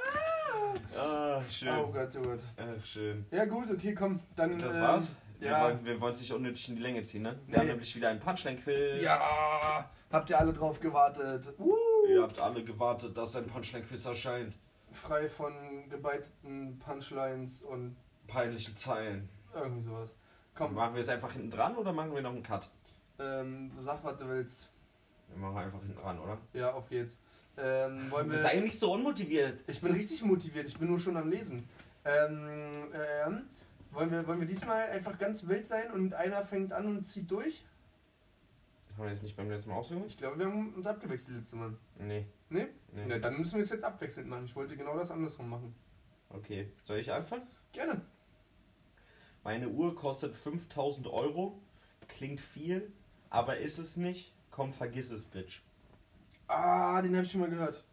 [0.99, 1.69] Ah, schön.
[1.79, 2.41] oh Gott, oh Gott.
[2.57, 3.27] Ach, schön.
[3.31, 4.59] Ja gut, okay, komm, dann...
[4.59, 5.11] Das ähm, war's?
[5.39, 7.39] Wir Ja, wollen wir wollen es nicht unnötig in die Länge ziehen, ne?
[7.47, 7.59] Wir Nee.
[7.61, 9.03] haben nämlich wieder einen Punchline-Quiz.
[9.03, 11.53] ja, habt ihr alle drauf gewartet.
[11.59, 11.75] Uh,
[12.09, 14.55] Ihr habt alle gewartet, dass ein Punchline-Quiz erscheint.
[14.93, 19.29] frei von gebeiteten Punchlines und Peinlichen Zeilen.
[19.55, 20.17] irgendwie sowas.
[20.55, 22.71] Komm, Machen wir es einfach hinten dran oder machen wir noch einen Cut?
[23.19, 24.71] Ähm, sag, was du willst.
[25.29, 26.39] Wir machen einfach hinten dran, oder?
[26.53, 27.19] Ja, auf geht's.
[27.59, 28.33] Ähm, wollen wir...
[28.35, 29.65] bist eigentlich so unmotiviert.
[29.67, 31.69] Ich bin richtig motiviert, ich bin nur schon am Lesen.
[32.05, 33.43] Ähm, ähm,
[33.91, 37.31] wollen, wir, wollen wir diesmal einfach ganz wild sein und einer fängt an und zieht
[37.31, 37.65] durch?
[38.97, 40.11] Haben wir das nicht beim letzten Mal auch so gemacht?
[40.11, 41.75] Ich glaube, wir haben uns abgewechselt letztes Mal.
[41.99, 42.27] Nee.
[42.49, 42.69] Nee?
[42.93, 43.05] nee.
[43.07, 44.45] Na, dann müssen wir es jetzt abwechselnd machen.
[44.45, 45.75] Ich wollte genau das andersrum machen.
[46.31, 46.73] Okay.
[46.85, 47.47] Soll ich anfangen?
[47.73, 48.01] Gerne.
[49.45, 51.61] Meine Uhr kostet 5000 Euro.
[52.09, 52.93] Klingt viel,
[53.31, 54.33] aber ist es nicht.
[54.51, 55.63] Komm, vergiss es, Bitch.
[56.49, 57.85] Ah, den habe ich schon mal gehört.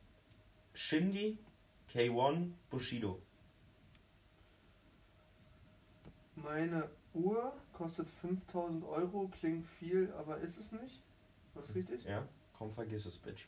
[0.73, 1.37] Shindy,
[1.91, 3.21] K1, Bushido.
[6.35, 11.01] Meine Uhr kostet 5000 Euro, klingt viel, aber ist es nicht?
[11.53, 12.03] War das richtig?
[12.03, 12.27] Ja?
[12.57, 13.47] Komm, vergiss es, Bitch.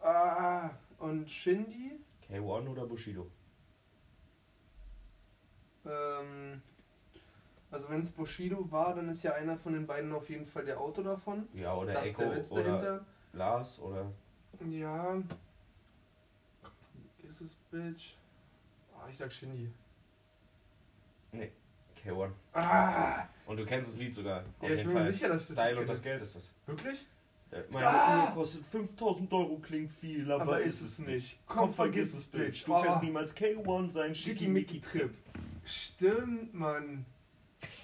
[0.00, 1.98] Ah, und Shindy?
[2.28, 3.30] K1 oder Bushido?
[5.86, 6.62] Ähm,
[7.70, 10.64] also wenn es Bushido war, dann ist ja einer von den beiden auf jeden Fall
[10.64, 11.48] der Autor davon.
[11.54, 13.04] Ja, oder das ist Echo der Witz oder dahinter.
[13.32, 14.06] Lars oder...
[14.70, 15.16] Ja.
[17.28, 18.14] Ist es Bitch?
[18.96, 19.70] Ah, ich sag Shindy.
[22.04, 22.30] K1.
[22.54, 23.24] Ah!
[23.46, 24.44] Und du kennst das Lied sogar.
[24.62, 25.80] Ja, ich bin mir sicher, dass ich das Style kenne.
[25.82, 26.52] und das Geld ist das.
[26.66, 27.06] Wirklich?
[27.50, 28.30] Äh, Meine Ah!
[28.34, 31.38] Kostet 5000 Euro, klingt viel, aber, Aber ist es nicht.
[31.46, 32.64] Komm, vergiss es, Bitch.
[32.66, 32.82] Du Oh.
[32.82, 35.12] fährst niemals K1 sein Schickimicki-Trip.
[35.64, 37.04] Stimmt, Mann.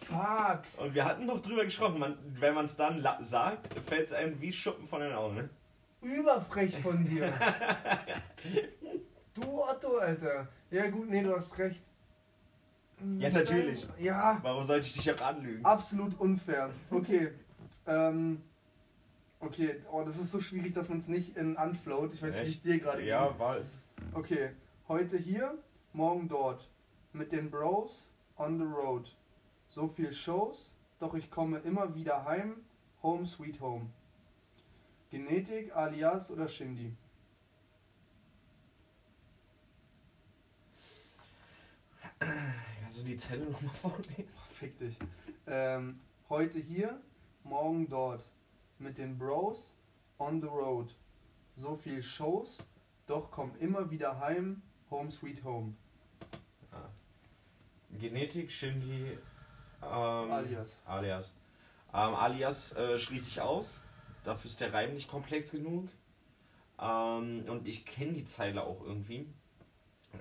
[0.05, 0.63] Fuck.
[0.79, 4.41] Und wir hatten noch drüber gesprochen, man, wenn man es dann sagt, fällt es einem
[4.41, 5.51] wie Schuppen von den Augen, ne?
[6.03, 7.33] Überfrech von dir.
[9.35, 10.49] du Otto, Alter.
[10.71, 11.83] Ja gut, nee, du hast recht.
[13.19, 13.87] Ja, natürlich.
[13.99, 15.65] Ja, Warum sollte ich dich auch anlügen?
[15.65, 16.71] absolut unfair.
[16.91, 17.31] Okay.
[17.87, 18.41] Ähm,
[19.41, 22.15] okay, oh, das ist so schwierig, dass man es nicht in unfloat.
[22.15, 22.65] Ich weiß nicht, wie Echt?
[22.65, 23.59] dir gerade Ja, weil.
[23.61, 24.15] ging.
[24.15, 24.51] Okay,
[24.89, 25.59] heute hier,
[25.93, 26.67] morgen dort.
[27.13, 29.15] Mit den Bros on the road.
[29.75, 30.71] So viel Shows,
[31.01, 32.65] doch ich komme immer wieder heim.
[33.03, 33.91] Home sweet home.
[35.11, 36.95] Genetik, Alias oder Shindy?
[42.21, 44.43] Kannst du die Zelle nochmal vorlesen?
[44.53, 44.97] Fick dich.
[45.49, 45.99] Ähm,
[46.29, 47.03] heute hier,
[47.43, 48.25] morgen dort.
[48.79, 49.75] Mit den Bros
[50.19, 50.95] on the road.
[51.57, 52.65] So viel Shows,
[53.07, 54.63] doch komm immer wieder heim.
[54.93, 55.75] Home sweet home.
[56.71, 56.91] Ah.
[57.99, 59.19] Genetik, Shindy,
[59.87, 60.79] ähm, Alias.
[60.87, 61.33] Alias.
[61.93, 63.81] Ähm, alias äh, schließe ich aus.
[64.25, 65.89] Dafür ist der Reim nicht komplex genug.
[66.81, 69.29] Ähm, und ich kenne die Zeile auch irgendwie.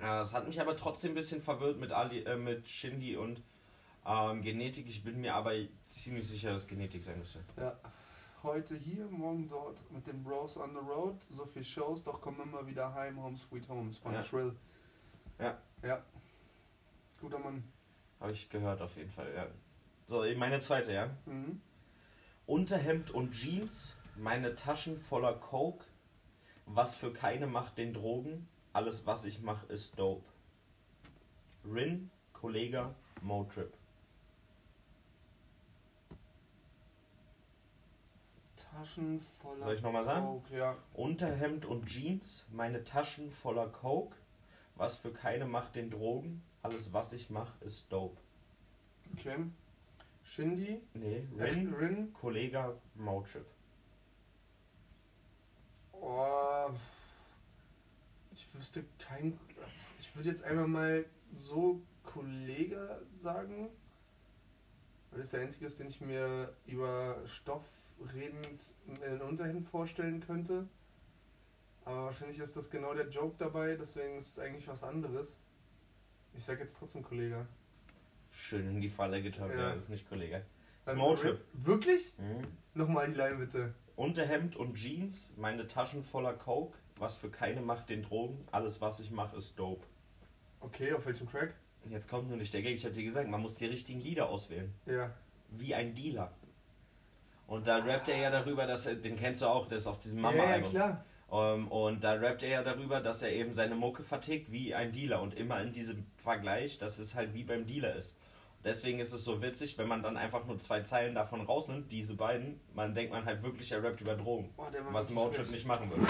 [0.00, 3.42] Äh, Es hat mich aber trotzdem ein bisschen verwirrt mit, Ali, äh, mit Shindy und
[4.06, 4.86] ähm, Genetik.
[4.86, 5.52] Ich bin mir aber
[5.86, 7.40] ziemlich sicher, dass Genetik sein müsste.
[7.56, 7.76] Ja.
[8.42, 9.78] Heute hier, morgen dort.
[9.90, 11.16] Mit den Bros on the road.
[11.30, 13.20] So viel Shows, doch komm immer wieder heim.
[13.22, 13.90] Home sweet home.
[13.90, 14.22] Ist von Ja.
[14.22, 14.54] Trill.
[15.40, 15.58] Ja.
[15.82, 16.02] Ja.
[17.20, 17.64] Guter Mann.
[18.20, 19.46] Habe ich gehört auf jeden Fall, ja.
[20.06, 21.10] So, meine zweite, ja.
[21.26, 21.60] Mhm.
[22.46, 25.84] Unterhemd und Jeans, meine Taschen voller Coke.
[26.66, 28.48] Was für keine macht den Drogen.
[28.72, 30.24] Alles, was ich mache, ist dope.
[31.64, 33.72] Rin, Kollega, Motrip.
[38.56, 39.62] Taschen voller.
[39.62, 40.26] Soll ich noch mal sagen?
[40.26, 40.76] Coke, ja.
[40.94, 44.16] Unterhemd und Jeans, meine Taschen voller Coke.
[44.76, 46.42] Was für keine macht den Drogen.
[46.64, 48.16] Alles, was ich mache, ist dope.
[49.12, 49.36] Okay.
[50.24, 50.80] Shindy.
[50.94, 52.12] Nee, Äh, Rin, Rin.
[52.14, 53.44] Kollega, Motrip.
[55.92, 56.70] Oh,
[58.32, 59.38] ich wüsste kein.
[60.00, 61.04] Ich würde jetzt einfach mal
[61.34, 63.68] so Kollege sagen.
[65.10, 67.64] Weil das der einzige ist, den ich mir über Stoff
[68.14, 70.66] redend in den Unterhemd vorstellen könnte.
[71.84, 75.38] Aber wahrscheinlich ist das genau der Joke dabei, deswegen ist es eigentlich was anderes.
[76.36, 77.46] Ich sag jetzt trotzdem Kollege.
[78.30, 79.68] Schön in die Falle getappt, Ja.
[79.68, 80.06] ja, ist nicht
[80.84, 81.40] Also, Motrip.
[81.52, 82.12] Wirklich?
[82.18, 82.46] Mhm.
[82.74, 83.74] Nochmal die Line bitte.
[83.96, 88.98] Unterhemd und Jeans, meine Taschen voller Coke, was für keine macht den Drogen, alles was
[88.98, 89.86] ich mache ist dope.
[90.60, 91.54] Okay, auf welchem Track?
[91.88, 94.28] Jetzt kommt nur nicht der Gag, ich hatte dir gesagt, man muss die richtigen Lieder
[94.28, 94.74] auswählen.
[94.86, 95.12] Ja.
[95.50, 96.32] Wie ein Dealer.
[97.46, 99.98] Und da rappt er ja darüber, dass er, den kennst du auch, der ist auf
[99.98, 100.70] diesem ja, ja, Mama-Album.
[100.70, 101.04] klar.
[101.32, 104.92] Ähm, und da rappt er ja darüber, dass er eben seine Mucke vertickt wie ein
[104.92, 108.14] Dealer und immer in diesem Vergleich, dass es halt wie beim Dealer ist.
[108.64, 112.14] Deswegen ist es so witzig, wenn man dann einfach nur zwei Zeilen davon rausnimmt, diese
[112.14, 114.48] beiden, man denkt man halt wirklich, er rappt über Drogen.
[114.56, 116.06] Oh, Was Motrip nicht machen würde.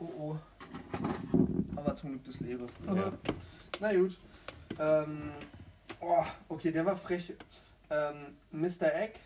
[0.00, 0.36] Oh oh.
[1.76, 2.68] Aber zum Glück das Leben.
[2.86, 3.12] Ja.
[3.80, 4.18] Na gut.
[4.80, 5.30] Ähm,
[6.00, 7.34] oh, okay, der war frech.
[7.90, 8.92] Ähm, Mr.
[8.94, 9.20] Egg,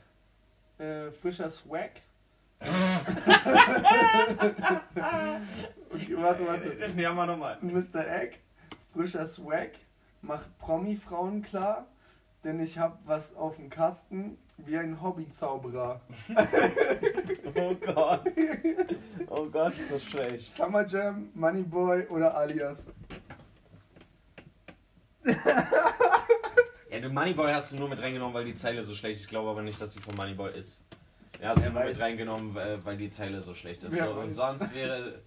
[0.79, 2.03] äh, frischer Swag.
[5.91, 6.73] Okay, warte, warte.
[6.97, 7.59] Ja, mal nochmal.
[7.61, 8.07] Mr.
[8.09, 8.39] Egg,
[8.93, 9.73] frischer Swag,
[10.23, 11.87] macht Promi-Frauen klar,
[12.45, 16.01] denn ich hab was auf dem Kasten wie ein Hobbyzauberer.
[17.55, 18.21] Oh Gott.
[19.29, 20.55] Oh Gott, ist das schlecht.
[20.55, 22.89] Summer Jam, Moneyboy oder Alias.
[26.91, 29.23] Ja, du Moneyboy hast du nur mit reingenommen, weil die Zeile so schlecht ist.
[29.23, 30.81] Ich glaube aber nicht, dass sie von Moneyboy ist.
[31.41, 33.97] Ja, Wer du nur mit reingenommen, weil weil die Zeile so schlecht ist.
[33.99, 35.23] So, und sonst wäre.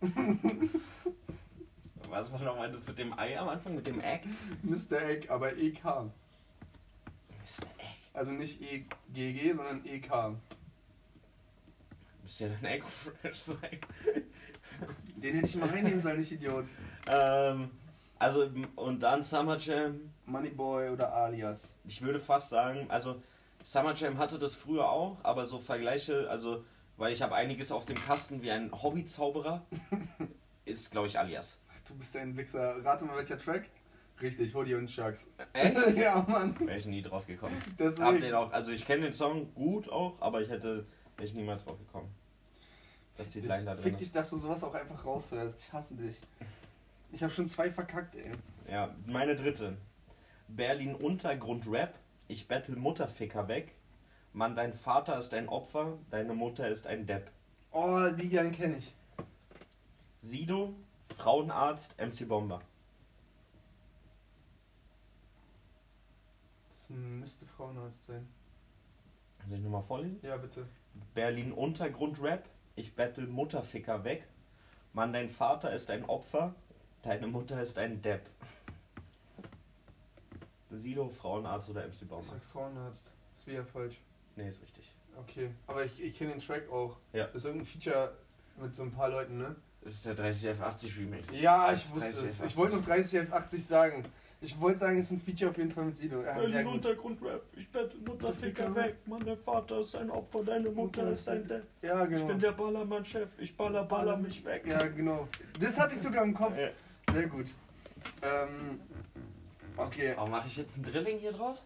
[2.08, 3.74] Was war nochmal das mit dem Ei am Anfang?
[3.74, 4.28] Mit dem Egg?
[4.62, 5.02] Mr.
[5.02, 5.82] Egg, aber EK.
[5.84, 6.04] Mr.
[7.78, 7.96] Egg.
[8.12, 10.36] Also nicht EGG, sondern E EK.
[12.22, 13.78] Müsste ja dann Egg Fresh sein.
[15.16, 16.66] Den hätte ich mal reinnehmen sollen, ich Idiot.
[17.08, 17.70] Ähm,
[18.18, 20.12] also, und dann Summer Jam.
[20.26, 21.76] Moneyboy oder Alias.
[21.84, 23.20] Ich würde fast sagen, also
[23.64, 26.64] Summer Jam hatte das früher auch, aber so Vergleiche, also,
[26.96, 29.64] weil ich habe einiges auf dem Kasten wie ein Hobbyzauberer,
[30.66, 31.56] ist, glaube ich, alias.
[31.72, 32.84] Ach, du bist ein Wichser.
[32.84, 33.70] Rate mal, welcher Track?
[34.20, 35.30] Richtig, Hoodie und Sharks.
[35.54, 35.96] Echt?
[35.96, 36.54] ja, Mann.
[36.60, 37.56] Wäre ich nie drauf gekommen.
[37.56, 38.20] Hab Deswegen.
[38.20, 40.86] den auch, also ich kenne den Song gut auch, aber ich hätte
[41.16, 42.14] wäre ich niemals drauf gekommen.
[43.16, 44.00] Dass die Line da drin Fick ist.
[44.00, 45.60] dich, dass du sowas auch einfach raushörst.
[45.60, 46.20] Ich hasse dich.
[47.12, 48.32] Ich habe schon zwei verkackt, ey.
[48.68, 49.76] Ja, meine dritte.
[50.48, 51.98] Berlin Untergrund Rap.
[52.34, 53.76] Ich battle Mutterficker weg.
[54.32, 57.30] Mann, dein Vater ist ein Opfer, deine Mutter ist ein Depp.
[57.70, 58.92] Oh, die gern kenne ich.
[60.18, 60.74] Sido,
[61.14, 62.60] Frauenarzt, MC Bomber.
[66.70, 68.26] Das müsste Frauenarzt sein.
[69.48, 70.18] Soll ich nochmal vorlesen?
[70.22, 70.66] Ja, bitte.
[71.14, 72.48] Berlin Untergrund Rap.
[72.74, 74.26] Ich battle Mutterficker weg.
[74.92, 76.52] Mann, dein Vater ist ein Opfer,
[77.02, 78.28] deine Mutter ist ein Depp.
[80.78, 82.24] Sido, Frauenarzt oder MC Ich Bomber?
[82.30, 83.10] sag Frauenarzt.
[83.34, 84.00] Das wäre ja falsch.
[84.36, 84.90] Nee, ist richtig.
[85.16, 85.50] Okay.
[85.66, 86.96] Aber ich, ich kenne den Track auch.
[87.12, 87.26] Ja.
[87.26, 88.12] Das ist irgendein Feature
[88.60, 89.54] mit so ein paar Leuten, ne?
[89.82, 91.30] Das ist der 30F80 Remix.
[91.32, 92.40] Ja, ich ist wusste 30 es.
[92.42, 92.46] F80.
[92.46, 94.04] Ich wollte noch 30 F80 sagen.
[94.40, 96.22] Ich wollte sagen, es ist ein Feature auf jeden Fall mit Sido.
[96.22, 96.74] Ja, sehr Berlin gut.
[96.74, 97.42] Untergrund Rap.
[97.54, 98.96] Ich battle Mutterficker weg.
[99.06, 101.64] Mann, der Vater ist ein Opfer, deine Mutter ist ein Depp.
[101.82, 102.26] Ja, Ich genau.
[102.26, 103.30] bin der Ballermann-Chef.
[103.38, 104.64] Ich baller, baller mich weg.
[104.66, 105.28] Ja, genau.
[105.60, 106.56] Das hatte ich sogar im Kopf.
[106.58, 106.68] Ja.
[107.12, 107.46] Sehr gut.
[108.22, 108.80] Ähm,
[109.76, 110.12] okay.
[110.16, 111.64] Warum mache ich jetzt ein Drilling hier draus?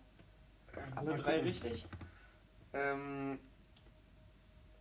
[0.94, 1.46] Alle Mal drei gucken.
[1.48, 1.86] richtig?
[2.72, 3.38] Ähm,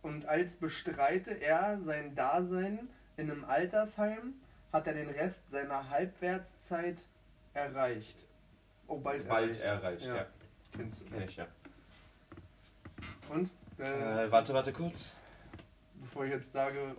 [0.02, 4.34] und als bestreite er sein Dasein in einem Altersheim,
[4.72, 7.04] hat er den Rest seiner Halbwertszeit
[7.54, 8.26] erreicht.
[8.86, 9.82] Oh, bald, Bald erreicht.
[9.82, 10.16] erreicht, Ja.
[10.16, 10.26] ja.
[10.76, 11.04] Kennst du.
[11.06, 11.46] Kenn ich, ja.
[13.28, 13.50] Und?
[13.78, 15.12] Äh, Äh, warte, warte kurz.
[16.00, 16.94] bevor ich jetzt sage,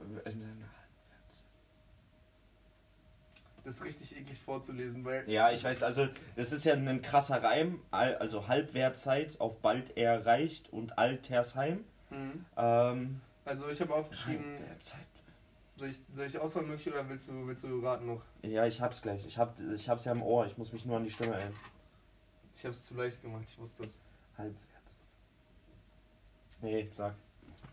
[3.70, 5.30] das ist richtig eklig vorzulesen, weil.
[5.30, 9.96] Ja, ich weiß, also das ist ja ein krasser Reim, al- also Halbwertzeit auf bald
[9.96, 11.86] erreicht und Altersheim.
[12.10, 12.46] Mhm.
[12.58, 15.06] Ähm, Also ich habe aufgeschrieben, Halbwertzeit.
[15.78, 18.24] soll ich, soll ich Auswahlmöglichkeit oder willst du, willst du raten noch?
[18.42, 19.24] Ja, ich hab's gleich.
[19.28, 20.48] Ich, hab, ich hab's ja im Ohr.
[20.48, 21.56] Ich muss mich nur an die Stimme erinnern.
[22.56, 24.02] Ich habe es zu leicht gemacht, ich wusste das.
[24.36, 24.58] Halbwert.
[26.62, 27.14] Nee, sag.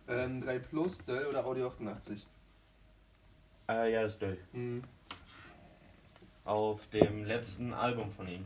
[0.09, 2.27] Ähm, 3 Plus, Dell oder Audio 88?
[3.69, 4.39] Äh, ja, das ist Döll.
[4.53, 4.85] Mhm.
[6.47, 8.45] Auf dem letzten Album von ihm.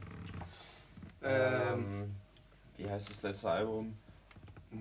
[1.22, 2.10] Ähm,
[2.76, 3.94] wie heißt das letzte Album?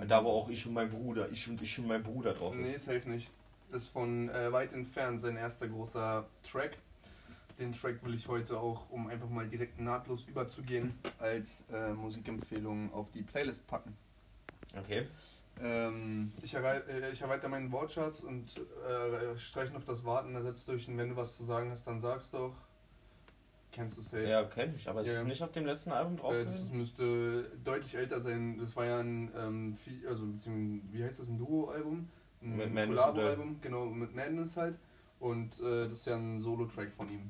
[0.08, 2.66] Da wo auch ich und mein Bruder, ich und ich und mein Bruder drauf ist.
[2.66, 3.30] Nee, safe nicht.
[3.72, 6.78] Das ist von äh, weit entfernt sein erster großer Track.
[7.60, 12.94] Den Track will ich heute auch, um einfach mal direkt nahtlos überzugehen, als äh, Musikempfehlung
[12.94, 13.98] auf die Playlist packen.
[14.78, 15.08] Okay.
[15.62, 20.88] Ähm, ich, äh, ich erweitere meinen Wortschatz und äh, streiche noch das Warten ersetzt durch
[20.88, 22.56] ein Wenn du was zu sagen hast, dann sag's doch.
[23.72, 24.28] Kennst du safe?
[24.28, 25.14] Ja, kenn ich, aber es Ja.
[25.14, 26.34] ist nicht auf dem letzten Album drauf.
[26.34, 28.58] Äh, das müsste deutlich älter sein.
[28.60, 29.78] Das war ja ein, ähm,
[30.08, 32.10] also beziehungsweise, wie heißt das, ein Duo-Album?
[32.42, 34.80] Ein Mit Madness Collabo-Album, genau, mit Madness halt.
[35.20, 37.30] Und äh, das ist ja ein Solo-Track von ihm.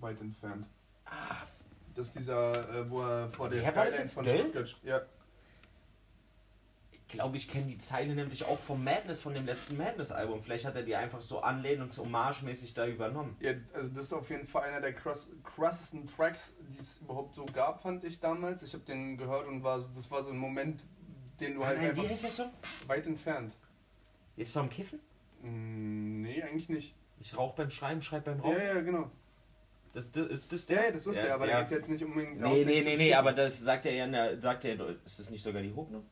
[0.00, 0.66] Weit entfernt.
[1.04, 1.42] ah,
[1.94, 4.24] Das ist dieser, äh, wo er vor der das Skyline von?
[4.26, 4.66] Stuttgart...
[4.66, 5.00] st- Ja,
[7.14, 10.40] glaube, ich kenne die Zeile nämlich auch vom Madness, von dem letzten Madness-Album.
[10.40, 13.36] Vielleicht hat er die einfach so anlehnungs-hommage-mäßig da übernommen.
[13.40, 17.34] ja, also das ist auf jeden Fall einer der krass, krassesten Tracks, die es überhaupt
[17.34, 18.62] so gab, fand ich damals.
[18.62, 20.82] Ich habe den gehört und war so, das war so ein Moment,
[21.40, 22.44] den du halt Nein, einfach wie heißt das so?
[22.86, 23.54] weit entfernt.
[24.36, 25.00] Jetzt noch am Kiffen?
[25.42, 26.94] Mm, nee, eigentlich nicht.
[27.20, 28.56] Ich rauche beim Schreiben, schreib beim Ja, Rauchen.
[28.62, 29.10] ja, genau.
[29.92, 30.84] Das, das, ist das Ja, der?
[30.86, 31.52] ja, das ist Ja, der, aber ja.
[31.52, 34.40] da geht es jetzt nicht unbedingt Nee, nee, nee, nee, aber das sagt er ja,
[34.40, 36.02] sagt er, ist das nicht sogar die Hook, ne?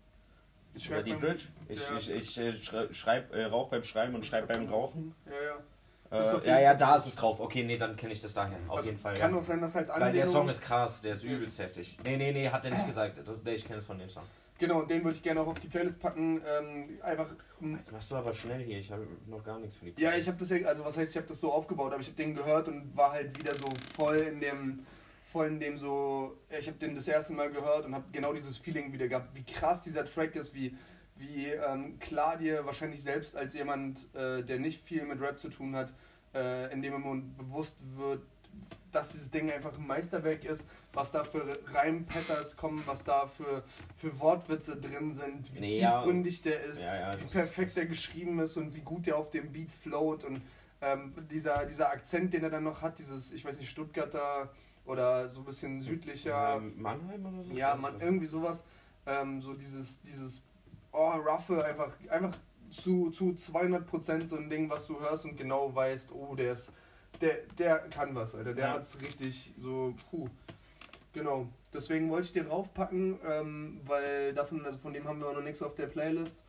[0.75, 1.45] Ich Oder schreib die Bridge?
[1.69, 1.97] Ich, ja.
[1.99, 5.15] ich, ich äh, schrei- schreib, äh, rauch beim Schreiben und schreib beim Rauchen.
[5.27, 5.57] Ja, ja.
[6.11, 7.41] Das ist auf Äh, ja, ja, da ist es drauf.
[7.41, 8.59] Okay, nee, dann kenne ich das daher.
[8.69, 9.17] Auf Also, jeden Fall.
[9.17, 9.41] Kann ja.
[9.41, 10.13] auch sein, dass Weil Anlehnung...
[10.15, 11.33] der Song ist krass, der ist Ja.
[11.33, 11.99] übelst heftig.
[12.05, 13.17] Nee, nee, nee, hat er nicht gesagt.
[13.27, 14.25] Das, nee, ich kenne es von dem Song.
[14.59, 16.41] Genau, den würde ich gerne auch auf die Playlist packen.
[16.47, 17.27] Ähm, einfach...
[17.61, 20.29] Jetzt machst du aber schnell hier, ich habe noch gar nichts für die Ja, ich
[20.29, 20.67] habe das ja...
[20.67, 23.13] Also was heißt, ich habe das so aufgebaut, aber ich habe den gehört und war
[23.13, 23.67] halt wieder so
[23.97, 24.87] voll in dem...
[25.33, 26.37] Voll in dem so...
[26.51, 29.35] ja, Ich habe den das erste Mal gehört und habe genau dieses Feeling wieder gehabt,
[29.35, 30.77] wie krass dieser Track ist, wie...
[31.15, 35.51] Wie ähm, klar dir wahrscheinlich selbst als jemand, äh, der nicht viel mit Rap zu
[35.51, 35.93] tun hat,
[36.35, 38.23] äh, in dem Moment bewusst wird,
[38.91, 43.63] dass dieses Ding einfach ein Meisterwerk ist, was da für Reimpatters kommen, was da für,
[43.99, 45.99] für Wortwitze drin sind, wie Nee, ja.
[45.99, 49.31] tiefgründig der ist, Ja, ja, wie perfekt der geschrieben ist und wie gut der auf
[49.31, 50.43] dem Beat float und
[50.81, 54.51] ähm, dieser, dieser Akzent, den er dann noch hat, dieses, ich weiß nicht, Stuttgarter
[54.85, 57.53] oder so ein bisschen südlicher, Mannheim oder so?
[57.53, 58.65] ja, man, irgendwie sowas,
[59.07, 60.43] ähm, so dieses, dieses,
[60.93, 62.37] oh, roughe, einfach, einfach
[62.71, 66.73] zu, zu 200% so ein Ding, was du hörst und genau weißt, oh, der ist,
[67.21, 68.73] der, der kann was, Alter, der Ja.
[68.75, 70.29] hat's richtig so, puh.
[71.13, 75.35] Genau, deswegen wollte ich den raufpacken, ähm, weil davon, also von dem haben wir auch
[75.35, 76.43] noch nichts auf der Playlist.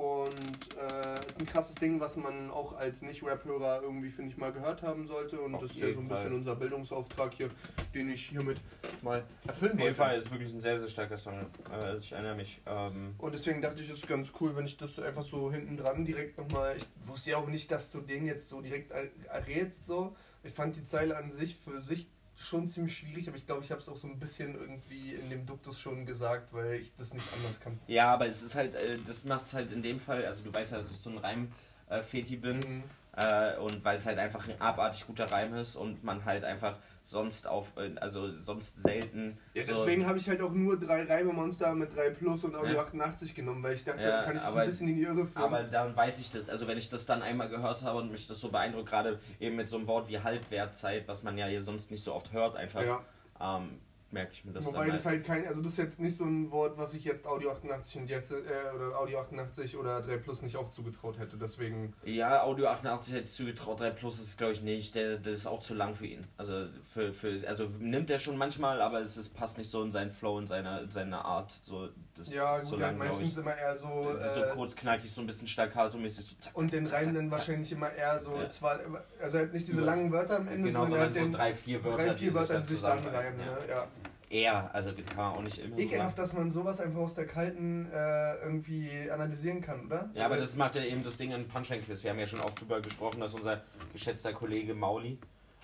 [0.00, 0.30] Und
[0.78, 4.82] äh, ist ein krasses Ding, was man auch als Nicht-Rap-Hörer irgendwie, finde ich, mal gehört
[4.82, 5.38] haben sollte.
[5.40, 6.32] Und Auf das ist ja so jeden ein bisschen Fall.
[6.32, 7.50] unser Bildungsauftrag hier,
[7.92, 8.58] den ich hiermit
[9.02, 9.94] mal erfüllen Auf jeden wollte.
[9.96, 11.44] Fall ist wirklich ein sehr, sehr starker Song.
[11.70, 12.62] Äh, ich erinnere mich.
[12.64, 15.76] Ähm, Und deswegen dachte ich, es ist ganz cool, wenn ich das einfach so hinten
[15.76, 16.76] dran direkt nochmal.
[16.78, 19.84] Ich wusste ja auch nicht, dass du den jetzt so direkt er- errätst.
[19.84, 20.16] So.
[20.42, 22.08] Ich fand die Zeile an sich für sich
[22.40, 25.28] schon ziemlich schwierig, aber ich glaube, ich habe es auch so ein bisschen irgendwie in
[25.28, 27.78] dem Duktus schon gesagt, weil ich das nicht anders kann.
[27.86, 30.52] ja, aber es ist halt, äh, das macht es halt in dem Fall, also du
[30.52, 32.58] weißt ja, dass ich so ein Reim-Feti bin.
[32.58, 32.82] Mhm.
[33.16, 36.78] Äh, und weil es halt einfach ein abartig guter Reim ist und man halt einfach
[37.10, 39.36] sonst auf, äh, also sonst selten.
[39.54, 42.74] Ja, so- deswegen habe ich halt auch nur drei Reimemonster mit 3 Plus und Audio
[42.76, 42.82] Ja.
[42.82, 45.02] 88 genommen, weil ich dachte, Ja, da kann ich so aber- ein bisschen in die
[45.02, 45.42] Irre führen.
[45.44, 48.26] Aber dann weiß ich das, also wenn ich das dann einmal gehört habe und mich
[48.26, 51.60] das so beeindruckt, gerade eben mit so einem Wort wie Halbwertzeit, was man ja hier
[51.60, 53.00] sonst nicht so oft hört, einfach, ja.
[53.40, 53.80] ähm,
[54.12, 56.24] merke ich mir das Wobei dann das halt kein, also das ist jetzt nicht so
[56.24, 60.16] ein Wort, was ich jetzt Audio 88 und Jesse, äh, oder Audio 88 oder 3
[60.18, 61.36] Plus nicht auch zugetraut hätte.
[61.36, 65.38] Deswegen, Ja, Audio 88 hätte ich zugetraut, 3 Plus ist glaube ich nicht, der, das
[65.38, 66.26] ist auch zu lang für ihn.
[66.36, 69.90] Also für, für also nimmt er schon manchmal, aber es ist, passt nicht so in
[69.90, 71.52] seinen Flow, in seine, seine Art.
[71.62, 73.38] So, das ja ist so gut, der hat lang, meistens ich.
[73.38, 73.88] immer eher so,
[74.34, 76.24] so äh, kurz knackig, so ein bisschen staccato-mäßig.
[76.26, 78.48] So zack, und den zack, Reim zack, dann wahrscheinlich immer eher so Ja.
[78.48, 78.80] zwar,
[79.20, 81.84] also halt nicht diese langen Wörter am Ende, Genau, sondern sondern halt so drei, vier
[81.84, 83.40] Wörter, drei, die vier sich Wörter, dann die sich dann reimen.
[83.40, 83.46] ja.
[83.46, 83.58] Ne?
[83.68, 83.86] Ja.
[84.30, 87.90] Eher, also kann man auch nicht immer Ekelhaft, dass man sowas einfach aus der kalten
[87.92, 90.08] äh, irgendwie analysieren kann, oder?
[90.14, 92.02] Ja, aber Also, das macht ja eben das Ding in Punchline Quiz.
[92.04, 93.62] Wir haben ja schon oft drüber gesprochen, dass unser
[93.92, 95.18] geschätzter Kollege Mauli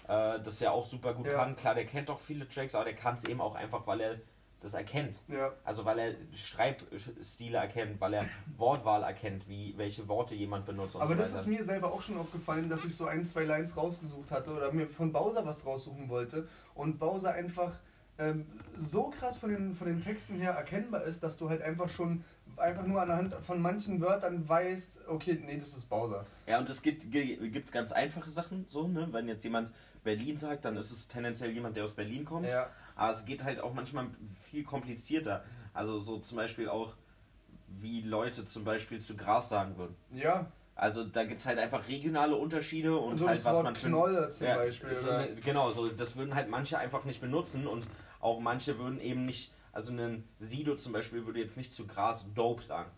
[0.08, 1.34] äh, das ja auch super gut Ja.
[1.34, 1.56] kann.
[1.56, 4.16] Klar, der kennt doch viele Tracks, aber der kann es eben auch einfach, weil er
[4.60, 5.20] das erkennt.
[5.28, 8.24] Ja, Also weil er Schreibstile erkennt, weil er
[8.56, 12.00] Wortwahl erkennt, wie welche Worte jemand benutzt und aber so das ist mir selber auch
[12.00, 15.64] schon aufgefallen, dass ich so ein, zwei Lines rausgesucht hatte oder mir von Bowser was
[15.66, 17.78] raussuchen wollte und Bowser einfach
[18.18, 18.46] ähm,
[18.78, 22.24] so krass von den, von den Texten her erkennbar ist, dass du halt einfach schon
[22.56, 26.24] einfach nur anhand von manchen Wörtern weißt, okay, nee, das ist Bowser.
[26.46, 29.08] Ja, und es gibt gibt's ganz einfache Sachen, so, ne?
[29.10, 29.72] Wenn jetzt jemand
[30.04, 32.46] Berlin sagt, dann ist es tendenziell jemand, der aus Berlin kommt.
[32.46, 34.06] Ja, Aber es geht halt auch manchmal
[34.42, 35.44] viel komplizierter.
[35.74, 36.94] Also so zum Beispiel auch,
[37.80, 39.96] wie Leute zum Beispiel zu Gras sagen würden.
[40.12, 40.46] ja.
[40.78, 44.28] Also da gibt es halt einfach regionale Unterschiede und so halt was Wort man Knolle
[44.28, 44.94] zum Ja, Beispiel.
[44.94, 47.86] so eine, genau, so das würden halt manche einfach nicht benutzen und
[48.20, 52.26] auch manche würden eben nicht, also ein Sido zum Beispiel würde jetzt nicht zu Gras
[52.34, 52.90] Dope sagen.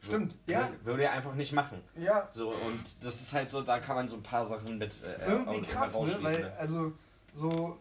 [0.00, 0.70] Stimmt, Wür- ja.
[0.84, 1.80] Würde er einfach nicht machen.
[1.96, 4.92] Ja, So, und das ist halt so, da kann man so ein paar Sachen mit
[5.02, 6.16] äh, irgendwie krass, ne?
[6.20, 6.52] Weil, ne?
[6.58, 6.92] also,
[7.32, 7.78] so.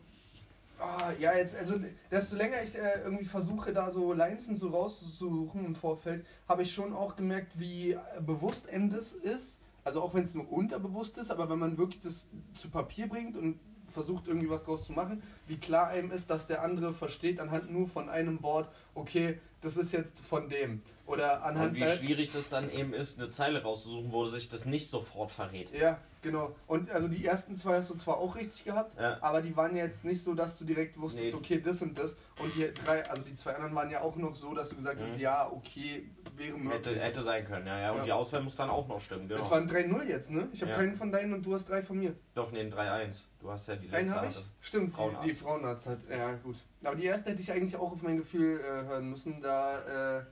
[0.79, 1.75] ah, ja, jetzt, also,
[2.09, 6.63] desto länger ich äh, irgendwie versuche, da so Lines und so rauszusuchen im Vorfeld, habe
[6.63, 9.59] ich schon auch gemerkt, wie äh, bewusst einem das ist.
[9.83, 13.35] Also, auch wenn es nur unterbewusst ist, aber wenn man wirklich das zu Papier bringt
[13.37, 13.59] und
[13.95, 17.71] versucht, irgendwie was draus zu machen, wie klar einem ist, dass der andere versteht anhand
[17.71, 20.83] nur von einem Wort, okay, das ist jetzt von dem.
[21.07, 24.65] Oder anhand Und wie schwierig das dann eben ist, eine Zeile rauszusuchen, wo sich das
[24.65, 25.71] nicht sofort verrät.
[25.71, 26.55] Ja, genau.
[26.65, 29.19] Und also die ersten zwei hast du zwar auch richtig gehabt, Ja.
[29.21, 31.33] aber die waren ja jetzt nicht so, dass du direkt wusstest, Nee.
[31.35, 32.17] okay, das und das.
[32.41, 34.99] Und die drei, also die zwei anderen waren ja auch noch so, dass du gesagt
[34.99, 35.19] hast, Mhm.
[35.21, 36.73] ja, okay, wäre möglich.
[36.95, 37.91] Hätte, hätte sein können, ja, ja.
[37.91, 38.03] Und Ja.
[38.05, 39.39] die Auswahl muss dann auch noch stimmen, genau.
[39.39, 40.49] Es waren 3-0 jetzt, ne?
[40.53, 40.77] Ich habe Ja.
[40.77, 42.15] keinen von deinen und du hast drei von mir.
[42.33, 43.21] Doch, nee, ein 3-1.
[43.39, 44.43] Du hast ja die Einen letzte habe ich?
[44.59, 45.23] Stimmt, Frauenarzt.
[45.23, 45.99] die, die Frauenarzt hat.
[46.09, 46.55] Ja, gut.
[46.83, 49.39] Aber die erste hätte ich eigentlich auch auf mein Gefühl äh, hören müssen.
[49.39, 50.23] Da, äh,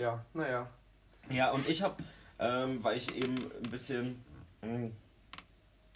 [0.00, 0.68] ja, naja.
[1.28, 2.02] Ja, und ich habe,
[2.38, 4.24] ähm, weil ich eben ein bisschen,
[4.62, 4.90] mh,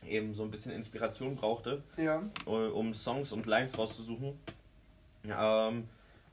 [0.07, 4.39] eben so ein bisschen Inspiration brauchte, Ja, äh, um Songs und Lines rauszusuchen,
[5.27, 5.89] ähm,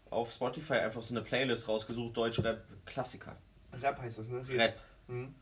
[0.10, 3.36] auf Spotify einfach so eine Playlist rausgesucht, Deutschrap Klassiker.
[3.82, 4.46] Rap heißt das, ne?
[4.50, 4.78] Rap,
[5.08, 5.34] Mhm.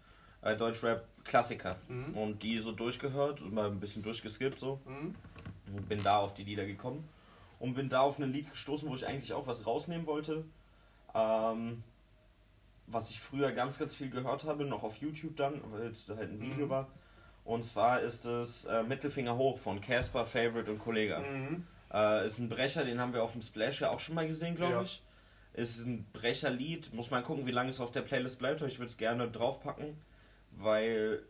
[0.44, 1.76] äh, Deutschrap Klassiker.
[1.88, 2.16] Mhm.
[2.16, 4.80] Und die so durchgehört und mal ein bisschen durchgeskippt so.
[4.86, 5.16] Mhm.
[5.76, 7.08] Und bin da auf die Lieder gekommen.
[7.60, 10.46] Und bin da auf ein Lied gestoßen, wo ich eigentlich auch was rausnehmen wollte.
[11.16, 11.84] Ähm,
[12.92, 16.32] was ich früher ganz, ganz viel gehört habe, noch auf YouTube dann, weil es halt
[16.32, 16.70] ein Video Mhm.
[16.70, 16.88] war.
[17.46, 21.20] Und zwar ist es äh, Mittelfinger hoch von Casper, Favorite und Kollega.
[21.20, 21.66] Mhm.
[21.92, 24.56] Äh, ist ein Brecher, den haben wir auf dem Splash ja auch schon mal gesehen,
[24.56, 24.82] glaube Ja.
[24.84, 25.02] ich.
[25.54, 26.94] Ist ein Brecherlied.
[26.94, 28.62] Muss mal gucken, wie lange es auf der Playlist bleibt.
[28.62, 29.98] aber Ich würde es gerne draufpacken,
[30.52, 31.24] weil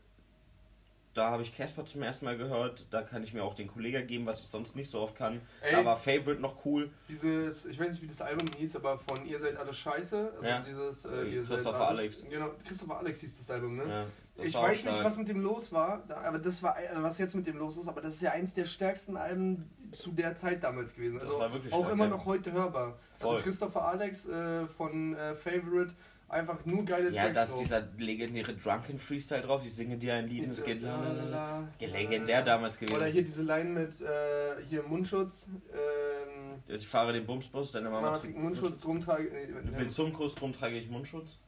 [1.20, 2.88] da habe ich Casper zum ersten Mal gehört.
[2.92, 5.42] Da kann ich mir auch den Kollega geben, was ich sonst nicht so oft kann.
[5.62, 6.90] Ey, Da war Favorite noch cool.
[7.10, 10.32] Dieses, ich weiß nicht, wie das Album hieß, aber von Ihr seid alle scheiße.
[10.36, 10.62] Also Ja.
[10.62, 11.10] dieses, äh,
[11.40, 12.24] Äh, Christopher alle- Alex.
[12.30, 13.84] Genau, Christopher Alex hieß das Album, ne?
[13.88, 14.06] Ja,
[14.38, 17.36] das ich weiß nicht, was mit dem los war, aber das war, äh, was jetzt
[17.36, 20.64] mit dem los ist, aber das ist ja eins der stärksten Alben zu der Zeit
[20.64, 21.16] damals gewesen.
[21.20, 22.10] Das Also war wirklich auch stark, immer ja.
[22.12, 22.98] noch heute hörbar.
[23.12, 23.36] Voll.
[23.38, 25.94] Also Christopher Alex äh, von äh, Favorite,
[26.30, 27.60] einfach nur geile Ja, Tracks da ist drauf.
[27.62, 29.62] dieser legendäre Drunken Freestyle drauf.
[29.64, 32.96] Ich singe dir ein Lied und es geht la, la, la, Legendär damals gewesen.
[32.98, 35.48] Oder hier diese Line mit äh, hier Mundschutz.
[35.74, 39.96] Ähm, Ich fahre den Bumsbus, deine Mama Mama trägt trägt Mundschutz, drum trage Du willst
[39.96, 41.40] zum Kuss, drum trage ich Mundschutz.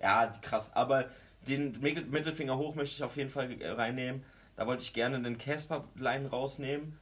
[0.00, 0.70] Ja, krass.
[0.74, 1.06] Aber
[1.48, 4.22] den Mittel- Mittelfinger hoch möchte ich auf jeden Fall äh, reinnehmen.
[4.56, 6.98] Da wollte ich gerne den Casper-Line rausnehmen.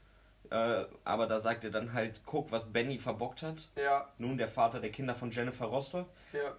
[0.50, 3.68] Äh, aber da sagt er dann halt, guck, was Benny verbockt hat.
[3.76, 6.08] Ja, Nun der Vater der Kinder von Jennifer Rostock.
[6.32, 6.56] ja.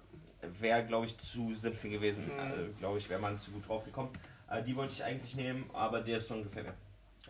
[0.59, 2.25] Wäre, glaube ich, zu simpel gewesen.
[2.25, 2.31] Mhm.
[2.39, 4.09] Äh, glaube ich, wäre man zu gut drauf gekommen.
[4.49, 6.73] Äh, die wollte ich eigentlich nehmen, aber der Song gefällt mir.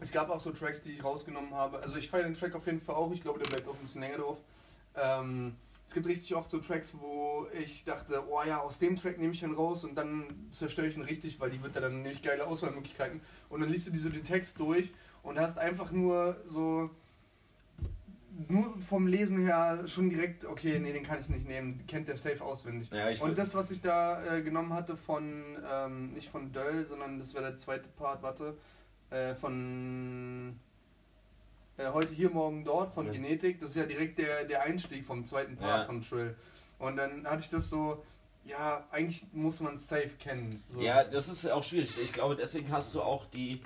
[0.01, 1.79] Es gab auch so Tracks, die ich rausgenommen habe.
[1.79, 3.11] Also ich feiere den Track auf jeden Fall auch.
[3.11, 4.37] Ich glaube, der bleibt auch ein bisschen länger drauf.
[4.95, 5.55] Ähm,
[5.85, 9.33] es gibt richtig oft so Tracks, wo ich dachte, oh ja, aus dem Track nehme
[9.33, 12.45] ich einen raus und dann zerstöre ich ihn richtig, weil die wird dann nicht geile
[12.45, 13.21] Auswahlmöglichkeiten.
[13.49, 14.91] Und dann liest du diese den Text durch
[15.23, 16.91] und hast einfach nur so
[18.47, 22.15] nur vom Lesen her schon direkt, okay, nee, den kann ich nicht nehmen, kennt der
[22.15, 22.89] safe auswendig.
[22.91, 27.19] Ja, Und das, was ich da äh, genommen hatte von, ähm, nicht von Döll, sondern
[27.19, 28.57] das wäre der zweite Part, warte,
[29.09, 30.57] äh, von
[31.77, 33.11] äh, heute hier, morgen dort, von Ja.
[33.11, 35.85] Genetik, das ist ja direkt der, der Einstieg vom zweiten Part Ja.
[35.85, 36.35] von Trill.
[36.77, 38.03] Und dann hatte ich das so,
[38.45, 40.63] ja, eigentlich muss man safe kennen.
[40.69, 40.81] So.
[40.81, 41.93] Ja, das ist auch schwierig.
[42.01, 43.61] Ich glaube, deswegen hast du auch die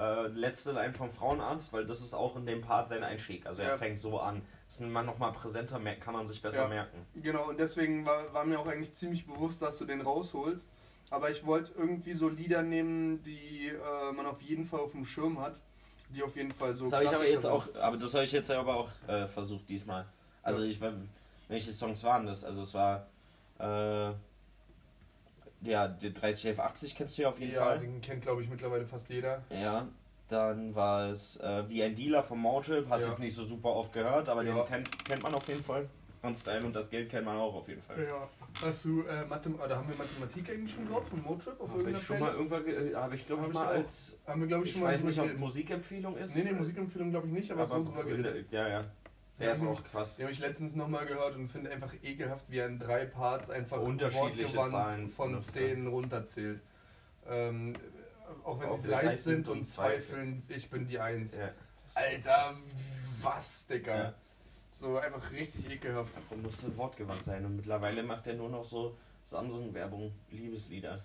[0.00, 3.46] äh, letzte Line vom Frauenarzt, weil das ist auch in dem Part sein Einstieg.
[3.46, 3.76] Also er Ja.
[3.76, 4.40] fängt so an.
[4.66, 6.68] Das ist man nochmal präsenter, kann man sich besser Ja.
[6.68, 7.04] merken.
[7.16, 10.68] Genau, und deswegen war, war mir auch eigentlich ziemlich bewusst, dass du den rausholst.
[11.10, 15.04] Aber ich wollte irgendwie so Lieder nehmen, die äh, man auf jeden Fall auf dem
[15.04, 15.60] Schirm hat.
[16.08, 17.50] Die auf jeden Fall so Das habe ich aber jetzt sind.
[17.50, 20.06] auch, aber das habe ich jetzt aber auch äh, versucht diesmal
[20.42, 20.92] Also ich war,
[21.48, 22.42] welche Songs waren das?
[22.44, 23.06] Also es war
[23.58, 24.12] äh,
[25.62, 27.78] ja, die 301180 kennst du ja auf jeden ja, Fall.
[27.78, 29.42] den kennt, glaube ich, mittlerweile fast jeder.
[29.50, 29.86] Ja.
[30.28, 33.08] Dann war es äh, wie ein Dealer vom Motrip, hast Ja.
[33.08, 34.54] jetzt nicht so super oft gehört, aber Ja.
[34.54, 35.88] den kennt, kennt man auf jeden Fall.
[36.22, 38.04] Und Style und das Geld kennt man auch auf jeden Fall.
[38.04, 38.28] Ja.
[38.62, 41.78] Hast du äh, Mathem oder haben wir Mathematik eigentlich schon drauf von Motrip auf Habe
[41.78, 44.40] irgendeiner ich schon mal irgendwann, ge- habe ich glaube Hab ich ich mal als, Haben
[44.42, 45.40] wir, glaube ich, ich schon mal weiß drüber nicht, ob.
[45.40, 46.36] Musikempfehlung ist.
[46.36, 48.46] Nee, nee, Musikempfehlung glaube ich nicht, aber, so drüber geredet.
[48.52, 48.84] Ja, ja.
[49.40, 50.16] Der Ja, ist nämlich- auch krass.
[50.16, 53.48] Den habe ich letztens nochmal gehört und finde einfach ekelhaft, wie er in drei Parts
[53.48, 56.60] einfach Unterschiedliche wortgewandt Zahlen von 10 runterzählt.
[57.26, 57.74] Ähm,
[58.44, 61.38] auch wenn Auch sie dreist sind und zweifeln, ich bin die Eins.
[61.38, 61.50] Ja.
[61.94, 62.54] Alter,
[63.22, 63.96] was, Digga?
[63.96, 64.14] Ja.
[64.70, 66.14] So einfach richtig ekelhaft.
[66.28, 67.44] Und musste wortgewandt sein.
[67.44, 71.02] Und mittlerweile macht er nur noch so Samsung-Werbung, Liebeslieder.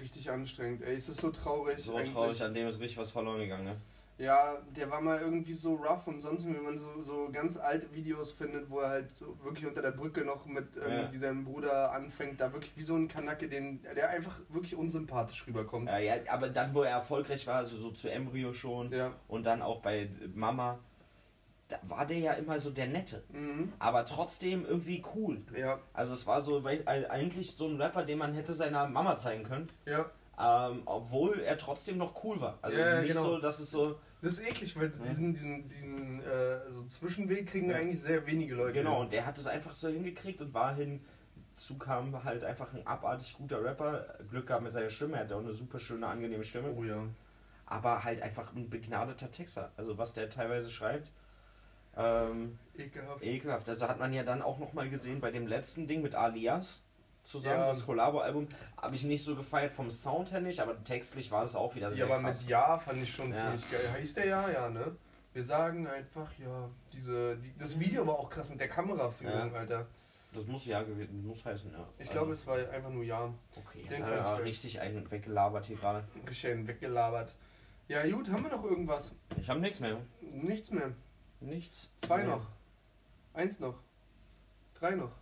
[0.00, 0.82] Richtig anstrengend.
[0.82, 1.82] Ey, es ist so traurig.
[1.82, 2.12] So eigentlich.
[2.14, 3.64] traurig, an dem ist richtig was verloren gegangen.
[3.64, 3.76] Ne?
[4.18, 7.92] Ja, der war mal irgendwie so rough und sonst, wenn man so, so ganz alte
[7.92, 11.90] Videos findet, wo er halt so wirklich unter der Brücke noch mit irgendwie seinem Bruder
[11.92, 15.88] anfängt, da wirklich wie so ein Kanacke, den, der einfach wirklich unsympathisch rüberkommt.
[15.88, 19.12] Ja, ja, aber dann, wo er erfolgreich war, also so zu Embryo schon Ja.
[19.28, 20.78] und dann auch bei Mama,
[21.68, 23.24] da war der ja immer so der Nette.
[23.32, 23.72] Mhm.
[23.78, 25.40] Aber trotzdem irgendwie cool.
[25.56, 29.16] Ja, Also es war so weil, eigentlich so ein Rapper, den man hätte seiner Mama
[29.16, 29.68] zeigen können.
[29.86, 30.04] ja.
[30.44, 32.58] Ähm, obwohl er trotzdem noch cool war.
[32.62, 33.24] Also Ja, ja, nicht genau.
[33.24, 33.98] so, dass es so.
[34.20, 37.76] Das ist eklig, weil diesen, diesen, diesen äh, so Zwischenweg kriegen Ja.
[37.76, 38.72] eigentlich sehr wenige Leute.
[38.72, 42.86] Genau, und der hat es einfach so hingekriegt und war hinzu kam halt einfach ein
[42.86, 44.18] abartig guter Rapper.
[44.30, 46.72] Glück gehabt mit seiner Stimme, er hat auch eine super schöne, angenehme Stimme.
[46.76, 47.04] Oh ja.
[47.66, 49.70] Aber halt einfach ein begnadeter Texter.
[49.76, 51.10] Also was der teilweise schreibt.
[51.96, 53.22] Ähm, Ekelhaft.
[53.22, 53.68] ekelhaft.
[53.68, 56.81] Also hat man ja dann auch nochmal gesehen bei dem letzten Ding mit Alias
[57.22, 57.66] zusammen, Ja.
[57.68, 58.48] das Collabo-Album.
[58.80, 61.88] Habe ich nicht so gefeiert vom Sound her nicht, aber textlich war es auch wieder
[61.90, 62.40] Ja, sehr aber krass.
[62.40, 63.40] mit Ja fand ich schon Ja.
[63.40, 63.90] ziemlich geil.
[63.92, 64.50] Heißt der Ja?
[64.50, 64.96] Ja, ne?
[65.32, 69.58] Wir sagen einfach, ja, diese, die, das Video war auch krass mit der Kameraführung, Ja.
[69.58, 69.86] Alter.
[70.34, 71.78] Das muss ja gewesen, muss heißen, ja.
[71.96, 73.32] Ich Also, glaube, es war einfach nur Ja.
[73.56, 76.04] Okay, den jetzt hat er richtig einen weggelabert hier gerade.
[76.24, 77.34] Geschehen, weggelabert.
[77.88, 79.14] Ja, gut, haben wir noch irgendwas?
[79.36, 79.98] Ich habe nichts mehr.
[80.20, 80.92] Nichts mehr.
[81.40, 81.88] Nichts.
[81.98, 82.36] Zwei mehr.
[82.36, 82.46] noch.
[83.34, 83.74] Eins noch.
[84.74, 85.12] Drei noch.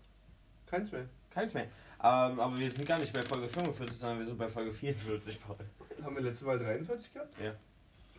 [0.67, 1.07] Keins mehr.
[1.31, 1.67] Keins mehr.
[2.03, 5.39] Ähm, aber wir sind gar nicht bei Folge 45, sondern wir sind bei Folge 44,
[5.43, 5.57] Paul.
[6.03, 7.39] Haben wir letzte Mal 43 gehabt?
[7.39, 7.55] Ja.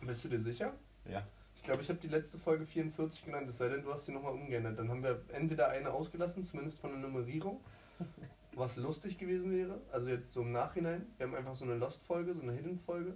[0.02, 0.72] Bist du dir sicher?
[1.04, 1.26] Ja.
[1.56, 4.12] Ich glaube, ich habe die letzte Folge 44 genannt, es sei denn, du hast sie
[4.12, 4.78] nochmal umgeändert.
[4.78, 7.60] Dann haben wir entweder eine ausgelassen, zumindest von der Nummerierung,
[8.54, 9.80] was lustig gewesen wäre.
[9.90, 11.06] Also jetzt so im Nachhinein.
[11.16, 13.14] Wir haben einfach so eine Lost-Folge, so eine Hidden-Folge.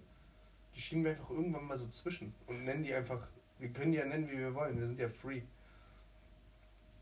[0.75, 3.29] Die schieben wir einfach irgendwann mal so zwischen und nennen die einfach.
[3.61, 4.79] Wir können die ja nennen, wie wir wollen.
[4.79, 5.43] Wir sind ja free.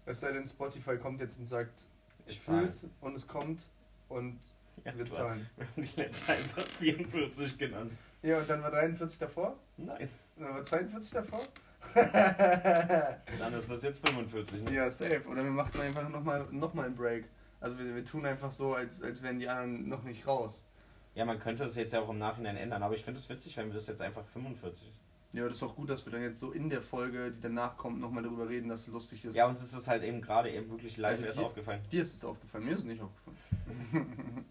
[0.05, 1.87] Es sei denn, Spotify kommt jetzt und sagt,
[2.27, 2.63] ich zahle.
[2.63, 3.61] fühl's und es kommt
[4.09, 4.39] und
[4.85, 5.49] Ja, wir zahlen.
[5.57, 7.93] Wir haben die letzte einfach 44 genannt.
[8.23, 9.57] Ja, und dann war 43 davor.
[9.77, 10.09] Nein.
[10.37, 11.41] Und dann war 42 davor.
[11.95, 14.73] Dann ist das jetzt 45, ne?
[14.73, 15.23] Ja, safe.
[15.29, 17.27] Oder wir machen einfach nochmal noch mal einen Break.
[17.61, 20.67] Also wir, wir tun einfach so, als, als wären die anderen noch nicht raus.
[21.15, 23.57] Ja, man könnte es jetzt ja auch im Nachhinein ändern, aber ich finde es witzig,
[23.57, 24.91] wenn wir das jetzt einfach 45.
[25.35, 27.77] Ja, das ist auch gut, dass wir dann jetzt so in der Folge, die danach
[27.77, 29.35] kommt, nochmal darüber reden, dass es lustig ist.
[29.37, 31.81] Ja, uns ist es halt eben gerade eben wirklich live Also erst die- aufgefallen.
[31.91, 33.37] Dir ist es aufgefallen, mir ist es nicht aufgefallen.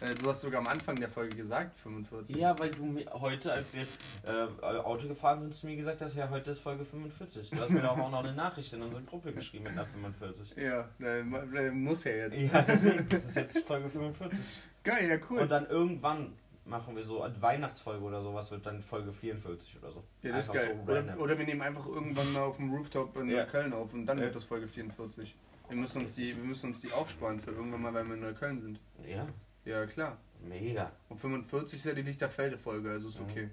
[0.00, 2.34] Äh, du hast sogar am Anfang der Folge gesagt, 45.
[2.34, 3.82] Ja, weil du mir heute, als wir
[4.24, 7.50] äh, Auto gefahren sind, zu mir gesagt hast, ja, heute ist Folge 45.
[7.50, 10.56] Du hast mir doch auch noch eine Nachricht in unsere Gruppe geschrieben mit einer 45.
[10.56, 10.88] Ja,
[11.22, 12.36] mu- muss ja jetzt.
[12.36, 14.40] Ja, deswegen, das ist jetzt Folge 45.
[14.82, 15.38] Geil, ja cool.
[15.42, 16.32] Und dann irgendwann
[16.64, 20.04] machen wir so eine Weihnachtsfolge oder sowas, wird dann Folge 44 oder so.
[20.22, 20.82] ja, das ist Einfach geil.
[20.86, 23.44] so oder, oder wir nehmen einfach irgendwann mal auf dem Rooftop in Ja.
[23.44, 24.24] Neukölln auf und dann Ja.
[24.24, 25.34] wird das Folge 44.
[25.68, 28.20] Wir müssen uns die, wir müssen uns die aufsparen für irgendwann mal, wenn wir in
[28.20, 28.80] Neukölln sind.
[29.06, 29.26] Ja,
[29.64, 30.16] Ja, klar.
[30.46, 30.90] mega.
[31.08, 33.26] Und 45 ist ja die Lichterfelde-Folge, also ist Mhm.
[33.30, 33.50] okay.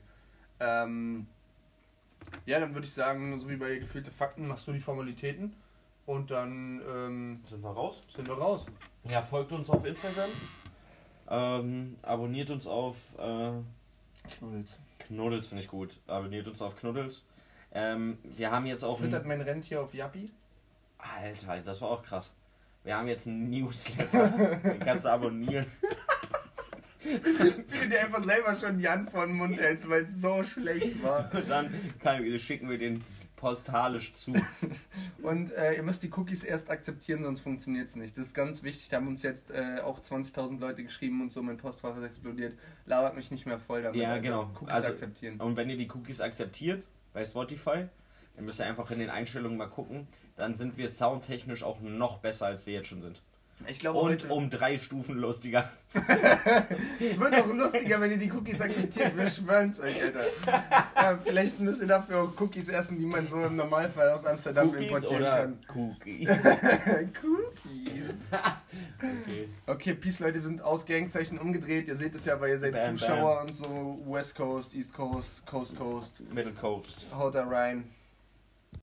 [0.59, 1.27] Ähm,
[2.45, 5.55] ja, dann würde ich sagen, so wie bei gefühlte Fakten, machst du die Formalitäten
[6.05, 8.03] und dann ähm, Sind wir raus?
[8.09, 8.65] sind wir raus.
[9.05, 10.29] Ja, folgt uns auf Instagram.
[11.29, 13.51] Ähm, abonniert uns auf äh,
[14.31, 14.79] Knuddels.
[14.99, 15.95] Knuddels, finde ich gut.
[16.07, 17.23] Abonniert uns auf Knuddels.
[17.71, 20.31] Ähm, wir haben jetzt auch Füttert ein, mein Rentier auf Yappi?
[20.97, 22.31] Alter, das war auch krass.
[22.83, 24.27] Wir haben jetzt einen Newsletter.
[24.63, 25.67] Den kannst du abonnieren.
[27.01, 31.01] Wie dir einfach selber schon die Hand vor den Mund hältst, weil es so schlecht
[31.03, 31.29] war.
[31.33, 33.03] Und dann kann, schicken wir den
[33.39, 34.33] postalisch zu.
[35.23, 38.17] Und äh, ihr müsst die Cookies erst akzeptieren, sonst funktioniert es nicht.
[38.17, 38.89] Das ist ganz wichtig.
[38.89, 42.57] Da haben uns jetzt äh, auch 20.000 Leute geschrieben und so, mein Postfach ist explodiert.
[42.85, 43.99] Labert mich nicht mehr voll damit.
[43.99, 44.21] Ja, Alter.
[44.21, 44.43] genau.
[44.55, 45.39] Cookies Also- akzeptieren.
[45.39, 47.85] Und wenn ihr die Cookies akzeptiert bei Spotify,
[48.35, 50.07] dann müsst ihr einfach in den Einstellungen mal gucken.
[50.35, 53.21] Dann sind wir soundtechnisch auch noch besser, als wir jetzt schon sind.
[53.67, 55.69] Ich glaube, Und heute, um drei Stufen lustiger.
[56.99, 59.17] es wird auch lustiger, wenn ihr die Cookies akzeptiert.
[59.17, 60.23] Wir schwören's euch, Alter.
[60.95, 64.87] Ja, vielleicht müsst ihr dafür Cookies essen, die man so im Normalfall aus Amsterdam Cookies
[64.87, 65.57] importieren oder kann.
[65.75, 66.29] Cookies?
[67.23, 68.25] Cookies.
[68.97, 69.49] Okay.
[69.65, 71.87] Okay, Peace, Leute, wir sind aus Gangzeichen umgedreht.
[71.87, 73.99] Ihr seht es ja, weil ihr seid Bam, Zuschauer und so.
[74.05, 76.21] West Coast, East Coast, Coast Coast.
[76.33, 77.07] Middle Coast.
[77.13, 77.83] Haut da rein.